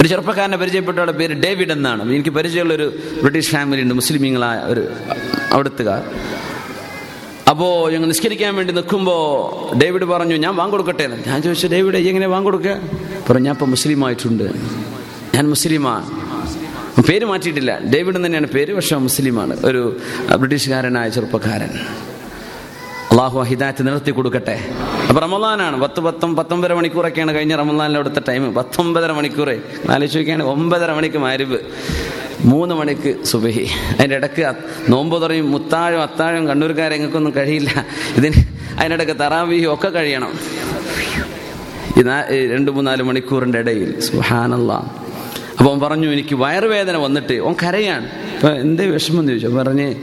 [0.00, 2.12] ഒരു ചെറുപ്പക്കാരനെ പരിചയപ്പെട്ട പേര് ഡേവിഡ് എന്നാണ്.
[2.12, 4.88] എനിക്ക് പരിചയമുള്ള ഒരു ബ്രിട്ടീഷ് ഫാമിലി ഉണ്ട് മുസ്ലിമീങ്ങളായ ഒരു
[5.52, 6.02] അവിടുത്തുകാർ.
[7.54, 11.18] അപ്പോ ഞങ്ങൾ നിസ്കരിക്കാൻ വേണ്ടി നിൽക്കുമ്പോൾ ഡേവിഡ് പറഞ്ഞു ഞാൻ വാങ്ങിക്കൊടുക്കട്ടെ.
[11.26, 12.80] ഞാൻ ചോദിച്ചു ഡേവിഡ് എങ്ങനെ വാങ്ങിക്കൊടുക്കുക
[13.30, 14.44] പറഞ്ഞു ഞാൻ ഇപ്പൊ മുസ്ലിം ആയിട്ടുണ്ട്.
[15.34, 16.10] ഞാൻ മുസ്ലിമാണ്.
[17.02, 17.78] പേര് മാറ്റിയിട്ടില്ല.
[17.94, 19.66] ഡേവിഡ് തന്നെയാണ് പേര് പക്ഷെ മുസ്ലിമാണ്.
[19.66, 19.96] ഒരു
[20.36, 21.70] ബ്രിട്ടീഷുകാരനായ ചെറുപ്പക്കാരൻ.
[23.10, 24.60] അള്ളാഹു ഹിദായത്ത് നിലർത്തി കൊടുക്കട്ടെ.
[25.08, 25.80] അപ്പൊ റമദാനാണ്.
[25.80, 28.54] പത്ത് പത്തും പത്തൊമ്പതര മണിക്കൂറൊക്കെയാണ് കഴിഞ്ഞ റമദാനിലെ അവിടുത്തെ ടൈം.
[28.54, 29.60] പത്തൊമ്പതര മണിക്കൂറേ.
[29.88, 31.58] നാലു ചോദിക്കുകയാണ് ഒമ്പതര മണിക്ക് മാരിബ്
[32.44, 33.66] മൂന്ന് മണിക്ക് സുബഹി.
[33.98, 34.52] അതിന്റെ ഇടയ്ക്ക്
[34.88, 37.70] നോമ്പ് തുറയും മുത്താഴും അത്താഴും കണ്ണൂർക്കാരെ എങ്ങൾക്കൊന്നും കഴിയില്ല.
[38.16, 38.34] ഇതിന്
[38.78, 40.32] അതിനിടയ്ക്ക് തറാവിയും ഒക്കെ കഴിയണം.
[42.52, 44.00] രണ്ട് മൂന്നാൽ മണിക്കൂറിന്റെ ഇടയിൽ.
[44.00, 44.72] സുഹാനല്ല
[45.58, 48.08] അപ്പോൾ അവൻ പറഞ്ഞു എനിക്ക് വയറുവേദന വന്നിട്ട് ഓൻ കരയാണ്.
[48.52, 49.94] എന്തേ വിഷമം എന്ന് ചോദിച്ചു പറഞ്ഞ്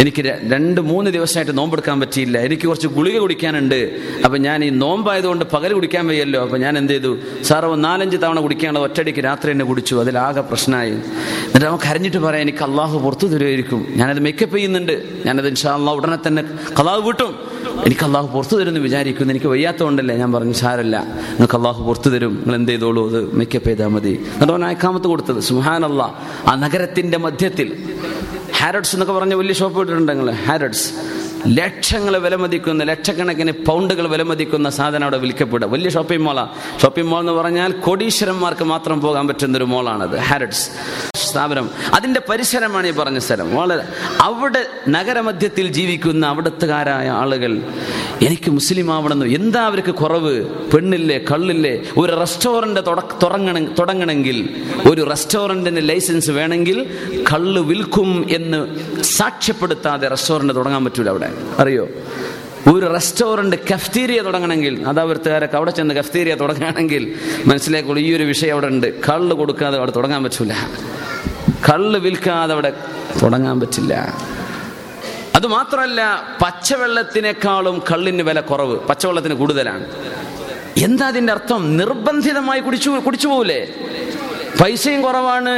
[0.00, 2.38] എനിക്ക് രണ്ട് മൂന്ന് ദിവസമായിട്ട് നോമ്പെടുക്കാൻ പറ്റിയില്ല.
[2.38, 4.00] എനിക്ക് കുറച്ച് ഗുളിക കുടിക്കാനുണ്ട്.
[4.24, 6.42] അപ്പം ഞാൻ ഈ നോമ്പായതുകൊണ്ട് പകൽ കുടിക്കാൻ വയ്യല്ലോ.
[6.42, 7.18] അപ്പം ഞാൻ എന്ത് ചെയ്തു?
[7.42, 9.96] സാറ് നാലഞ്ച് തവണ കുടിക്കാനുള്ള ഒറ്റയടിക്ക് രാത്രി എന്നെ കുടിച്ചു.
[9.96, 10.90] അതിലാകെ പ്രശ്നമായി.
[10.90, 13.86] എന്നിട്ട് അവൻ കരഞ്ഞിട്ട് പറയാം എനിക്ക് അള്ളാഹു പുറത്തു തരുമായിരിക്കും.
[13.96, 15.02] ഞാനത് മേക്കപ്പ് ചെയ്യുന്നുണ്ട്.
[15.26, 16.44] ഞാനത് ഇൻഷാ അള്ളാഹ് ഉടനെ തന്നെ
[16.80, 17.59] കലാവ് വീട്ടും.
[17.86, 19.32] എനിക്ക് അള്ളാഹു പുറത്തു തരും എന്ന് വിചാരിക്കുന്നു.
[19.32, 20.96] എനിക്ക് വയ്യാത്തതുകൊണ്ടല്ലേ ഞാൻ പറഞ്ഞു സാരല്ല.
[20.98, 22.34] നിങ്ങൾക്ക് അള്ളാഹു പുറത്തു തരും.
[22.34, 23.08] നിങ്ങൾ എന്ത് ചെയ്തോളൂ?
[23.08, 24.10] അത് മേക്കപ്പ് ചെയ്താൽ മതി.
[24.10, 25.40] എന്നിട്ട് അവൻ അയക്കാമത്ത് കൊടുത്തത്.
[25.84, 26.12] അള്ളാ
[26.46, 27.98] ആ നഗരത്തിന്റെ മധ്യത്തിൽ
[28.56, 30.90] ഹാരഡ്സ് എന്നൊക്കെ പറഞ്ഞ വലിയ ഷോപ്പ് ഇട്ടിട്ടുണ്ട് ഹാരഡ്സ്.
[31.48, 35.68] ലക്ഷങ്ങൾ വിലമതിക്കുന്ന ലക്ഷക്കണക്കിന് പൗണ്ടുകൾ വിലമതിക്കുന്ന സാധനം അവിടെ വിൽക്കപ്പെടുക.
[35.68, 36.48] വലിയ ഷോപ്പിംഗ് മോളാണ്
[36.82, 40.70] ഷോപ്പിംഗ് മോൾ എന്ന് പറഞ്ഞാൽ കോടീശ്വരന്മാർക്ക് മാത്രം പോകാൻ പറ്റുന്ന ഒരു മോളാണത് ഹാരഡ്സ്.
[41.30, 43.48] സ്ഥാപനം അതിന്റെ പരിസരമാണ് ഈ പറഞ്ഞ സ്ഥലം.
[43.56, 43.84] വളരെ
[44.20, 47.52] അവിടെ നഗരമധ്യത്തിൽ ജീവിക്കുന്ന അവിടത്തുകാരായ ആളുകൾ
[48.26, 50.34] എനിക്ക് മുസ്ലിം ആവണമെന്ന് എന്താ അവർക്ക് കുറവ്?
[50.72, 51.74] പെണ്ണില്ലേ കള്ളില്ലേ?
[51.96, 52.80] ഒരു റെസ്റ്റോറന്റ്
[53.22, 54.38] തുടങ്ങണ തുടങ്ങണമെങ്കിൽ
[54.90, 56.78] ഒരു റെസ്റ്റോറന്റിന് ലൈസൻസ് വേണമെങ്കിൽ
[57.32, 58.60] കള്ള് വിൽക്കും എന്ന്
[59.02, 61.30] സാക്ഷ്യപ്പെടുത്താതെ റെസ്റ്റോറന്റ് തുടങ്ങാൻ പറ്റൂല അവിടെ.
[61.58, 61.88] അറിയോ?
[62.74, 67.04] ഒരു റെസ്റ്റോറന്റ് കഫ്തീരിയ തുടങ്ങണമെങ്കിൽ അതാവൃത്തുകാരൊക്കെ അവിടെ ചെന്ന് കഫ്തീരിയ തുടങ്ങുകയാണെങ്കിൽ
[67.46, 68.88] മനസ്സിലാക്കുള്ളൂ ഈ ഒരു വിഷയം അവിടെ ഉണ്ട്.
[69.08, 70.52] കള്ള് കൊടുക്കാതെ അവിടെ തുടങ്ങാൻ പറ്റൂല.
[71.68, 72.72] കള്ള് വിൽക്കാതെ അവിടെ
[73.22, 73.94] തുടങ്ങാൻ പറ്റില്ല.
[75.34, 79.86] അതുമാത്രമല്ല പച്ചവെള്ളത്തിനേക്കാളും കള്ളിന് വില കുറവ് പച്ചവെള്ളത്തിന് കൂടുതലാണ്.
[80.76, 81.76] എന്താ അതിന്റെ അർത്ഥം?
[81.76, 83.74] നിർബന്ധിതമായി കുടിച്ചു കുടിച്ചു പോകൂലേ
[84.60, 85.54] പൈസയും കുറവാണ്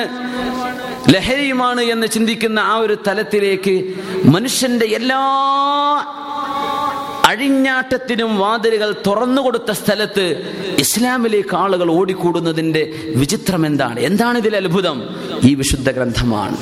[1.15, 3.95] ലഹരിയുമാണ് എന്ന് ചിന്തിക്കുന്ന ആ ഒരു തലത്തിലേക്ക്
[4.25, 5.21] മനുഷ്യന്റെ എല്ലാ
[7.32, 10.26] അഴിഞ്ഞാട്ടത്തിനും വാതിലുകൾ തുറന്നുകൊടുത്ത സ്ഥലത്ത്
[10.84, 12.84] ഇസ്ലാമിലേക്ക് ആളുകൾ ഓടിക്കൂടുന്നതിന്റെ
[13.22, 15.00] വിചിത്രം എന്താണ് എന്താണ് ഇതിൽ അത്ഭുതം
[15.50, 16.58] ഈ വിശുദ്ധ ഗ്രന്ഥമാണ്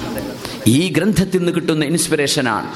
[0.76, 2.70] ഈ ഗ്രന്ഥത്തിൽ നിന്ന് കിട്ടുന്ന ഇൻസ്പിറേഷനാണ്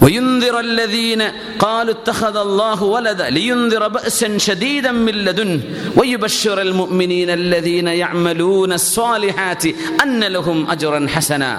[0.00, 1.22] وينذر الذين
[1.58, 5.60] قالوا اتخذ الله ولدا لينذر بأسا شديدا من لدنه
[5.98, 9.64] ويبشر المؤمنين الذين يعملون الصالحات
[10.04, 11.52] أن لهم أجرا حسنا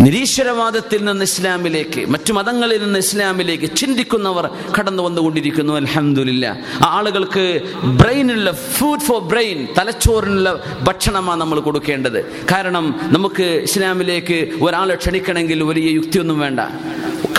[0.00, 5.72] നിരീശ്വരവാദത്തിൽ നിന്ന് ഇസ്ലാമിലേക്ക് മറ്റു മതങ്ങളിൽ നിന്ന് ഇസ്ലാമിലേക്ക് ചിന്തിക്കുന്നവർ കടന്നു വന്നുകൊണ്ടിരിക്കുന്നു.
[5.72, 12.46] അലഹമില്ല ആ ആളുകൾക്ക് ബ്രെയിനുള്ള ഫുഡ് ഫോർ ബ്രെയിൻ തലച്ചോറിനുള്ള ഭക്ഷണമാണ് നമ്മൾ കൊടുക്കേണ്ടത്.
[12.52, 16.60] കാരണം നമുക്ക് ഇസ്ലാമിലേക്ക് ഒരാളെ ക്ഷണിക്കണമെങ്കിൽ വലിയ യുക്തിയൊന്നും വേണ്ട.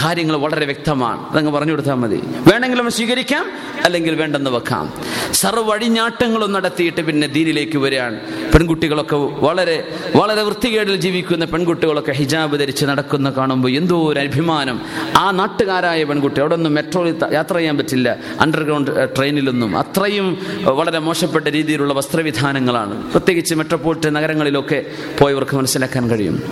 [0.01, 1.29] കാര്യങ്ങൾ വളരെ വ്യക്തമാണ്.
[1.29, 2.21] അതങ്ങ് പറഞ്ഞു കൊടുത്താൽ മതി.
[2.25, 3.45] വേണമെങ്കിലും സ്വീകരിക്കാം
[3.85, 4.93] അല്ലെങ്കിൽ വേണ്ടെന്ന് വെക്കാം.
[5.31, 8.19] സർവഴിഞ്ഞാട്ടങ്ങളും നടത്തിയിട്ട് പിന്നെ ദീനിലേക്ക് വരികയാണ്.
[8.53, 14.81] പെൺകുട്ടികളൊക്കെ വളരെ വളരെ വൃത്തികേടിൽ ജീവിക്കുന്ന പെൺകുട്ടികളൊക്കെ ഹിജാബ് ധരിച്ച് നടക്കുന്ന കാണുമ്പോൾ എന്തോ ഒരു അഭിമാനം.
[15.17, 18.17] ആ നാട്ടുകാരായ പെൺകുട്ടി അവിടെ ഒന്നും മെട്രോയിൽ യാത്ര ചെയ്യാൻ പറ്റില്ല.
[18.39, 19.77] അണ്ടർഗ്രൗണ്ട് ട്രെയിനിലൊന്നും.
[19.77, 23.11] അത്രയും വളരെ മോശപ്പെട്ട രീതിയിലുള്ള വസ്ത്രവിധാനങ്ങളാണ്.
[23.11, 24.85] പ്രത്യേകിച്ച് മെട്രോപോളിറ്റൻ നഗരങ്ങളിലൊക്കെ
[25.19, 26.43] പോയവർക്ക് മനസ്സിലാക്കാൻ കഴിയും.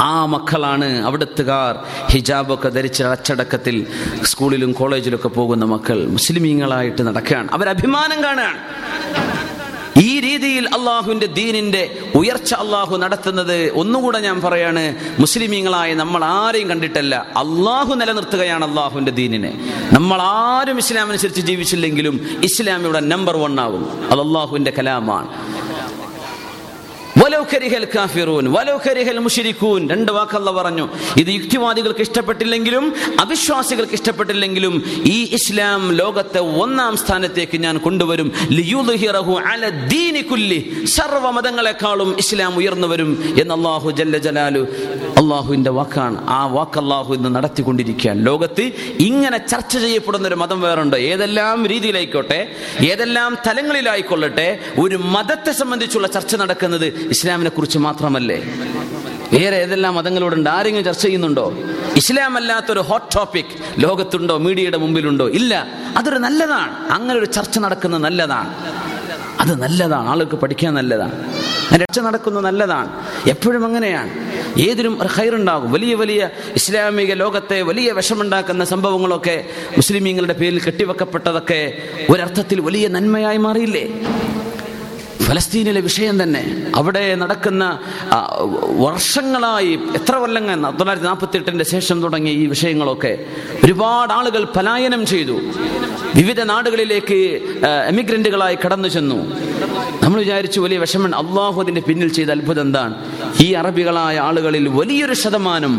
[0.00, 1.78] ആ മക്കളാണ് അവിടുത്തുകാർ.
[2.10, 3.86] ഹിജാബൊക്കെ ധരിച്ച അച്ചടക്കത്തിൽ
[4.22, 7.48] സ്കൂളിലും കോളേജിലൊക്കെ പോകുന്ന മക്കൾ മുസ്ലിമീങ്ങളായിട്ട് നടക്കുകയാണ്.
[7.52, 8.58] അഭിമാനം കാണുകയാണ്.
[9.96, 17.16] ഈ രീതിയിൽ അള്ളാഹുവിന്റെ ദീനിന്റെ ഉയർച്ച അള്ളാഹു നടത്തുന്നത് ഒന്നുകൂടെ ഞാൻ പറയാണ് മുസ്ലിമീങ്ങളായ നമ്മൾ ആരെയും കണ്ടിട്ടല്ല.
[17.16, 19.72] അള്ളാഹു നിലനിർത്തുകയാണ് അള്ളാഹുവിന്റെ ദീനിനെ.
[19.92, 24.08] നമ്മൾ ആരും ഇസ്ലാമനുസരിച്ച് ജീവിച്ചില്ലെങ്കിലും ഇസ്ലാം ഇവിടെ നമ്പർ വൺ ആകും.
[24.10, 25.53] അത് അള്ളാഹുവിന്റെ കലാമാണ്.
[27.94, 28.46] കാഫിറൂൻ
[29.18, 30.88] മുഷിരിക്കൂൻ രണ്ട് വാക്കല്ല പറഞ്ഞു.
[31.16, 34.74] ഇത് യുക്തിവാദികൾക്ക് ഇഷ്ടപ്പെട്ടില്ലെങ്കിലും അവിശ്വാസികൾക്ക് ഇഷ്ടപ്പെട്ടില്ലെങ്കിലും
[35.06, 38.32] ഈ ഇസ്ലാം ലോകത്തെ ഒന്നാം സ്ഥാനത്തേക്ക് ഞാൻ കൊണ്ടുവരും.
[40.86, 44.66] സർവമതങ്ങളെക്കാളും ഇസ്ലാം ഉയർന്നു വരും എന്ന് അള്ളാഹു ജല്ല ജലാലു
[45.24, 46.28] അള്ളാഹുവിന്റെ വാക്കാണ്.
[46.28, 48.26] ആ വാക്ക് അള്ളാഹു ഇന്ന് നടത്തിക്കൊണ്ടിരിക്കുകയാണ്.
[48.26, 50.96] ലോകത്ത് ഇങ്ങനെ ചർച്ച ചെയ്യപ്പെടുന്ന ഒരു മതം വേറുണ്ട്.
[50.96, 58.44] ഏതെല്ലാം രീതിയിലായിക്കോട്ടെ ഏതെല്ലാം തലങ്ങളിലായിക്കൊള്ളട്ടെ ഒരു മതത്തെ സംബന്ധിച്ചുള്ള ചർച്ച നടക്കുന്നത് ഇസ്ലാമിനെ കുറിച്ച് മാത്രമല്ലേ?
[59.32, 61.54] വേറെ ഏതെല്ലാം മതങ്ങളോടുണ്ട് ആരെങ്കിലും ചർച്ച ചെയ്യുന്നുണ്ടോ?
[61.96, 63.44] ഇസ്ലാം അല്ലാത്തൊരു ഹോട്ട് ടോപ്പിക്
[63.78, 64.38] ലോകത്തുണ്ടോ?
[64.38, 65.28] മീഡിയയുടെ മുമ്പിലുണ്ടോ?
[65.28, 65.66] ഇല്ല.
[65.96, 66.92] അതൊരു നല്ലതാണ്.
[66.92, 68.54] അങ്ങനെ ഒരു ചർച്ച നടക്കുന്നത് നല്ലതാണ്.
[69.40, 70.08] അത് നല്ലതാണ്.
[70.08, 71.12] ആളുകൾക്ക് പഠിക്കാൻ നല്ലതാണ്.
[71.76, 72.88] രക്ഷ നടക്കുന്നത് നല്ലതാണ്.
[73.28, 74.10] എപ്പോഴും അങ്ങനെയാണ്.
[74.60, 79.44] ഏതിനും ഹൈറുണ്ടാകും വലിയ വലിയ ഇസ്ലാമിക ലോകത്തെ വലിയ വിഷമുണ്ടാക്കുന്ന സംഭവങ്ങളൊക്കെ
[79.76, 81.78] മുസ്ലിമീങ്ങളുടെ പേരിൽ കെട്ടിവെക്കപ്പെട്ടതൊക്കെ
[82.10, 84.06] ഒരർത്ഥത്തിൽ വലിയ നന്മയായി മാറിയില്ലേ?
[85.26, 86.42] ഫലസ്തീനിലെ വിഷയം തന്നെ.
[86.76, 87.64] അവിടെ നടക്കുന്ന
[88.84, 93.12] വർഷങ്ങളായി എത്ര കൊല്ലങ്ങൾ തൊള്ളായിരത്തി നാൽപ്പത്തി എട്ടിന്റെ ശേഷം തുടങ്ങി ഈ വിഷയങ്ങളൊക്കെ
[93.64, 95.36] ഒരുപാട് ആളുകൾ പലായനം ചെയ്തു.
[96.16, 97.18] വിവിധ നാടുകളിലേക്ക്
[97.88, 99.18] എമിഗ്രന്റുകളായി കടന്നു ചെന്നു.
[100.02, 102.94] നമ്മൾ വിചാരിച്ചു വലിയ വിഷമൻ അള്ളാഹു അതിന്റെ പിന്നിൽ ചെയ്ത അത്ഭുതം എന്താണ്?
[103.40, 105.74] ഈ അറബികളായ ആളുകളിൽ വലിയൊരു ശതമാനം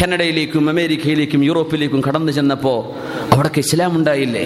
[0.00, 2.74] കാനഡയിലേക്കും അമേരിക്കയിലേക്കും യൂറോപ്പിലേക്കും കടന്നു ചെന്നപ്പോ
[3.32, 4.44] അവിടൊക്കെ ഇസ്ലാം ഉണ്ടായില്ലേ?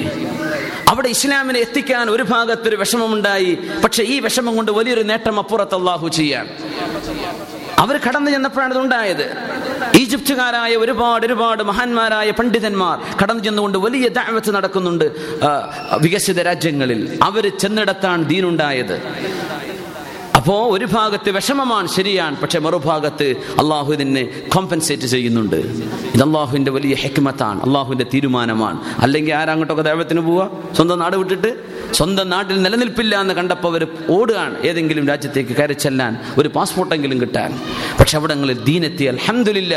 [0.93, 3.53] അവിടെ ഇസ്ലാമിനെ എത്തിക്കാൻ ഒരു ഭാഗത്തൊരു വിഷമമുണ്ടായി.
[3.85, 6.47] പക്ഷെ ഈ വിഷമം കൊണ്ട് വലിയൊരു നേട്ടം അപ്പുറത്ത് അള്ളാഹു ചെയ്യാൻ.
[7.79, 9.27] അവർ കടന്നു ചെന്നപ്പോഴാണ് ഇതുണ്ടായത്.
[9.97, 15.07] ഈജിപ്തുകാരായ ഒരുപാട് ഒരുപാട് മഹാന്മാരായ പണ്ഡിതന്മാർ കടന്നു ചെന്നുകൊണ്ട് വലിയ ദാവത്ത് നടക്കുന്നുണ്ട്
[16.01, 17.01] വികസിത രാജ്യങ്ങളിൽ.
[17.23, 18.97] അവർ ചെന്നിടത്താണ് ദീനുണ്ടായത്.
[20.43, 23.25] അപ്പോ ഒരു ഭാഗത്ത് വിഷമമാണ് ശരിയാണ് പക്ഷെ മറുഭാഗത്ത്
[23.59, 25.57] അള്ളാഹു ഇതിനെ കോമ്പൻസേറ്റ് ചെയ്യുന്നുണ്ട്.
[25.57, 28.81] ഇത് അള്ളാഹുവിന്റെ വലിയ ഹെക്മത്താണ് അള്ളാഹുവിന്റെ തീരുമാനമാണ്.
[28.99, 31.72] അല്ലെങ്കിൽ ആരാങ്ങോട്ടൊക്കെ ദൈവത്തിന് പോവുക സ്വന്തം നാട് വിട്ടിട്ട്?
[31.98, 33.84] സ്വന്തം നാട്ടിൽ നിലനിൽപ്പില്ല എന്ന് കണ്ടപ്പോൾ അവർ
[34.16, 37.52] ഓടുകയാണ് ഏതെങ്കിലും രാജ്യത്തേക്ക് കയറി ചെല്ലാൻ ഒരു പാസ്പോർട്ടെങ്കിലും കിട്ടാൻ
[38.00, 39.76] പക്ഷെ അവിടങ്ങളിൽ ദീനെത്തി അൽഹംദുലില്ല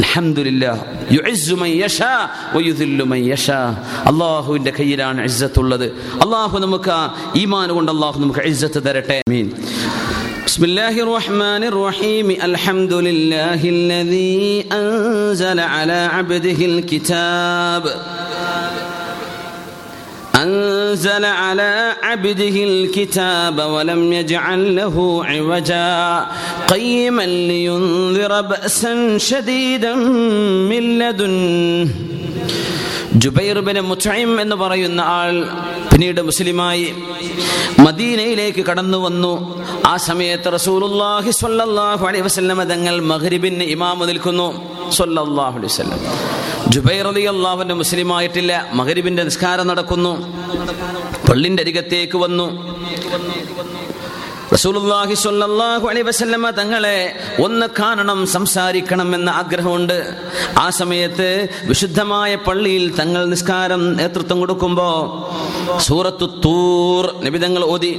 [0.00, 0.64] അൽഹംദുലില്ല
[1.16, 2.12] യുഇസ്സു മൻ യശാ
[2.54, 3.60] വയുദില്ലു മൻ യശാ
[4.12, 5.86] അള്ളാഹുവിന്റെ കയ്യിലാണ് ഇസ്സത്തുള്ളത്
[6.26, 7.02] അള്ളാഹു നമുക്ക് ആ
[7.42, 9.48] ഈമാൻ കൊണ്ട് അള്ളാഹു നമുക്ക് ഇസ്സത്ത് തരട്ടെ ആമീൻ
[10.46, 14.40] بسم الله الرحمن الرحيم الحمد لله الذي
[14.74, 17.82] أنزل على عبده الكتاب
[20.36, 20.77] أنزل
[21.42, 21.72] على
[22.02, 26.26] عبده الكتاب ولم يجعل له عوجا
[26.68, 29.94] قيما لينذر بأسا شديدا
[30.70, 31.88] من لدنه
[33.22, 35.34] ജുബൈർ ബിൻ മുത്തൈം എന്ന് പറയുന്ന ആൾ
[35.90, 36.86] പിന്നീട് മുസ്ലിമായി
[37.84, 39.30] മദീനയിലേക്ക് കടന്നു വന്നു
[39.90, 44.48] ആ സമയത്ത് റസൂലുള്ളാഹി സ്വല്ലല്ലാഹു അലൈഹി വസല്ലം തങ്ങൾ മഗ്രിബിന് ഇമാമ് നിൽക്കുന്നു
[44.98, 46.00] സ്വല്ലല്ലാഹു അലൈഹി വസല്ലം
[46.69, 48.53] ജുബൈർ റളിയല്ലാഹുവിന്റെ മുസ്ലിമായിട്ടില്ല.
[48.73, 50.11] മഗ്രിബിന്റെ നിസ്കാരം നടക്കുന്നു.
[51.29, 52.45] പള്ളിന്റെ അരികത്തേക്ക് വന്നു.
[54.53, 56.97] റസൂലുള്ളാഹി സ്വല്ലല്ലാഹു അലൈഹി വസല്ലമ തങ്ങളെ
[57.45, 59.97] ഒന്ന് കാണണം സംസാരിക്കണം എന്ന ആഗ്രഹമുണ്ട്.
[60.57, 61.27] ആ സമയത്ത്
[61.63, 64.89] വിശുദ്ധമായ പള്ളിയിൽ തങ്ങൾ നിസ്കാരം നേതൃത്വം കൊടുക്കുമ്പോ
[65.87, 67.93] സൂറത്തു തൂർ നിബിതങ്ങൾ ഓതി.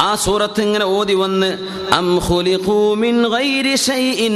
[0.00, 1.50] ആ സൂറത്ത് ഇങ്ങനെ ഓതി വന്ന്
[2.00, 4.34] അം ഖുലിഖൂ മിൻ ഗൈരി ശൈഇൻ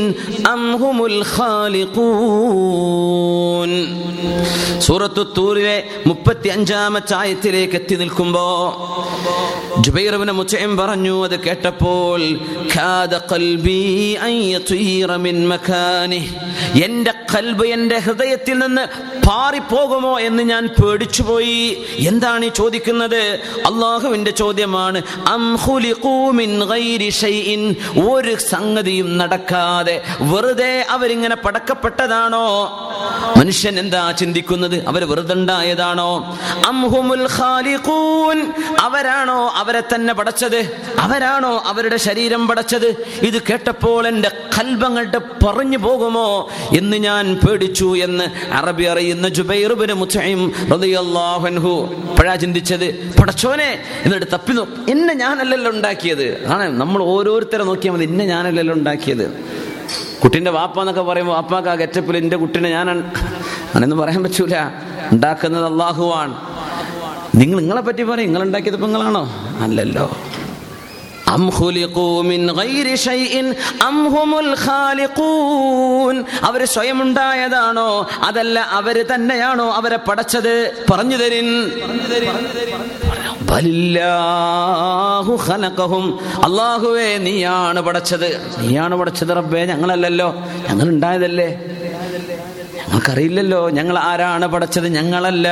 [0.55, 2.11] അം ഹുമുൽ ഖാലിഖൂൻ.
[4.86, 5.76] സൂറത്തു തൂറിലെ
[6.07, 6.49] മുപ്പത്തി
[6.84, 8.47] ആമത്തെ ആയത്തിലേക്ക് എത്തി നിൽക്കുമ്പോ
[9.84, 12.20] ജുബൈറബിന് മുച്ചയം പറഞ്ഞു അത് കേട്ടപ്പോൾ.
[16.85, 18.82] എന്റെ കൽബ് എന്റെ ഹൃദയത്തിൽ നിന്ന്
[19.26, 21.87] പാറിപ്പോകുമോ എന്ന് ഞാൻ പേടിച്ചുപോയി.
[21.99, 23.41] എന്താണ് ഈ ചോദിക്കുന്നത്?
[23.66, 25.03] അള്ളാഹുവിന്റെ ചോദ്യമാണ്
[27.99, 32.47] ഒരു സംഗതിയും നടക്കാതെ വെറുതെ അവരിങ്ങനെ പടക്കപ്പെട്ടതാണോ?
[33.37, 34.89] മനുഷ്യൻ എന്താ ചിന്തിക്കുന്നത്?
[34.89, 36.39] അവർ വെറുതെ ഉണ്ടായതാണോ?
[36.66, 38.53] അംഹുമുൽ ഖാലിഖൂൻ.
[38.80, 40.82] അവരാണോ അവരെ തന്നെ പടച്ചത്?
[41.24, 42.88] അവരാണോ അവരുടെ ശരീരം പടച്ചത്?
[43.28, 46.26] ഇത് കേട്ടപ്പോൾ എന്റെ കൽബങ്ങളുടെ പറഞ്ഞു പോകുമോ
[46.76, 51.72] എന്ന് ഞാൻ പേടിച്ചു എന്ന് അറബി അറിയുന്ന ജുബൈറുബിന് മുത്തയും റളിയല്ലാഹു അൻഹു
[52.18, 52.86] പഴാ ചിന്തിച്ചത്.
[53.20, 53.70] പടച്ചോനെ
[54.04, 54.90] എന്നിട്ട് തപ്പി നോക്കി.
[54.90, 56.26] എന്നെ ഞാനല്ലല്ലോ ഉണ്ടാക്കിയത്.
[56.54, 58.04] ആണ് നമ്മൾ ഓരോരുത്തരെ നോക്കിയാൽ മതി.
[58.04, 59.26] എന്നെ ഞാനല്ലല്ലോ ഉണ്ടാക്കിയത്.
[60.22, 64.56] കുട്ടിന്റെ വാപ്പ എന്നൊക്കെ പറയുമ്പോൾ വാപ്പാക്ക് ആ ഗെറ്റപ്പിൽ എന്റെ കുട്ടിനെ ഞാൻ അങ്ങനെയൊന്നും പറയാൻ പറ്റൂല.
[65.12, 66.34] ഉണ്ടാക്കുന്നത് അള്ളാഹുവാണ്
[67.40, 68.28] നിങ്ങൾ നിങ്ങളെ പറ്റി പറയും.
[68.28, 69.24] നിങ്ങൾ ഉണ്ടാക്കിയത് പെങ്ങളാണോ
[69.64, 70.06] അല്ലല്ലോ.
[71.35, 71.53] അം
[72.28, 80.55] മിൻ ഗൈരി ഷൈഇൻ അം ഹുമുൽ ഖാലിഖൂൻ അവർ സ്വയം ഉണ്ടായതാണോ അതല്ല അവർ തന്നെയാണോ അവരെ പടച്ചത്?
[80.93, 81.49] പറഞ്ഞു തരിൻ.
[86.45, 88.28] അള്ളാഹുവേ നീയാണ് പടച്ചത്.
[88.59, 90.28] നീയാണ് പടച്ചത് റബ്ബേ ഞങ്ങളല്ലല്ലോ.
[90.68, 91.49] ഞങ്ങൾ ഉണ്ടായതല്ലേ
[92.95, 95.49] ഞങ്ങൾക്കറിയില്ലല്ലോ ഞങ്ങൾ ആരാണ് പടച്ചത് ഞങ്ങളല്ല.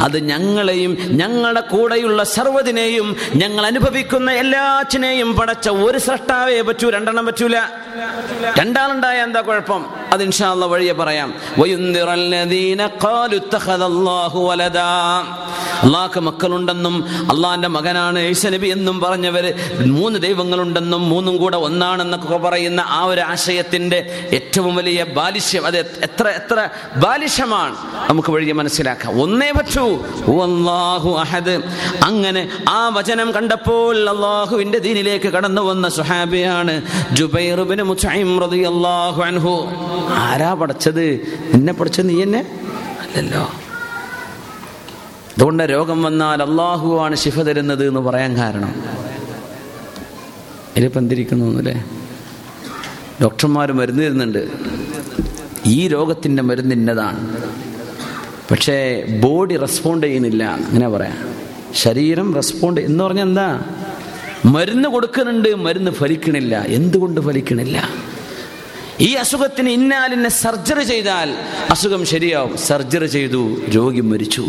[0.00, 7.58] അത് ഞങ്ങളെയും ഞങ്ങളുടെ കൂടെയുള്ള സർവതിനെയും ഞങ്ങൾ അനുഭവിക്കുന്ന എല്ലാറ്റിനെയും പടച്ച ഒരു സൃഷ്ടാവേ പറ്റൂ രണ്ടെണ്ണം പറ്റൂല.
[8.58, 9.86] രണ്ടാളുണ്ടായ എന്താ കുഴപ്പം?
[10.12, 11.34] അത് ഇൻഷാള്ള വഴിയെ പറയാം.
[13.04, 13.36] ഖാലു
[15.82, 19.54] അള്ളാഹ്ക്ക് മക്കളുണ്ടെന്നും അള്ളാഹിന്റെ മകനാണ് നബി എന്നും പറഞ്ഞവര്
[19.86, 25.66] മൂന്ന് ദൈവങ്ങളുണ്ടെന്നും മൂന്നും കൂടെ ഒന്നാണെന്നൊക്കെ പറയുന്ന ആ ഒരു ആശയത്തിന്റെ ഏറ്റവും വലിയ ബാലിശ്യം.
[25.66, 27.76] അത് എത്ര എത്ര ബാലിശമാണ്
[28.10, 29.22] നമുക്ക് വഴിയെ മനസ്സിലാക്കാം.
[29.22, 29.96] ഒന്നേ പറ്റൂ.
[30.42, 31.62] അള്ളാഹു അഹദ്.
[32.04, 36.82] അങ്ങനെ ആ വചനം കണ്ടപ്പോൾ അള്ളാഹുവിന്റെ ദീനിലേക്ക് കടന്നു വന്ന സുഹാബിയാണ്
[39.22, 39.68] അൻഹു.
[40.14, 41.04] ആരാ പഠിച്ചത്
[41.52, 42.38] എന്നെ പഠിച്ചത് നീ എന്നെ
[43.00, 43.50] അല്ലല്ലോ.
[45.30, 48.74] അതുകൊണ്ട് രോഗം വന്നാൽ അള്ളാഹുവാണ് ശിഫ തരുന്നത് എന്ന് പറയാൻ കാരണം.
[50.76, 51.84] ഇതിലിപ്പോൾ എന്തിരിക്കുന്നു അല്ലേ
[53.22, 54.48] ഡോക്ടർമാർ മരുന്ന് തരുന്നുണ്ട്
[55.66, 57.42] ഈ രോഗത്തിന്റെ മരുന്ന് ഇന്നതാണ്.
[58.50, 60.44] പക്ഷേ ബോഡി റെസ്പോണ്ട് ചെയ്യുന്നില്ല.
[60.44, 61.34] അങ്ങനെ പറയാം.
[61.74, 63.60] ശരീരം റെസ്പോണ്ട് എന്ന് പറഞ്ഞാൽ എന്താ?
[64.44, 66.64] മരുന്ന് കൊടുക്കുന്നുണ്ട് മരുന്ന് ഫലിക്കണില്ല.
[66.68, 67.88] എന്തുകൊണ്ട് ഫലിക്കണില്ല?
[69.00, 71.28] ഈ അസുഖത്തിന് ഇന്നാലിനെ സർജറി ചെയ്താൽ
[71.70, 72.56] അസുഖം ശരിയാവും.
[72.58, 73.40] സർജറി ചെയ്തു
[73.76, 74.44] രോഗി മരിച്ചു.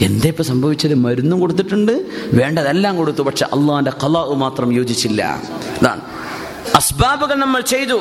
[0.00, 0.94] എന്താ ഇപ്പൊ സംഭവിച്ചത്?
[0.94, 1.92] മരുന്നും കൊടുത്തിട്ടുണ്ട്
[2.40, 5.22] വേണ്ടതെല്ലാം കൊടുത്തു പക്ഷെ അള്ളാന്റെ കലാവ് മാത്രം യോജിച്ചില്ല.
[5.80, 6.02] അതാണ്
[6.76, 7.98] അസ്ബാബുകൾ നമ്മൾ ചെയ്തു.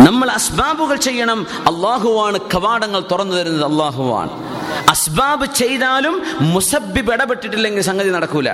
[0.00, 1.46] നമ്മൾ അസ്ബാബുകൾ ചെയ്യണം.
[1.70, 4.32] അള്ളാഹുവാണ് കവാടങ്ങൾ തുറന്നു തരുന്നത് അള്ളാഹുവാണ്
[4.90, 8.50] അസ്ബാബ് ചെയ്താലും മുസബിബ് ഇടപെട്ടിട്ടില്ലെങ്കിൽ സംഗതി നടക്കൂല.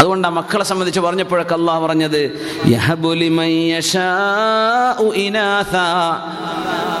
[0.00, 2.20] അതുകൊണ്ട് ആ മക്കളെ സംബന്ധിച്ച് പറഞ്ഞപ്പോഴൊക്കെ അള്ളാഹ് പറഞ്ഞത്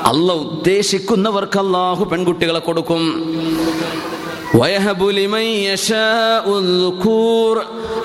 [0.06, 3.02] അല്ല ഉദ്ദേശിക്കുന്നവർക്ക് അള്ളാഹു പെൺകുട്ടികളെ കൊടുക്കും.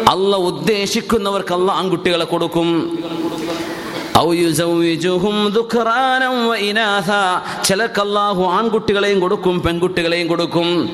[0.10, 3.00] അല്ല ഉദ്ദേശിക്കുന്നവർക്ക് അല്ല ആൺകുട്ടികളെ കൊടുക്കും.
[7.64, 10.90] ചിലർക്ക് അല്ലാഹു ആൺകുട്ടികളെയും കൊടുക്കും പെൺകുട്ടികളെയും കൊടുക്കും.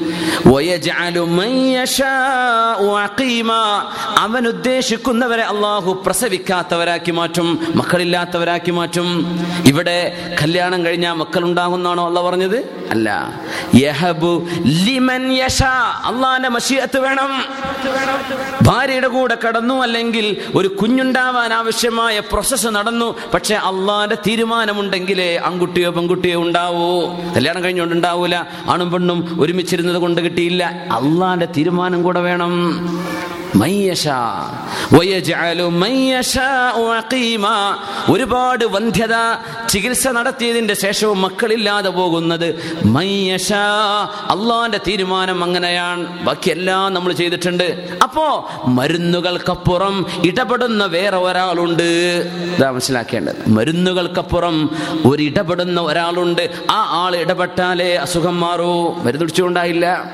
[4.17, 9.39] അവൻ ഉദ്ദേശിക്കുന്നവരെ അള്ളാഹു പ്രസവിക്കാത്തവരാക്കി മാറ്റും മക്കളില്ലാത്തവരാക്കി മാറ്റും.
[9.65, 12.88] ഇവിടെ കല്യാണം കഴിഞ്ഞാൽ മക്കൾ ഉണ്ടാകുന്നാണോ അല്ല പറഞ്ഞത്?
[12.91, 13.34] അല്ല.
[13.76, 14.47] യഹബു
[14.86, 17.43] ലിമൻ യശാ അള്ളാന്റെ മഷിയത്ത് വേണം.
[18.61, 23.09] ഭാര്യയുടെ കൂടെ കടന്നു അല്ലെങ്കിൽ ഒരു കുഞ്ഞുണ്ടാവാൻ ആവശ്യമായ പ്രോസസ്സ് നടന്നു.
[23.34, 27.07] പക്ഷെ അള്ളാന്റെ തീരുമാനമുണ്ടെങ്കിലേ ആൺകുട്ടിയോ പെൺകുട്ടിയോ ഉണ്ടാവൂ.
[27.36, 28.36] കല്യാണം കഴിഞ്ഞുകൊണ്ട് ഉണ്ടാവൂല.
[28.70, 30.66] ആണും പെണ്ണും ഒരുമിച്ചിരുന്നത് കൊണ്ട് കിട്ടിയില്ല.
[30.91, 32.53] അള്ളാന്റെ തീരുമാനം കൂടെ വേണം.
[38.09, 39.15] ഒരുപാട് വന്ധ്യത
[39.69, 42.77] ചികിത്സ നടത്തിയതിന്റെ ശേഷവും മക്കളില്ലാതെ പോകുന്നത്.
[44.29, 46.23] അള്ളാന്റെ തീരുമാനം അങ്ങനെയാണ്.
[46.23, 47.97] ബാക്കിയെല്ലാം നമ്മൾ ചെയ്തിട്ടുണ്ട്.
[48.03, 51.83] അപ്പോ മരുന്നുകൾക്കപ്പുറം ഇടപെടുന്ന വേറെ ഒരാളുണ്ട്.
[52.57, 53.49] ഇതാ മനസ്സിലാക്കേണ്ടത്.
[53.49, 54.69] മരുന്നുകൾക്കപ്പുറം
[55.05, 56.49] ഒരു ഇടപെടുന്ന ഒരാളുണ്ട്.
[56.69, 58.95] ആ ആൾ ഇടപെട്ടാലേ അസുഖം മാറൂ.
[58.97, 60.11] മരുന്ന് കുടിച്ചുകൊണ്ടായില്ല.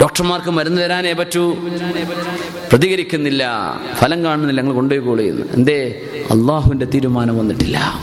[0.00, 1.56] ഡോക്ടർമാർക്ക് മരുന്ന് തരാനേ പറ്റൂ.
[2.72, 3.48] പ്രതികരിക്കുന്നില്ല.
[3.94, 4.60] ഫലം കാണുന്നില്ല.
[4.60, 5.46] ഞങ്ങൾ കൊണ്ടുപോയി കോൾ ചെയ്യുന്നു.
[5.52, 6.02] എന്തേ?
[6.30, 8.00] അള്ളാഹുവിന്റെ തീരുമാനം വന്നിട്ടില്ല.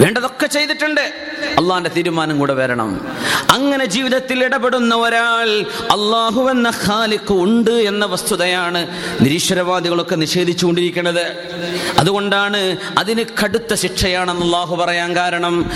[0.00, 1.31] വേണ്ടതൊക്കെ ചെയ്തിട്ടുണ്ട്.
[1.42, 3.06] അള്ളാന്റെ തീരുമാനം കൂടെ വരണം.
[3.50, 5.48] അങ്ങനെ ജീവിതത്തിൽ ഇടപെടുന്ന ഒരാൾ
[5.82, 8.86] അള്ളാഹു എന്ന ഖാലിക്ക് ഉണ്ട് എന്ന വസ്തുതയാണ്
[9.20, 11.32] നിരീശ്വരവാദികളൊക്കെ നിഷേധിച്ചുകൊണ്ടിരിക്കുന്നത്.
[11.98, 15.70] അതുകൊണ്ടാണ് അതിന് കടുത്ത ശിക്ഷയാണെന്ന് അള്ളാഹു പറയാൻ കാരണം.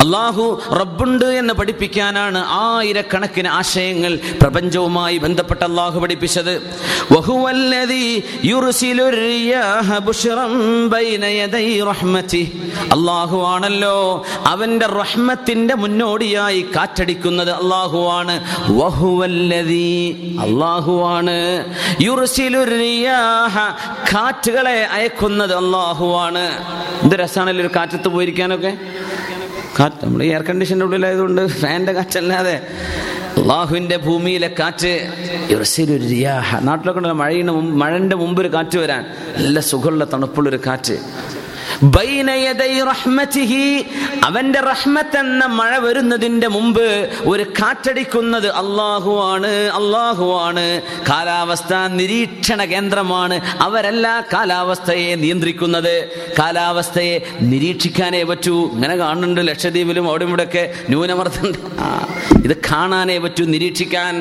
[0.00, 6.62] അള്ളാഹു റബ്ബുണ്ട് എന്ന് പഠിപ്പിക്കാനാണ് ആയിരക്കണക്കിന് ആശയങ്ങൾ പ്രപഞ്ചവുമായി ബന്ധപ്പെട്ട അള്ളാഹു പഠിപ്പിച്ചത്.
[7.12, 9.14] വഹുവല്ലതി യുർസിലുർ
[12.92, 14.24] അള്ളാഹു ആണല്ലോ.
[14.46, 18.44] അവന്റെ റഹ്മത്തിന്റെ മുന്നോടിയായി കാറ്റടിക്കുന്നത് അള്ളാഹു ആണ്.
[20.40, 21.64] അള്ളാഹു ആണ്.
[24.14, 26.64] കാറ്റുകളെ അയക്കുന്നത് അള്ളാഹു ആണ്.
[27.02, 28.78] എന്ത് രസമാണല്ലോ ഒരു കാറ്റത്ത് പോയിരിക്കാനൊക്കെ?
[29.80, 32.66] കാറ്റ് നമ്മൾ എയർ കണ്ടീഷന്റെ ഉള്ളിലായതുകൊണ്ട് ഫാന്റെ കാറ്റല്ലാതെ.
[33.36, 35.08] അള്ളാഹുവിന്റെ ഭൂമിയിലെ കാറ്റ്
[36.62, 39.06] നാട്ടിലൊക്കെ മഴയുടെ മുമ്പ് മഴന്റെ മുമ്പ് ഒരു കാറ്റ് വരാൻ.
[39.36, 40.98] നല്ല സുഖമുള്ള തണുപ്പുള്ളൊരു കാറ്റ്.
[44.24, 55.14] അവന്റെ റഹ്മത്ത് എന്ന മഴ വരുന്നതിന്റെ മുമ്പ് ഒരു കാറ്റടിക്കുന്നത് അള്ളാഹുവാണ് അള്ളാഹുവാണ് കാലാവസ്ഥ നിരീക്ഷണ കേന്ദ്രമാണ് അവരല്ല കാലാവസ്ഥയെ
[55.14, 55.94] നിയന്ത്രിക്കുന്നത്.
[56.38, 58.70] കാലാവസ്ഥയെ നിരീക്ഷിക്കാനേ പറ്റൂ.
[58.72, 61.48] ഇങ്ങനെ കാണുന്നുണ്ട് ലക്ഷദ്വീപിലും അവിടെ ഇവിടെ ഒക്കെ ന്യൂനമർദ്ദം
[62.44, 64.14] ഇത് കാണാനേ പറ്റൂ നിരീക്ഷിക്കാൻ.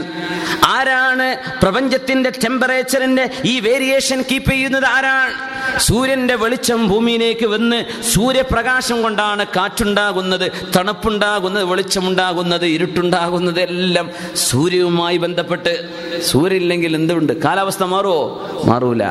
[0.66, 4.86] ആരാണ് പ്രപഞ്ചത്തിന്റെ ടെമ്പറേച്ചറിന്റെ ഈ വേരിയേഷൻ കീപ്പ് ചെയ്യുന്നത്?
[4.86, 5.34] ആരാണ്?
[5.80, 15.90] സൂര്യന്റെ വെളിച്ചം ഭൂമിയിലേക്ക് വന്ന് സൂര്യപ്രകാശം കൊണ്ടാണ് കാറ്റുണ്ടാകുന്നത് തണുപ്പുണ്ടാകുന്നത് വെളിച്ചമുണ്ടാകുന്നത് ഇരുട്ടുണ്ടാകുന്നത് എല്ലാം സൂര്യവുമായി ബന്ധപ്പെട്ട്.
[16.22, 17.42] സൂര്യനില്ലെങ്കിൽ എന്തുണ്ട്?
[17.42, 19.04] കാലാവസ്ഥ മാറുമോ മാറൂല.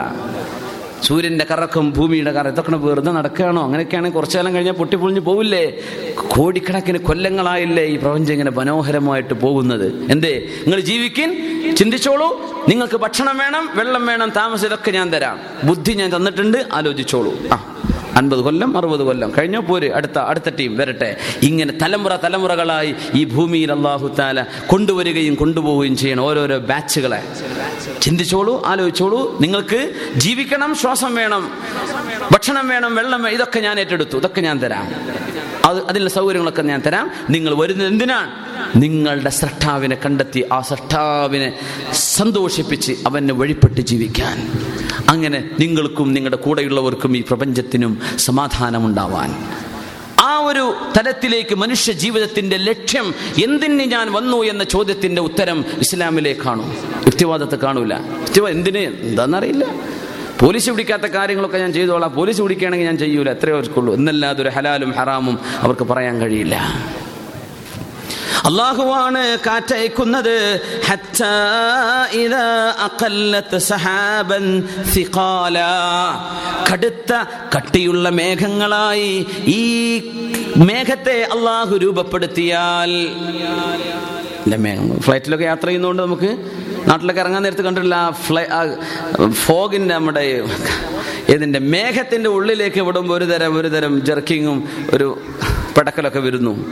[1.02, 3.62] സൂര്യന്റെ കറക്കം ഭൂമിയുടെ കറ ഇതൊക്കെ വെറുതെ നടക്കുകയാണോ?
[3.62, 5.78] അങ്ങനെയൊക്കെയാണെങ്കിൽ കുറച്ചു കാലം കഴിഞ്ഞാൽ പൊട്ടിപ്പൊളിഞ്ഞ് പോവില്ലേ?
[6.14, 10.06] കോടിക്കണക്കിന് കൊല്ലങ്ങളായില്ലേ ഈ പ്രപഞ്ചം ഇങ്ങനെ മനോഹരമായിട്ട് പോകുന്നത്?
[10.10, 10.48] എന്തേ?
[10.60, 11.36] നിങ്ങൾ ജീവിക്കിൻ?
[11.76, 12.40] ചിന്തിച്ചോളൂ.
[12.68, 15.40] നിങ്ങൾക്ക് ഭക്ഷണം വേണം വെള്ളം വേണം താമസം ഇതൊക്കെ ഞാൻ തരാം.
[15.64, 16.58] ബുദ്ധി ഞാൻ തന്നിട്ടുണ്ട്.
[16.72, 17.32] ആലോചിച്ചോളൂ.
[17.52, 17.77] ആ.
[18.18, 19.32] അൻപത് കൊല്ലം അറുപത് കൊല്ലം.
[19.38, 19.60] കഴിഞ്ഞോ?
[19.60, 19.90] പോര്.
[19.92, 21.16] അടുത്ത അടുത്ത ടീം വരട്ടെ.
[21.42, 27.22] ഇങ്ങനെ തലമുറ തലമുറകളായി ഈ ഭൂമിയിൽ അള്ളാഹു താല കൊണ്ടുവരികയും കൊണ്ടുപോവുകയും ചെയ്യണം ഓരോരോ ബാച്ചുകളെ.
[28.02, 29.38] ചിന്തിച്ചോളൂ ആലോചിച്ചോളൂ.
[29.40, 31.50] നിങ്ങൾക്ക് ജീവിക്കണം ശ്വാസം വേണം
[32.32, 34.16] ഭക്ഷണം വേണം വെള്ളം ഇതൊക്കെ ഞാൻ ഏറ്റെടുത്തു.
[34.16, 34.88] ഇതൊക്കെ ഞാൻ തരാം.
[35.64, 37.10] അത് അതിനുള്ള സൗകര്യങ്ങളൊക്കെ ഞാൻ തരാം.
[37.30, 38.30] നിങ്ങൾ വരുന്നത് എന്തിനാണ്?
[38.82, 41.58] നിങ്ങളുടെ സൃഷ്ടാവിനെ കണ്ടെത്തി ആ സൃഷ്ടാവിനെ
[41.92, 44.52] സന്തോഷിപ്പിച്ച് അവനെ വഴിപ്പെട്ട് ജീവിക്കാൻ.
[45.08, 49.48] അങ്ങനെ നിങ്ങൾക്കും നിങ്ങളുടെ കൂടെയുള്ളവർക്കും ഈ പ്രപഞ്ചത്തിനും സമാധാനമുണ്ടാവാൻ.
[50.20, 53.14] ആ ഒരു തലത്തിലേക്ക് മനുഷ്യ ജീവിതത്തിന്റെ ലക്ഷ്യം
[53.44, 56.72] എന്തിന് ഞാൻ വന്നു എന്ന ചോദ്യത്തിന്റെ ഉത്തരം ഇസ്ലാമിലെ കാണും.
[57.06, 57.94] യുക്തിവാദത്തെ കാണൂല.
[58.48, 58.78] എന്തിന്?
[58.78, 59.74] എന്താണെന്നറിയില്ല
[60.40, 62.14] പോലീസ് പിടിക്കാത്ത കാര്യങ്ങളൊക്കെ ഞാൻ ചെയ്തോളാം.
[62.14, 63.30] പോലീസ് പിടിക്കുകയാണെങ്കിൽ ഞാൻ ചെയ്യൂല.
[63.30, 63.94] എത്രയോ അവർക്കുള്ളൂ.
[63.94, 66.84] എന്നല്ലാതെ ഒരു ഹലാലും ഹറാമും അവർക്ക് പറയാൻ കഴിയില്ല.
[68.36, 70.60] അള്ളാഹുവാണ് കാറ്റയക്കുന്നത്.
[76.72, 77.12] കടുത്ത
[77.56, 79.64] കട്ടിയുള്ള മേഘങ്ങളായി ഈ
[80.56, 82.90] മേഘത്തെ അള്ളാഹു രൂപപ്പെടുത്തിയാൽ.
[85.00, 86.30] ഫ്ലൈറ്റിലൊക്കെ യാത്ര ചെയ്യുന്നതുകൊണ്ട് നമുക്ക്
[86.88, 88.10] നാട്ടിലൊക്കെ ഇറങ്ങാൻ നേരത്ത് കണ്ടിട്ടില്ല.
[88.26, 88.44] ഫ്ലൈ
[89.30, 90.42] ഫോഗിന്റെ നമ്മുടെ
[91.28, 95.20] ഇതിന്റെ മേഘത്തിന്റെ ഉള്ളിലേക്ക് വിടുമ്പോൾ ഒരു തരം ഒരു തരം ജർക്കിങ്ങും ഒരു
[95.76, 96.66] പടക്കലൊക്കെ വരുന്നു.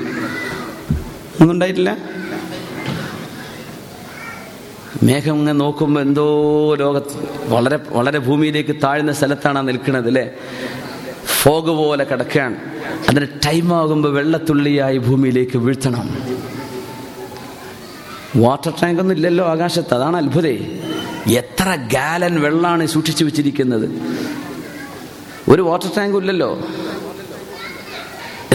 [1.40, 1.90] ഒന്നും ഉണ്ടായിട്ടില്ല
[5.02, 6.26] മേഘം ഇങ്ങനെ നോക്കുമ്പോൾ എന്തോ
[6.74, 7.16] ലോകത്ത്
[7.54, 10.24] വളരെ വളരെ ഭൂമിയിലേക്ക് താഴ്ന്ന സ്ഥലത്താണ് നിൽക്കുന്നത് അല്ലേ
[11.40, 12.56] ഫോഗ് പോലെ കിടക്കുകയാണ്.
[13.08, 16.06] അതിന് ടൈമാകുമ്പോൾ വെള്ളത്തുള്ളിയായി ഭൂമിയിലേക്ക് വീഴ്ത്തണം.
[18.36, 20.54] വാട്ടർ ടാങ്ക് ഒന്നും ഇല്ലല്ലോ ആകാശത്ത് അതാണ് അത്ഭുതേ.
[21.42, 23.86] എത്ര ഗാലൻ വെള്ളമാണ് സൂക്ഷിച്ചു വെച്ചിരിക്കുന്നത്.
[25.48, 26.50] ഒരു വാട്ടർ ടാങ്കും ഇല്ലല്ലോ.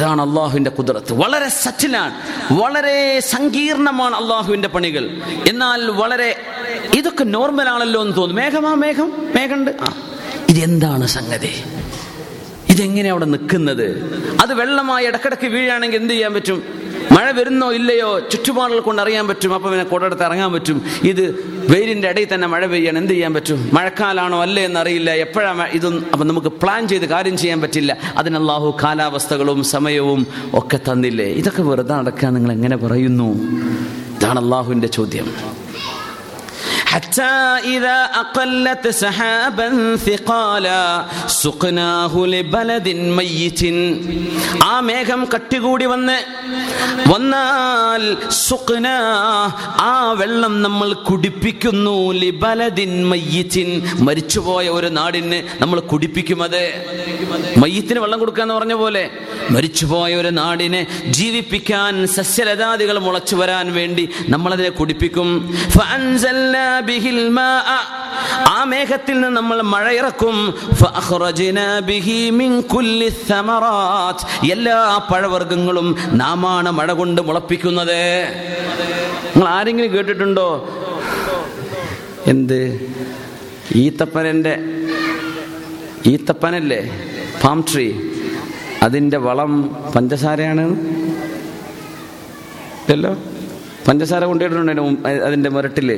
[0.02, 2.14] ഇതാണ് അള്ളാഹുവിന്റെ കുതിരത്ത് വളരെ സറ്റിലാണ്
[2.54, 5.22] വളരെ സങ്കീർണമാണ് അള്ളാഹുവിന്റെ പണികൾ.
[5.50, 6.44] എന്നാൽ വളരെ
[6.98, 9.94] ഇതൊക്കെ നോർമൽ ആണല്ലോ എന്ന് തോന്നുന്നു മേഘമാ മേഘം മേഘണ്ട് ആ.
[10.50, 11.64] ഇതെന്താണ് സംഗതി?
[12.70, 14.18] ഇതെങ്ങനെ അവിടെ നിൽക്കുന്നത്?
[14.42, 16.81] അത് വെള്ളമായി ഇടക്കിടക്ക് വീഴാണെങ്കിൽ എന്ത് ചെയ്യാൻ പറ്റും?
[17.15, 20.79] മഴ വരുന്നോ ഇല്ലയോ ചുറ്റുപാടുകൾ കൊണ്ട് അറിയാൻ പറ്റും അപ്പം പിന്നെ കുടയെടുത്ത് ഇറങ്ങാൻ പറ്റും
[21.11, 21.23] ഇത്
[21.73, 26.53] വെയിലിന്റെ ഇടയിൽ തന്നെ മഴ പെയ്യാൻ എന്ത് ചെയ്യാൻ പറ്റും മഴക്കാലാണോ അല്ലേ എന്നറിയില്ല എപ്പോഴാണ് ഇതൊന്നും അപ്പം നമുക്ക്
[26.63, 30.23] പ്ലാൻ ചെയ്ത് കാര്യം ചെയ്യാൻ പറ്റില്ല അതിന് അള്ളാഹു കാലാവസ്ഥകളും സമയവും
[30.55, 33.29] ഒക്കെ തന്നില്ലേ ഇതൊക്കെ വെറുതെ നടക്കാൻ നിങ്ങൾ എങ്ങനെ പറയുന്നു
[34.17, 35.29] ഇതാണ് അള്ളാഹുവിന്റെ ചോദ്യം
[36.89, 37.35] حتى
[37.67, 39.69] إذا أقلت سحابا
[39.99, 40.85] ثقالا
[41.29, 41.30] سقناه لبلد ميت
[44.64, 46.18] ആ മേഘം കട്ടികൂടി വന്ന്
[47.12, 48.88] വന്നാൽ സുഖന
[49.82, 53.70] ആ വെള്ളം നമ്മൾ കുടിപ്പിക്കുന്നു ലിബലദിൻ മയ്യത്തിൻ.
[54.00, 56.64] മരിച്ചുപോയ ഒരു നാടിന് നമ്മൾ കുടിപ്പിക്കും അത്.
[57.58, 59.04] മയ്യത്തിന് വെള്ളം കൊടുക്കുക എന്ന് പറഞ്ഞ പോലെ
[59.52, 65.54] മരിച്ചുപോയ ഒരു നാടിനെ ജീവിപ്പിക്കാൻ സസ്യലതാദികൾ മുളച്ചു വരാൻ വേണ്ടി നമ്മളതിനെ കുടിപ്പിക്കും.
[68.48, 70.60] ആ മേഘത്തിൽ നിന്ന് നമ്മൾ മഴയിറക്കും.
[74.52, 78.24] എല്ലാ പഴവർഗങ്ങളും നാമാണ് മഴ കൊണ്ട് മുളപ്പിക്കുന്നത്.
[79.36, 80.70] നിങ്ങൾ ആരെങ്കിലും കേട്ടിട്ടുണ്ടോ?
[82.28, 82.80] എന്ത്?
[83.76, 84.58] ഈത്തപ്പനന്റെ
[86.06, 87.06] ഈത്തപ്പനല്ലേ?
[87.44, 87.94] പാം ട്രീ
[88.84, 89.52] അതിന്റെ വളം
[89.96, 90.66] പഞ്ചസാരയാണ്?
[92.94, 93.12] അല്ലോ
[93.88, 95.90] പഞ്ചസാര കൊണ്ടുപോയിട്ടുണ്ട് അതിന്റെ മുരട്ടിൽ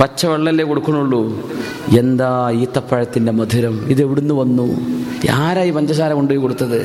[0.00, 1.50] പച്ചവെള്ളല്ലേ കൊടുക്കണുള്ളൂ.
[1.98, 3.86] എന്താ ഈത്തപ്പഴത്തിന്റെ മധുരം?
[3.88, 4.66] ഇത് എവിടുന്ന് വന്നു?
[5.32, 6.80] ആരായി പഞ്ചസാര കൊണ്ടുപോയി കൊടുത്തത്?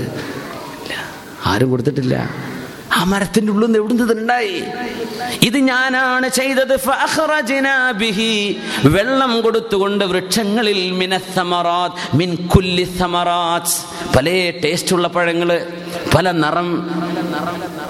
[1.45, 2.15] ആരും കൊടുത്തിട്ടില്ല.
[3.04, 4.64] മരത്തിന്റെ ഉള്ളിൽ നിന്ന് എവിടുന്ന് ഇതുണ്ടായി?
[5.42, 6.76] ഇത് ഞാനാണ് ചെയ്തത്.
[8.86, 10.92] വെള്ളം കൊടുത്തുകൊണ്ട് വൃക്ഷങ്ങളിൽ
[12.14, 12.84] മിൻ കുല്ലി
[14.18, 15.68] പല ടേസ്റ്റുള്ള പഴങ്ങൾ
[16.16, 16.90] പല നിറം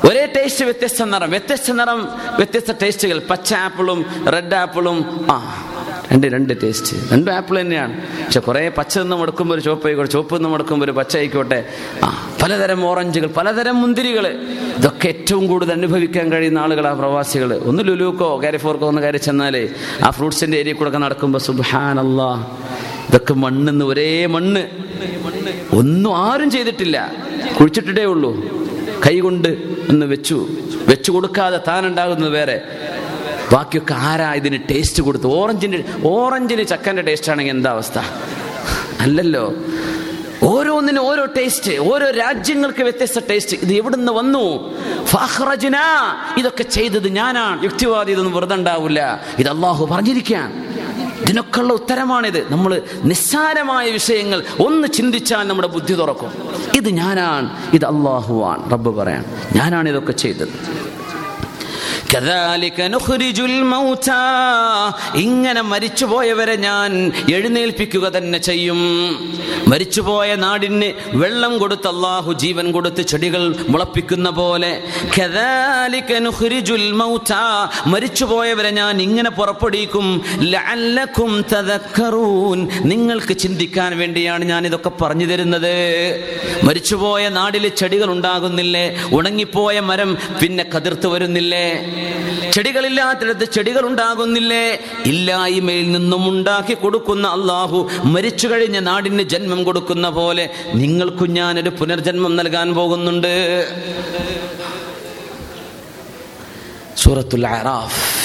[0.09, 2.07] ഒരേ ടേസ്റ്റ് വ്യത്യസ്ത നിറം വ്യത്യസ്ത നിറം
[2.37, 3.19] വ്യത്യസ്ത ടേസ്റ്റുകൾ.
[3.19, 5.69] പച്ച ആപ്പിളും റെഡ് ആപ്പിളും ആ.
[6.13, 8.01] രണ്ട് രണ്ട് ടേസ്റ്റ് രണ്ടും ആപ്പിൾ തന്നെയാണ്.
[8.01, 11.65] പക്ഷെ കുറേ പച്ച നിന്ന് മുടക്കുമ്പോൾ ഒരു ചുവപ്പ് ആയിക്കോട്ടെ ചുവപ്പ് നിന്ന് മുടക്കുമ്പോൾ ഒരു പച്ച ആയിക്കോട്ടെ.
[12.03, 14.27] ആ പലതരം ഓറഞ്ചുകൾ പലതരം മുന്തിരികൾ.
[14.77, 17.53] ഇതൊക്കെ ഏറ്റവും കൂടുതൽ അനുഭവിക്കാൻ കഴിയുന്ന ആളുകൾ ആ പ്രവാസികൾ.
[17.53, 19.69] ഒന്ന് ലുലൂക്കോ കാരിഫോർക്കോ ഒന്ന് കയറി ചെന്നാലേ
[20.03, 22.57] ആ ഫ്രൂട്ട്സിന്റെ ഏരിയ കൂടെ നടക്കുമ്പോൾ സുബാനല്ലാ
[23.09, 24.63] ഇതൊക്കെ മണ്ണെന്ന് ഒരേ മണ്ണ്.
[25.75, 27.11] ഒന്നും ആരും ചെയ്തിട്ടില്ല.
[27.59, 28.31] കുഴിച്ചിട്ടിട്ടേ ഉള്ളൂ.
[29.05, 29.47] കൈകൊണ്ട്
[29.89, 30.47] ഒന്ന് വെച്ചു.
[30.87, 32.61] വെച്ചു കൊടുക്കാതെ താനുണ്ടാകുന്നത് വേറെ.
[33.53, 35.27] ബാക്കിയൊക്കെ ആരാ ഇതിന് ടേസ്റ്റ് കൊടുത്തു?
[35.27, 37.99] ഓറഞ്ചിന് ഓറഞ്ചിന് ചക്കന്റെ ടേസ്റ്റ് ആണെങ്കിൽ എന്താ അവസ്ഥ?
[38.99, 39.53] അല്ലല്ലോ.
[40.43, 44.73] ഓരോന്നിനും ഓരോ ടേസ്റ്റ് ഓരോ രാജ്യങ്ങൾക്ക് വ്യത്യസ്ത ടേസ്റ്റ് ഇത് എവിടുന്ന് വന്നു?
[45.05, 45.77] ഫഹ്റജന
[46.37, 47.63] ഇതൊക്കെ ചെയ്തത് ഞാനാണ്.
[47.63, 50.49] യുക്തിവാദി ഇതൊന്നും വെറുതെ ഉണ്ടാവില്ല ഇത് അള്ളാഹു പറഞ്ഞിരിക്കാൻ
[51.23, 52.51] ഇതിനൊക്കെയുള്ള ഉത്തരമാണിത്.
[52.51, 56.31] നമ്മൾ നിസ്സാരമായ വിഷയങ്ങൾ ഒന്ന് ചിന്തിച്ചാൽ നമ്മുടെ ബുദ്ധി തുറക്കും.
[56.75, 57.49] ഇത് ഞാനാണ്.
[57.73, 59.25] ഇത് അള്ളാഹുവാണ് റബ്ബ് പറയാൻ
[59.55, 60.82] ഞാനാണ് ഇതൊക്കെ ചെയ്തത്.
[65.15, 68.81] ഇങ്ങനെ മരിച്ചുപോയവരെ ഞാൻ എഴുന്നേൽപ്പിക്കുക തന്നെ ചെയ്യും.
[69.67, 74.81] മരിച്ചുപോയ നാടിന് വെള്ളം കൊടുത്ത് അള്ളാഹു ജീവൻ കൊടുത്ത് ചെടികൾ മുളപ്പിക്കുന്ന പോലെ.
[77.87, 80.23] മരിച്ചുപോയവരെ ഞാൻ ഇങ്ങനെ പുറപ്പെടുവിക്കും.
[82.83, 85.73] നിങ്ങൾക്ക് ചിന്തിക്കാൻ വേണ്ടിയാണ് ഞാൻ ഇതൊക്കെ പറഞ്ഞു തരുന്നത്.
[86.63, 88.99] മരിച്ചുപോയ നാടിലെ ചെടികൾ ഉണ്ടാകുന്നില്ലേ?
[89.11, 91.67] ഉണങ്ങിപ്പോയ മരം പിന്നെ കതിർത്ത് വരുന്നില്ലേ?
[92.51, 101.31] ചെടികളില്ലാത്തിടത്ത് ചെടികൾ ഉണ്ടാകുന്നില്ലേ ഇല്ലായ്മയിൽ നിന്നും ഉണ്ടാക്കി കൊടുക്കുന്ന അള്ളാഹു മരിച്ചു കഴിഞ്ഞ നാടിന് ജന്മം കൊടുക്കുന്ന പോലെ നിങ്ങൾക്കും
[101.33, 103.33] ഞാനൊരു പുനർജന്മം നൽകാൻ പോകുന്നുണ്ട്.
[106.97, 108.22] സൂറത്തുൽ അറാഫ്.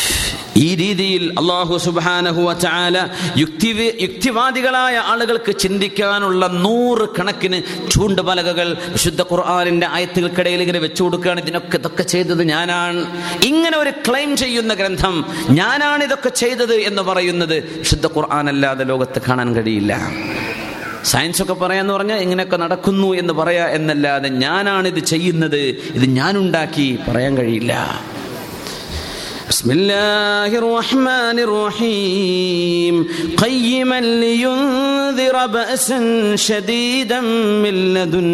[0.65, 3.71] ഈ രീതിയിൽ അള്ളാഹു സുബാനഹു ചാല യുക്തി
[4.03, 7.59] യുക്തിവാദികളായ ആളുകൾക്ക് ചിന്തിക്കാനുള്ള നൂറ് കണക്കിന്
[7.91, 11.41] ചൂണ്ടുപലകകൾ വിശുദ്ധ ഖുർആാനിന്റെ ആയത്തുകൾക്കിടയിൽ ഇങ്ങനെ വെച്ചു കൊടുക്കുകയാണ്.
[11.41, 13.03] ഇതിനൊക്കെ ഇതൊക്കെ ചെയ്തത് ഞാനാണ്.
[13.45, 19.55] ഇങ്ങനെ ഒരു ക്ലെയിം ചെയ്യുന്ന ഗ്രന്ഥം ഞാനാണ് ഇതൊക്കെ ചെയ്തത് എന്ന് പറയുന്നത് വിശുദ്ധ ഖുർആൻ അല്ലാതെ ലോകത്ത് കാണാൻ
[19.55, 19.93] കഴിയില്ല.
[21.05, 25.61] സയൻസ് ഒക്കെ പറയാന്ന് പറഞ്ഞാൽ ഇങ്ങനെയൊക്കെ നടക്കുന്നു എന്ന് പറയാ എന്നല്ലാതെ ഇത് ചെയ്യുന്നത്.
[25.99, 27.75] ഇത് ഞാനുണ്ടാക്കി പറയാൻ കഴിയില്ല.
[29.50, 32.96] بسم الله الرحمن الرحيم
[33.38, 36.00] قيما لينذر بأسا
[36.40, 37.20] شديدا
[37.64, 38.28] من لدن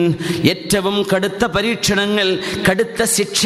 [0.51, 2.27] ഏറ്റവും കടുത്ത പരീക്ഷണങ്ങൾ
[2.67, 3.43] കടുത്ത ശിക്ഷ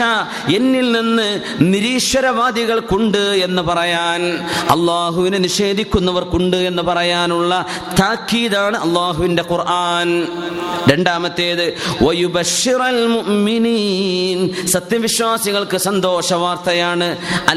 [0.58, 1.28] എന്നിൽ നിന്ന്
[1.74, 4.22] നിരീശ്വരവാദികൾക്കുണ്ട് എന്ന് പറയാൻ
[4.76, 7.52] അള്ളാഹുവിനെ നിഷേധിക്കുന്നവർക്കുണ്ട് എന്ന് പറയാനുള്ള
[8.00, 10.10] താക്കീതാണ് അള്ളാഹുവിന്റെ ഖുർആൻ
[10.92, 11.66] രണ്ടാമത്തേത്
[12.06, 14.40] വയുബശ്ശിറൽ മുഅ്മിനീൻ
[14.76, 17.08] സത്യവിശ്വാസികൾക്ക് സന്തോഷ വാർത്തയാണ്
[17.54, 17.57] അല്ലദീന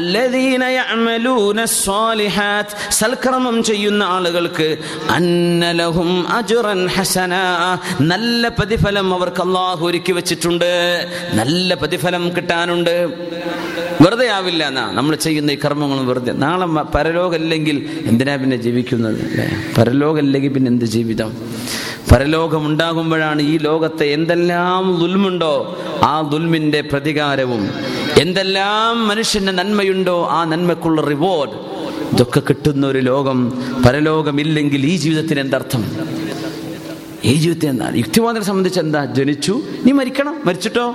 [1.64, 4.76] സ്വാലിഹാത്ത് സൽക്കർമ്മം ചെയ്യുന്ന ആളുകൾക്ക്
[5.10, 7.34] അന്നലഹും അജ്റൻ ഹസന
[8.00, 11.06] നല്ല പ്രതിഫലം അവർക്ക് അള്ളാഹു ഒരുക്കി വെച്ചിട്ടുണ്ട്.
[11.34, 13.08] നല്ല പ്രതിഫലം കിട്ടാനുണ്ട്.
[14.00, 16.32] വെറുതെ ആവില്ല എന്നാ നമ്മൾ ചെയ്യുന്ന ഈ കർമ്മങ്ങളും വെറുതെ.
[16.32, 19.20] നാളെ പരലോകമല്ലെങ്കിൽ എന്തിനാ പിന്നെ ജീവിക്കുന്നത്?
[19.30, 19.64] അല്ലേ?
[19.78, 21.36] പരലോകമില്ലെങ്കിൽ പിന്നെ എന്ത് ജീവിതം?
[22.12, 25.78] പരലോകം ഉണ്ടാകുമ്പോഴാണ് ഈ ലോകത്തെ എന്തെല്ലാം ദുൽമുണ്ടോ?
[26.02, 27.70] ആ ദുൽമിന്റെ പ്രതികാരവും
[28.20, 31.50] എന്തെല്ലാം മനുഷ്യന്റെ നന്മയുണ്ടോ ആ നന്മക്കുള്ള റിവാർഡ്
[32.12, 35.84] ഇതൊക്കെ കിട്ടുന്ന ഒരു ലോകം പരലോകമില്ലെങ്കിൽ ഈ ജീവിതത്തിന് എന്തർത്ഥം?
[37.24, 39.04] ഈ ജീവിതത്തിന് എന്താണ് യുക്തിവാദിനെ സംബന്ധിച്ച് എന്താ?
[39.04, 39.62] ജനിച്ചു.
[39.84, 40.42] നീ മരിക്കണം.
[40.44, 40.90] മരിച്ചിട്ടോ?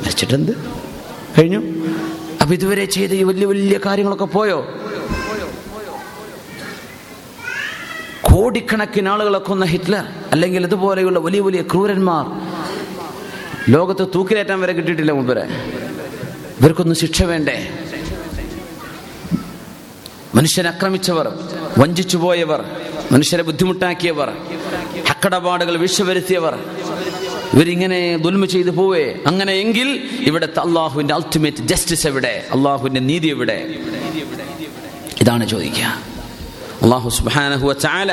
[0.00, 0.52] മരിച്ചിട്ടെന്ത്?
[1.38, 1.62] കഴിഞ്ഞു.
[2.40, 4.66] അപ്പൊ ഇതുവരെ ചെയ്ത ഈ വലിയ വലിയ കാര്യങ്ങളൊക്കെ പോയോ?
[8.22, 12.26] കോടിക്കണക്കിന് ആളുകളെ കൊന്ന ഹിറ്റ്ലർ അല്ലെങ്കിൽ ഇതുപോലെയുള്ള വലിയ വലിയ ക്രൂരന്മാർ.
[13.72, 15.44] ലോകത്ത് തൂക്കിലേറ്റാൻ വരെ കിട്ടിയിട്ടില്ല മുമ്പരെ
[16.60, 17.68] ഇവർക്കൊന്നും ശിക്ഷ വേണ്ടേ?
[20.34, 21.38] മനുഷ്യനെ ആക്രമിച്ചവർ
[21.78, 22.64] വഞ്ചിച്ചു പോയവർ
[23.12, 24.32] മനുഷ്യരെ ബുദ്ധിമുട്ടാക്കിയവർ
[25.08, 26.54] ഹക്കടപാടുകൾ വീഴ്ചവരുത്തിയവർ
[27.54, 29.14] ഇവരിങ്ങനെ ദുൽമ ചെയ്തു പോവേ.
[29.26, 32.46] അങ്ങനെയെങ്കിൽ ഇവിടുത്തെ അള്ളാഹുവിന്റെ അൾട്ടിമേറ്റ് ജസ്റ്റിസ് എവിടെ?
[32.52, 33.78] അള്ളാഹുവിന്റെ നീതി എവിടെ?
[35.20, 36.13] ഇതാണ് ചോദിക്കുക.
[36.84, 38.12] അള്ളാഹു സുബാനഹു ചാല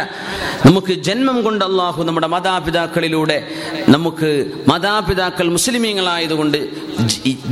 [0.65, 3.47] നമുക്ക് ജന്മം കൊണ്ട് അള്ളാഹു നമ്മുടെ മാതാപിതാക്കളിലൂടെ
[3.89, 6.57] നമുക്ക് മാതാപിതാക്കൾ മുസ്ലിമീങ്ങളായതുകൊണ്ട്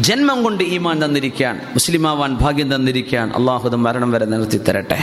[0.02, 5.00] ജന്മം കൊണ്ട് ഈമാൻ തന്നിരിക്കുകയാണ് മുസ്ലിമാവാൻ ഭാഗ്യം തന്നിരിക്കുകയാണ് അള്ളാഹു മരണം വരെ നിർത്തി തരട്ടെ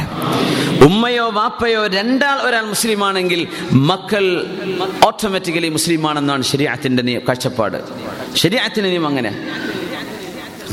[0.85, 4.25] ഉമ്മയോ വാപ്പയോ രണ്ടാൾ ഒരാൾ മുസ്ലിമാണെങ്കിൽ മക്കൾ
[5.07, 7.79] ഓട്ടോമാറ്റിക്കലി മുസ്ലിമാണെന്നാണ് ശരിയാത്തിന്റെ നിയ കാഴ്ചപ്പാട്.
[8.37, 9.33] ശരിയാത്തിന്റെ നിയമം അങ്ങനെ.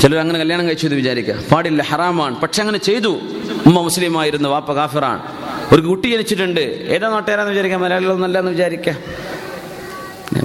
[0.01, 1.35] ചിലർ അങ്ങനെ കല്യാണം കഴിച്ചു എന്ന് വിചാരിക്കുക.
[1.51, 2.41] പാടില്ല ഹറാമാണ്.
[2.41, 3.19] പക്ഷെ അങ്ങനെ ചെയ്തു.
[3.65, 5.21] ഉമ്മ മുസ്ലിമായിരുന്നു വാപ്പ കാഫിറാണ്.
[5.73, 6.61] ഒരു കുട്ടി ജനിച്ചിട്ടുണ്ട്.
[6.89, 8.95] ഏതാ നാട്ടുകാരാന്ന് വിചാരിക്കാം മലയാളികളൊന്നല്ല എന്ന് വിചാരിക്കാം.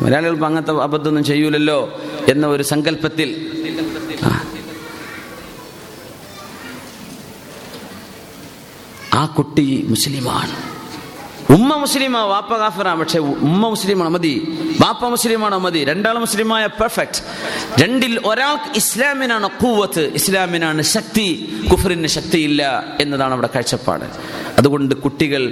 [0.03, 3.49] മലയാളികൾ അങ്ങനത്തെ അബദ്ധമൊന്നും ചെയ്യൂലല്ലോ എന്ന ഒരു സങ്കല്പത്തിൽ.
[9.15, 10.78] ആ കുട്ടി മുസ്ലിമാണ്.
[11.55, 14.33] ഉമ്മ മുസ്ലിമാ വാപ്പ കാഫിറാണ് പക്ഷെ ഉമ്മ മുസ്ലിമാണ് മതി
[14.81, 15.85] വാപ്പ മുസ്ലിമാണ് മതി.
[15.85, 17.21] രണ്ടാൾ മുസ്ലിമായ പെർഫെക്റ്റ്
[17.83, 21.27] രണ്ടിൽ ഒരാൾക്ക് ഇസ്ലാമിനാണ് കൂവത്ത് ഇസ്ലാമിനാണ് ശക്തി
[21.71, 22.63] കുഫറിന് ശക്തിയില്ല
[23.01, 24.05] എന്നതാണ് അവിടെ കാഴ്ചപ്പാട്.
[24.59, 25.43] അതുകൊണ്ട് കുട്ടികൾ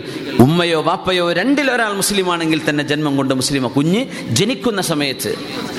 [0.41, 5.33] ഉമ്മയോ വാപ്പയോ രണ്ടിൽ ഒരാൾ മുസ്ലിമാണെങ്കിൽ തന്നെ ജന്മം കൊണ്ട് മുസ്ലിമ കുഞ്ഞ് ജനിക്കുന്ന സമയത്ത്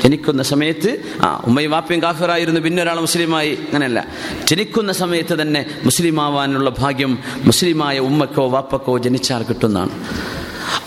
[0.03, 0.91] ജനിക്കുന്ന സമയത്ത്
[1.21, 4.07] ആ ഉമ്മയും വാപ്പയും കാഫിറായിരുന്നു പിന്നെ ഒരാൾ മുസ്ലിമായി അങ്ങനെയല്ല.
[4.45, 9.93] ജനിക്കുന്ന സമയത്ത് തന്നെ മുസ്ലിമാവാനുള്ള ഭാഗ്യം മുസ്ലിമായ ഉമ്മക്കോ വാപ്പക്കോ ജനിച്ചാൽ കിട്ടുന്നതാണ്.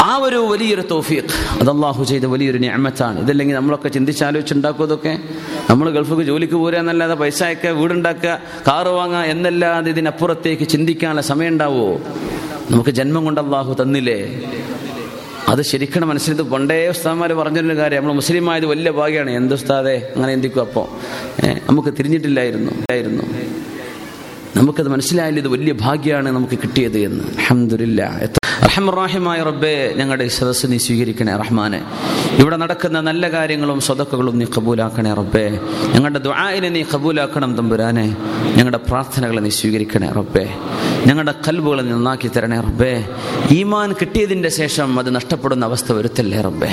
[0.02, 1.60] ആ ഒരു വലിയൊരു തോഫീഖ്.
[1.60, 5.18] അത് അള്ളാഹു ചെയ്ത വലിയൊരു ഞാമത്താണ് ഇതല്ലെങ്കിൽ നമ്മളൊക്കെ ചിന്തിച്ചാലോചിച്ചുണ്ടാക്കും ഇതൊക്കെ
[5.70, 12.00] നമ്മൾ ഗൾഫിൽ ജോലിക്ക് പോരുക എന്നല്ലാതെ പൈസ അയക്കുക വീടുണ്ടാക്കുക കാറ് വാങ്ങുക എന്നല്ലാതെ ഇതിനപ്പുറത്തേക്ക് ചിന്തിക്കാനുള്ള സമയം ഉണ്ടാവുമോ
[12.70, 14.42] നമുക്ക് ജന്മം കൊണ്ട് അള്ളാഹു തന്നില്ലേ?
[15.48, 20.12] അത് ശരിക്കണം മനസ്സിലത് പണ്ടേ ഉസ്താദ്മാർ പറഞ്ഞൊരു കാര്യം നമ്മൾ മുസ്ലിം ആയത് വലിയ ഭാഗ്യമാണ് എന്ത് ഉസ്താദെ?
[20.14, 20.86] അങ്ങനെ എന്തിക്കും അപ്പോൾ
[21.70, 22.72] നമുക്ക് തിരിഞ്ഞിട്ടില്ലായിരുന്നു.
[22.92, 23.22] ആയിരുന്നു
[24.56, 27.24] നമുക്കത് മനസ്സിലായാലും ഇത് വലിയ ഭാഗ്യമാണ് നമുക്ക് കിട്ടിയത് എന്ന്.
[27.38, 28.02] അഹമ്മദില്ല
[28.70, 31.82] റഹ്മറാഹിമായ റബ്ബെ ഞങ്ങളുടെ ഈ സദസ്സ് നീ സ്വീകരിക്കണേ റഹ്മാനെ.
[32.38, 35.60] ഇവിടെ നടക്കുന്ന നല്ല കാര്യങ്ങളും സ്വതക്കുകളും നീ കബൂലാക്കണേ റബ്ബെ.
[35.94, 38.16] ഞങ്ങളുടെ ദ്വായിനെ നീ കബൂലാക്കണം തമ്പുരാനെ.
[38.56, 40.54] ഞങ്ങളുടെ പ്രാർത്ഥനകളെ നീ സ്വീകരിക്കണേ റബ്ബെ.
[41.06, 43.08] ഞങ്ങളുടെ കൽബുകളെ നന്നാക്കി തരണേ റബ്ബെ.
[43.50, 46.70] ഈമാൻ കിട്ടിയതിന്റെ ശേഷം അത് നഷ്ടപ്പെടുന്ന അവസ്ഥ വരുത്തല്ലേ റബ്ബെ.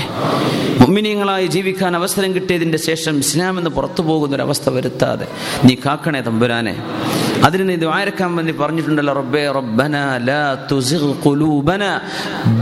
[0.82, 5.28] മുമ്മിനിയങ്ങളായി ജീവിക്കാൻ അവസരം കിട്ടിയതിന്റെ ശേഷം ഇസ്ലാമെന്ന് പുറത്തു പോകുന്ന ഒരു അവസ്ഥ വരുത്താതെ
[5.66, 6.78] നീ കാക്കണേ തമ്പുരാനെ.
[7.46, 9.96] അതിന് ഇത് ദ്വാരക്കാൻ വേണ്ടി പറഞ്ഞിട്ടുണ്ടല്ലോ റബ്ബേ റബ്ബന
[10.30, 10.40] ലാ
[10.70, 11.84] തുസിഗ് ഖുലൂബന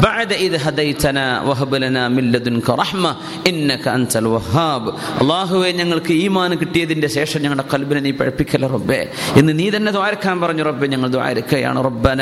[0.04, 1.18] ബഅദ ഇദ് ഹദൈതന
[1.50, 3.04] വഹബ് ലനാ മിൻ ലദുൻക റഹ്മ
[3.52, 4.90] ഇന്നക അൻതൽ വഹാബ്.
[5.22, 9.00] അല്ലാഹുവേ ഞങ്ങൾക്ക് ഈമാൻ കിട്ടിയതിന്റെ ശേഷം ഞങ്ങളുടെ കൽബിനെ നീ പഴപ്പിക്കല്ല റബ്ബേ.
[9.40, 12.22] എന്ന് നീ തന്നെ ദ്വാരക്കാൻ പറഞ്ഞു റബ്ബേ ഞങ്ങൾ ദ്വാരക്കയാണ് റബ്ബന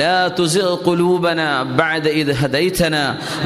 [0.00, 1.40] ലാ തുസിഗ് ഖുലൂബന
[1.80, 2.94] ബഅദ ഇദ് ഹദൈതന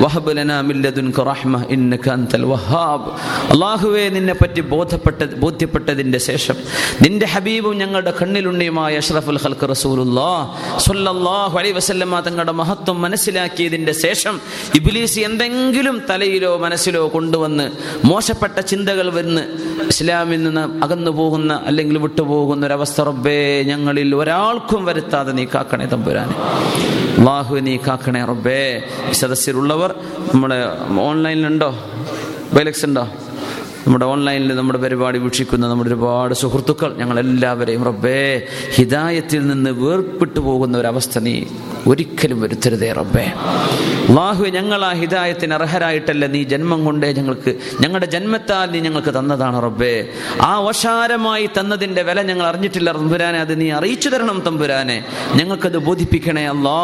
[0.05, 3.09] വഹബ് ലനാ മിൻ ലദുൻക റഹ്മ ഇന്നക അൻതൽ വഹാബ്.
[3.55, 6.57] അല്ലാഹുവേ നിന്നെ പറ്റി ബോധപ്പെട്ട ബോധ്യപ്പെട്ടതിന്റെ ശേഷം
[7.05, 10.29] നിന്റെ ഹബീബും ഞങ്ങളുടെ കണ്ണിലുണ്ണിയുമായ അഷ്റഫുൽ ഹൽക്ക് റസൂലുല്ലാ
[10.87, 14.35] സ്വല്ലല്ലാഹു അലൈഹി വസല്ലമ്മ തങ്ങളുടെ മഹത്വം മനസ്സിലാക്കിയതിന്റെ ശേഷം
[14.75, 17.67] ഇബിലീസ് എന്തെങ്കിലും തലയിലോ മനസ്സിലോ കൊണ്ടുവന്ന്
[18.05, 19.45] മോശപ്പെട്ട ചിന്തകൾ വരുന്ന്
[19.93, 26.37] ഇസ്ലാമിൽ നിന്ന് അകന്നു പോകുന്ന അല്ലെങ്കിൽ വിട്ടുപോകുന്ന ഒരവസ്ഥ റബ്ബേ ഞങ്ങളിൽ ഒരാൾക്കും വരുത്താതെ നീ കാക്കണേ തമ്പുരാനെ.
[27.19, 28.61] അള്ളാഹു നീ കാക്കണേ റബ്ബേ.
[29.13, 29.91] സദസ്സിലുള്ളവർ
[30.33, 30.59] നമ്മുടെ
[31.09, 31.71] ഓൺലൈനിലുണ്ടോ
[32.55, 33.05] ബൈലക്സ് ഉണ്ടോ?
[33.85, 38.43] നമ്മുടെ ഓൺലൈനിൽ നമ്മുടെ പരിപാടി വീക്ഷിക്കുന്ന നമ്മുടെ ഒരുപാട് സുഹൃത്തുക്കൾ ഞങ്ങൾ എല്ലാവരെയും റബ്ബേ
[38.75, 41.43] ഹിദായത്തിൽ നിന്ന് വേർപ്പെട്ടു പോകുന്ന ഒരവസ്ഥ നീ
[41.87, 43.25] ഒരിക്കലും വരുത്തരുതേ റബ്ബേ.
[44.09, 50.09] അള്ളാഹു ഞങ്ങൾ ആ ഹിദായത്തിന് അർഹരായിട്ടല്ല നീ ജന്മം കൊണ്ടേ ഞങ്ങൾക്ക് ഞങ്ങളുടെ ജന്മത്താൽ നീ ഞങ്ങൾക്ക് തന്നതാണ് റബ്ബേ.
[50.41, 55.05] ആ ഓശാരമായി തന്നതിന്റെ വില ഞങ്ങൾ അറിഞ്ഞിട്ടില്ല തമ്പുരാനെ അത് നീ അറിയിച്ചു തരണം തമ്പുരാനെ.
[55.35, 56.79] ഞങ്ങൾക്കത് ബോധിപ്പിക്കണേ അല്ലാ.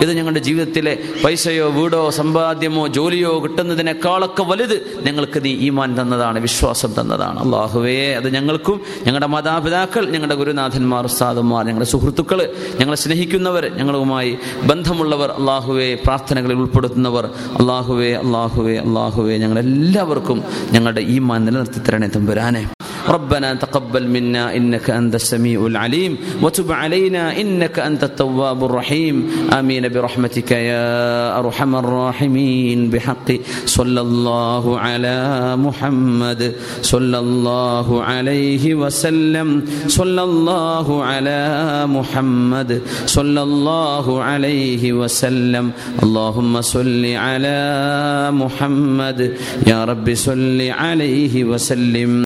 [0.00, 6.33] ഇത് ഞങ്ങളുടെ ജീവിതത്തിലെ പൈസയോ വീടോ സമ്പാദ്യമോ ജോലിയോ കിട്ടുന്നതിനേക്കാളൊക്കെ വലുത് ഞങ്ങൾക്ക് നീ ഈമാൻ തന്നതാണ്.
[6.40, 7.38] വിശ്വാസം തന്നതാണ്.
[7.40, 15.94] അള്ളാഹുവേ അത് ഞങ്ങൾക്കും ഞങ്ങളുടെ മാതാപിതാക്കൾ ഞങ്ങളുടെ ഗുരുനാഥന്മാർ ഉസ്താദന്മാർ ഞങ്ങളുടെ സുഹൃത്തുക്കൾ ഞങ്ങളെ സ്നേഹിക്കുന്നവർ ഞങ്ങളുമായി ബന്ധമുള്ളവർ അള്ളാഹുവെ
[15.94, 17.26] പ്രാർത്ഥനകളിൽ ഉൾപ്പെടുത്തുന്നവർ
[17.60, 22.73] അള്ളാഹുവേ അള്ളാഹുവേ അള്ളാഹുവേ ഞങ്ങളെല്ലാവർക്കും ഞങ്ങളുടെ ഈ മാൻ നിലനിർത്തി തരണേ തമ്പുരാനെ.
[23.08, 29.30] ربنا تقبل منا إنك أنت السميع العليم وتب علينا إنك أنت التواب الرحيم.
[29.52, 32.90] آمين برحمتك يا أرحم الراحمين.
[32.90, 33.28] بحق
[33.66, 35.18] صلى الله على
[35.56, 36.52] محمد
[36.82, 39.48] صلى الله عليه وسلم.
[39.86, 41.40] صلى الله على
[41.86, 45.70] محمد صلى الله عليه وسلم.
[46.02, 47.60] اللهم صل على
[48.32, 49.20] محمد.
[49.66, 52.14] يا رب صل عليه وسلم.